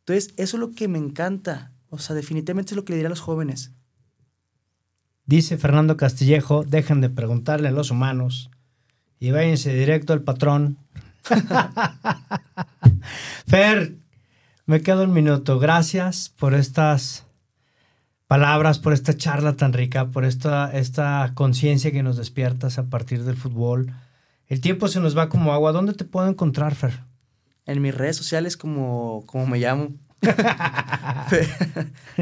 Entonces, 0.00 0.34
eso 0.36 0.56
es 0.56 0.60
lo 0.60 0.72
que 0.72 0.86
me 0.86 0.98
encanta. 0.98 1.72
O 1.88 1.98
sea, 1.98 2.14
definitivamente 2.14 2.72
es 2.72 2.76
lo 2.76 2.84
que 2.84 2.92
le 2.92 2.98
diré 2.98 3.06
a 3.06 3.10
los 3.10 3.20
jóvenes. 3.20 3.72
Dice 5.24 5.56
Fernando 5.56 5.96
Castillejo, 5.96 6.62
dejen 6.62 7.00
de 7.00 7.08
preguntarle 7.08 7.68
a 7.68 7.72
los 7.72 7.90
humanos 7.90 8.50
y 9.18 9.30
váyanse 9.30 9.72
directo 9.72 10.12
al 10.12 10.20
patrón. 10.20 10.76
Fer, 13.46 13.96
me 14.66 14.82
quedo 14.82 15.04
un 15.04 15.14
minuto. 15.14 15.58
Gracias 15.58 16.28
por 16.28 16.52
estas 16.52 17.24
palabras, 18.34 18.80
por 18.80 18.92
esta 18.92 19.16
charla 19.16 19.52
tan 19.52 19.72
rica, 19.72 20.10
por 20.10 20.24
esta, 20.24 20.68
esta 20.72 21.30
conciencia 21.34 21.92
que 21.92 22.02
nos 22.02 22.16
despiertas 22.16 22.78
a 22.78 22.86
partir 22.86 23.22
del 23.22 23.36
fútbol. 23.36 23.94
El 24.48 24.60
tiempo 24.60 24.88
se 24.88 24.98
nos 24.98 25.16
va 25.16 25.28
como 25.28 25.52
agua. 25.52 25.70
¿Dónde 25.70 25.92
te 25.92 26.04
puedo 26.04 26.26
encontrar, 26.26 26.74
Fer? 26.74 27.04
En 27.64 27.80
mis 27.80 27.94
redes 27.94 28.16
sociales, 28.16 28.56
como, 28.56 29.22
como 29.26 29.46
me 29.46 29.60
llamo. 29.60 29.90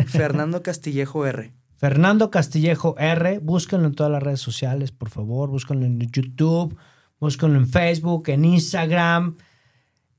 Fernando 0.08 0.62
Castillejo 0.62 1.24
R. 1.24 1.50
Fernando 1.78 2.30
Castillejo 2.30 2.94
R. 2.98 3.38
Búsquenlo 3.38 3.86
en 3.86 3.94
todas 3.94 4.12
las 4.12 4.22
redes 4.22 4.40
sociales, 4.40 4.92
por 4.92 5.08
favor. 5.08 5.48
Búsquenlo 5.48 5.86
en 5.86 5.98
YouTube, 5.98 6.76
búsquenlo 7.20 7.58
en 7.58 7.68
Facebook, 7.68 8.28
en 8.28 8.44
Instagram. 8.44 9.38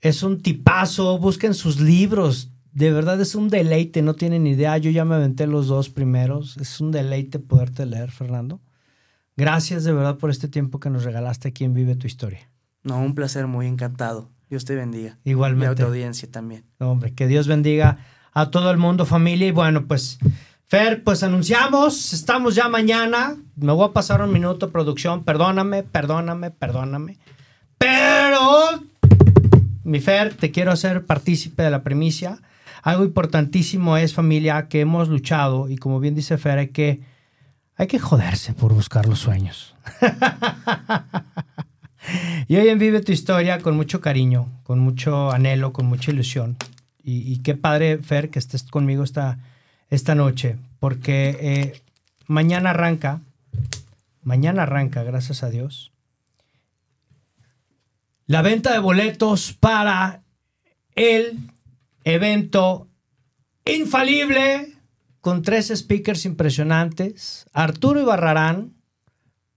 Es 0.01 0.23
un 0.23 0.41
tipazo. 0.41 1.19
Busquen 1.19 1.53
sus 1.53 1.79
libros. 1.79 2.49
De 2.73 2.91
verdad 2.91 3.21
es 3.21 3.35
un 3.35 3.49
deleite, 3.49 4.01
no 4.01 4.15
tienen 4.15 4.47
idea. 4.47 4.77
Yo 4.77 4.89
ya 4.89 5.05
me 5.05 5.15
aventé 5.15 5.45
los 5.45 5.67
dos 5.67 5.89
primeros. 5.89 6.57
Es 6.57 6.81
un 6.81 6.91
deleite 6.91 7.37
poderte 7.37 7.85
leer, 7.85 8.09
Fernando. 8.09 8.61
Gracias 9.37 9.83
de 9.83 9.93
verdad 9.93 10.17
por 10.17 10.31
este 10.31 10.47
tiempo 10.47 10.79
que 10.79 10.89
nos 10.89 11.03
regalaste 11.03 11.49
aquí 11.49 11.63
en 11.63 11.73
Vive 11.73 11.95
tu 11.95 12.07
Historia. 12.07 12.49
No, 12.83 12.99
un 12.99 13.13
placer, 13.13 13.47
muy 13.47 13.67
encantado. 13.67 14.29
Dios 14.49 14.65
te 14.65 14.75
bendiga. 14.75 15.17
Igualmente. 15.23 15.65
Y 15.65 15.73
a 15.73 15.75
tu 15.75 15.91
audiencia 15.91 16.29
también. 16.29 16.63
Hombre, 16.79 17.13
que 17.13 17.27
Dios 17.27 17.47
bendiga 17.47 17.99
a 18.33 18.49
todo 18.49 18.71
el 18.71 18.77
mundo, 18.77 19.05
familia. 19.05 19.47
Y 19.47 19.51
bueno, 19.51 19.85
pues, 19.85 20.17
Fer, 20.65 21.03
pues 21.03 21.21
anunciamos, 21.21 22.13
estamos 22.13 22.55
ya 22.55 22.69
mañana. 22.69 23.35
Me 23.55 23.71
voy 23.71 23.87
a 23.87 23.93
pasar 23.93 24.21
un 24.21 24.31
minuto, 24.31 24.71
producción. 24.71 25.23
Perdóname, 25.23 25.83
perdóname, 25.83 26.49
perdóname. 26.51 27.19
Pero 27.77 28.83
mi 29.83 29.99
Fer, 29.99 30.33
te 30.33 30.51
quiero 30.51 30.71
hacer 30.71 31.05
partícipe 31.05 31.61
de 31.63 31.69
la 31.69 31.83
primicia. 31.83 32.39
Algo 32.83 33.05
importantísimo 33.05 33.95
es, 33.95 34.13
familia, 34.13 34.67
que 34.67 34.81
hemos 34.81 35.07
luchado 35.07 35.69
y 35.69 35.77
como 35.77 36.01
bien 36.01 36.15
dice 36.15 36.37
Fer, 36.37 36.59
hay 36.59 36.67
que, 36.67 36.99
hay 37.77 37.87
que 37.87 37.97
joderse 37.97 38.53
por 38.53 38.73
buscar 38.73 39.07
los 39.07 39.19
sueños. 39.19 39.73
y 42.49 42.57
hoy 42.57 42.67
en 42.67 42.79
Vive 42.79 42.99
tu 42.99 43.13
historia 43.13 43.59
con 43.59 43.77
mucho 43.77 44.01
cariño, 44.01 44.49
con 44.63 44.79
mucho 44.79 45.31
anhelo, 45.31 45.71
con 45.71 45.85
mucha 45.85 46.11
ilusión. 46.11 46.57
Y, 47.05 47.39
qué 47.39 47.55
padre, 47.55 47.97
Fer, 47.97 48.29
que 48.29 48.39
estés 48.39 48.63
conmigo 48.63 49.03
esta, 49.03 49.37
esta 49.89 50.15
noche, 50.15 50.55
porque 50.79 51.37
eh, 51.41 51.81
mañana 52.27 52.69
arranca, 52.69 53.19
mañana 54.23 54.63
arranca, 54.63 55.03
gracias 55.03 55.43
a 55.43 55.49
Dios, 55.49 55.91
la 58.25 58.41
venta 58.41 58.71
de 58.71 58.79
boletos 58.79 59.51
para 59.51 60.21
el 60.95 61.51
evento 62.03 62.89
infalible 63.65 64.73
con 65.21 65.41
tres 65.41 65.71
speakers 65.73 66.25
impresionantes, 66.25 67.45
Arturo 67.53 68.01
Ibarrarán, 68.01 68.73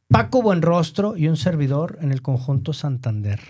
Paco 0.09 0.40
Buenrostro 0.40 1.16
y 1.16 1.26
un 1.26 1.36
servidor 1.36 1.99
en 2.01 2.12
el 2.12 2.22
conjunto 2.22 2.72
Santander. 2.72 3.40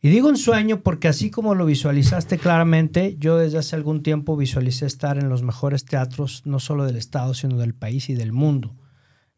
Y 0.00 0.10
digo 0.10 0.28
un 0.28 0.36
sueño 0.36 0.82
porque 0.82 1.08
así 1.08 1.30
como 1.30 1.54
lo 1.54 1.64
visualizaste 1.64 2.38
claramente, 2.38 3.16
yo 3.18 3.38
desde 3.38 3.58
hace 3.58 3.74
algún 3.74 4.02
tiempo 4.02 4.36
visualicé 4.36 4.84
estar 4.84 5.16
en 5.16 5.30
los 5.30 5.42
mejores 5.42 5.86
teatros, 5.86 6.42
no 6.44 6.60
solo 6.60 6.84
del 6.84 6.96
estado, 6.96 7.32
sino 7.32 7.56
del 7.56 7.74
país 7.74 8.10
y 8.10 8.14
del 8.14 8.30
mundo. 8.30 8.76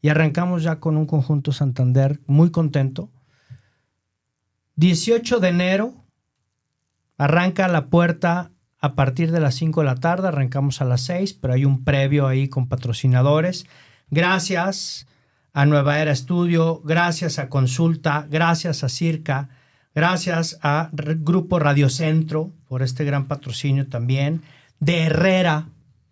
Y 0.02 0.08
arrancamos 0.08 0.64
ya 0.64 0.80
con 0.80 0.96
un 0.96 1.06
conjunto 1.06 1.52
Santander 1.52 2.20
muy 2.26 2.50
contento. 2.50 3.12
18 4.74 5.38
de 5.38 5.48
enero, 5.48 6.05
arranca 7.18 7.68
la 7.68 7.86
puerta 7.86 8.50
a 8.78 8.94
partir 8.94 9.32
de 9.32 9.40
las 9.40 9.54
5 9.54 9.80
de 9.80 9.86
la 9.86 9.96
tarde, 9.96 10.28
arrancamos 10.28 10.80
a 10.80 10.84
las 10.84 11.02
6, 11.02 11.34
pero 11.34 11.54
hay 11.54 11.64
un 11.64 11.84
previo 11.84 12.26
ahí 12.26 12.48
con 12.48 12.68
patrocinadores. 12.68 13.66
Gracias 14.10 15.06
a 15.52 15.64
Nueva 15.66 15.98
Era 15.98 16.12
Estudio, 16.12 16.82
gracias 16.84 17.38
a 17.38 17.48
Consulta, 17.48 18.26
gracias 18.30 18.84
a 18.84 18.88
Circa, 18.88 19.48
gracias 19.94 20.58
a 20.62 20.90
Grupo 20.92 21.58
Radio 21.58 21.88
Centro 21.88 22.52
por 22.68 22.82
este 22.82 23.04
gran 23.04 23.26
patrocinio 23.26 23.88
también, 23.88 24.42
de 24.80 25.04
Herrera, 25.04 25.68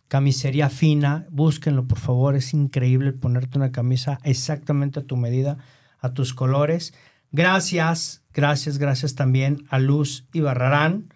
camisería 0.08 0.70
fina, 0.70 1.26
búsquenlo 1.30 1.86
por 1.86 1.98
favor, 1.98 2.34
es 2.34 2.54
increíble 2.54 3.12
ponerte 3.12 3.58
una 3.58 3.72
camisa 3.72 4.18
exactamente 4.22 5.00
a 5.00 5.04
tu 5.04 5.16
medida, 5.16 5.58
a 6.00 6.14
tus 6.14 6.32
colores. 6.32 6.94
Gracias, 7.34 8.22
gracias, 8.32 8.78
gracias 8.78 9.16
también 9.16 9.64
a 9.68 9.80
Luz 9.80 10.24
y 10.32 10.38
Barrarán 10.38 11.12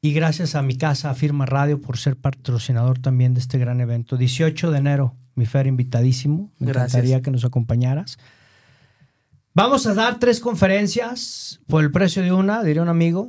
y 0.00 0.14
gracias 0.14 0.54
a 0.54 0.62
mi 0.62 0.78
casa, 0.78 1.10
a 1.10 1.14
Firma 1.14 1.44
Radio, 1.44 1.78
por 1.78 1.98
ser 1.98 2.16
patrocinador 2.16 2.98
también 3.00 3.34
de 3.34 3.40
este 3.40 3.58
gran 3.58 3.82
evento. 3.82 4.16
18 4.16 4.70
de 4.70 4.78
enero, 4.78 5.14
mi 5.34 5.44
Fer, 5.44 5.66
invitadísimo. 5.66 6.50
Me 6.58 6.70
encantaría 6.70 7.20
que 7.20 7.30
nos 7.30 7.44
acompañaras. 7.44 8.16
Vamos 9.52 9.86
a 9.86 9.92
dar 9.92 10.18
tres 10.18 10.40
conferencias 10.40 11.60
por 11.66 11.84
el 11.84 11.92
precio 11.92 12.22
de 12.22 12.32
una, 12.32 12.62
diría 12.62 12.80
un 12.80 12.88
amigo. 12.88 13.28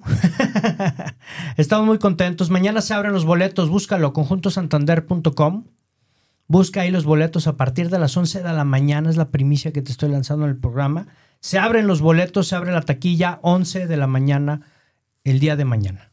Estamos 1.57 1.87
muy 1.87 1.99
contentos. 1.99 2.49
Mañana 2.49 2.79
se 2.79 2.93
abren 2.93 3.11
los 3.11 3.25
boletos, 3.25 3.67
búscalo, 3.67 4.13
conjuntosantander.com. 4.13 5.65
Busca 6.47 6.81
ahí 6.81 6.89
los 6.89 7.03
boletos 7.03 7.47
a 7.47 7.57
partir 7.57 7.89
de 7.89 7.99
las 7.99 8.15
11 8.15 8.43
de 8.43 8.53
la 8.53 8.63
mañana, 8.63 9.09
es 9.09 9.17
la 9.17 9.29
primicia 9.29 9.73
que 9.73 9.81
te 9.81 9.91
estoy 9.91 10.07
lanzando 10.07 10.45
en 10.45 10.51
el 10.51 10.57
programa. 10.57 11.07
Se 11.41 11.57
abren 11.57 11.87
los 11.87 12.01
boletos, 12.01 12.47
se 12.47 12.55
abre 12.55 12.71
la 12.71 12.81
taquilla 12.81 13.39
11 13.41 13.87
de 13.87 13.97
la 13.97 14.07
mañana 14.07 14.61
el 15.23 15.39
día 15.39 15.55
de 15.55 15.65
mañana. 15.65 16.11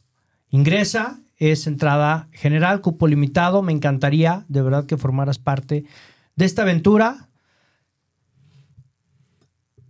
Ingresa, 0.50 1.20
es 1.36 1.66
entrada 1.66 2.28
general, 2.32 2.80
cupo 2.80 3.06
limitado. 3.06 3.62
Me 3.62 3.72
encantaría 3.72 4.44
de 4.48 4.62
verdad 4.62 4.86
que 4.86 4.96
formaras 4.96 5.38
parte 5.38 5.84
de 6.36 6.44
esta 6.44 6.62
aventura 6.62 7.28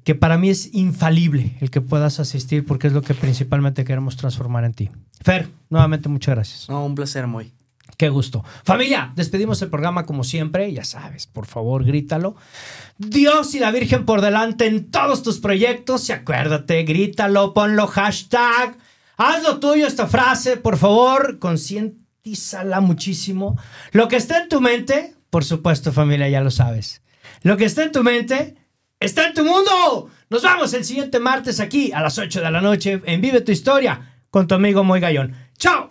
que 0.05 0.15
para 0.15 0.39
mí 0.39 0.51
es 0.51 0.73
infalible 0.73 1.57
el 1.61 1.71
que 1.71 1.81
puedas 1.81 2.21
asistir 2.21 2.65
porque 2.65 2.87
es 2.87 2.93
lo 2.93 3.03
que 3.03 3.13
principalmente 3.13 3.85
queremos 3.85 4.17
transformar 4.17 4.65
en 4.65 4.73
ti. 4.73 4.91
Fer, 5.21 5.49
nuevamente 5.69 6.09
muchas 6.09 6.37
gracias. 6.37 6.69
No, 6.69 6.87
un 6.87 6.95
placer, 6.95 7.27
muy. 7.27 7.53
Qué 7.97 8.11
gusto. 8.11 8.45
Familia, 8.63 9.13
despedimos 9.17 9.63
el 9.63 9.71
programa 9.71 10.05
como 10.05 10.23
siempre. 10.23 10.71
Ya 10.73 10.85
sabes, 10.85 11.27
por 11.27 11.47
favor, 11.47 11.85
grítalo. 11.85 12.37
Dios 12.99 13.55
y 13.55 13.59
la 13.59 13.71
Virgen 13.71 14.05
por 14.05 14.21
delante 14.21 14.67
en 14.67 14.91
todos 14.91 15.23
tus 15.23 15.39
proyectos. 15.39 16.09
Y 16.09 16.13
acuérdate, 16.13 16.83
grítalo, 16.83 17.55
ponlo 17.55 17.87
hashtag. 17.87 18.77
Haz 19.17 19.43
lo 19.43 19.61
tuyo 19.61 19.87
esta 19.87 20.07
frase, 20.07 20.59
por 20.59 20.77
favor. 20.77 21.39
Concientízala 21.39 22.81
muchísimo. 22.81 23.59
Lo 23.93 24.09
que 24.09 24.17
está 24.17 24.43
en 24.43 24.51
tu 24.51 24.61
mente, 24.61 25.15
por 25.31 25.45
supuesto, 25.45 25.91
familia, 25.91 26.29
ya 26.29 26.43
lo 26.43 26.51
sabes. 26.51 27.03
Lo 27.43 27.57
que 27.57 27.65
está 27.65 27.83
en 27.83 27.93
tu 27.93 28.03
mente, 28.03 28.57
está 29.01 29.27
en 29.27 29.33
tu 29.35 29.45
mundo. 29.45 30.11
Nos 30.29 30.43
vemos 30.43 30.75
el 30.75 30.85
siguiente 30.85 31.19
martes 31.19 31.61
aquí 31.61 31.93
a 31.93 32.03
las 32.03 32.19
8 32.19 32.43
de 32.43 32.51
la 32.51 32.61
noche 32.61 33.01
en 33.07 33.21
Vive 33.23 33.41
tu 33.41 33.53
Historia 33.53 34.19
con 34.31 34.47
tu 34.47 34.55
amigo 34.55 34.85
Moy 34.85 35.01
Gallón. 35.01 35.35
¡Chao! 35.57 35.91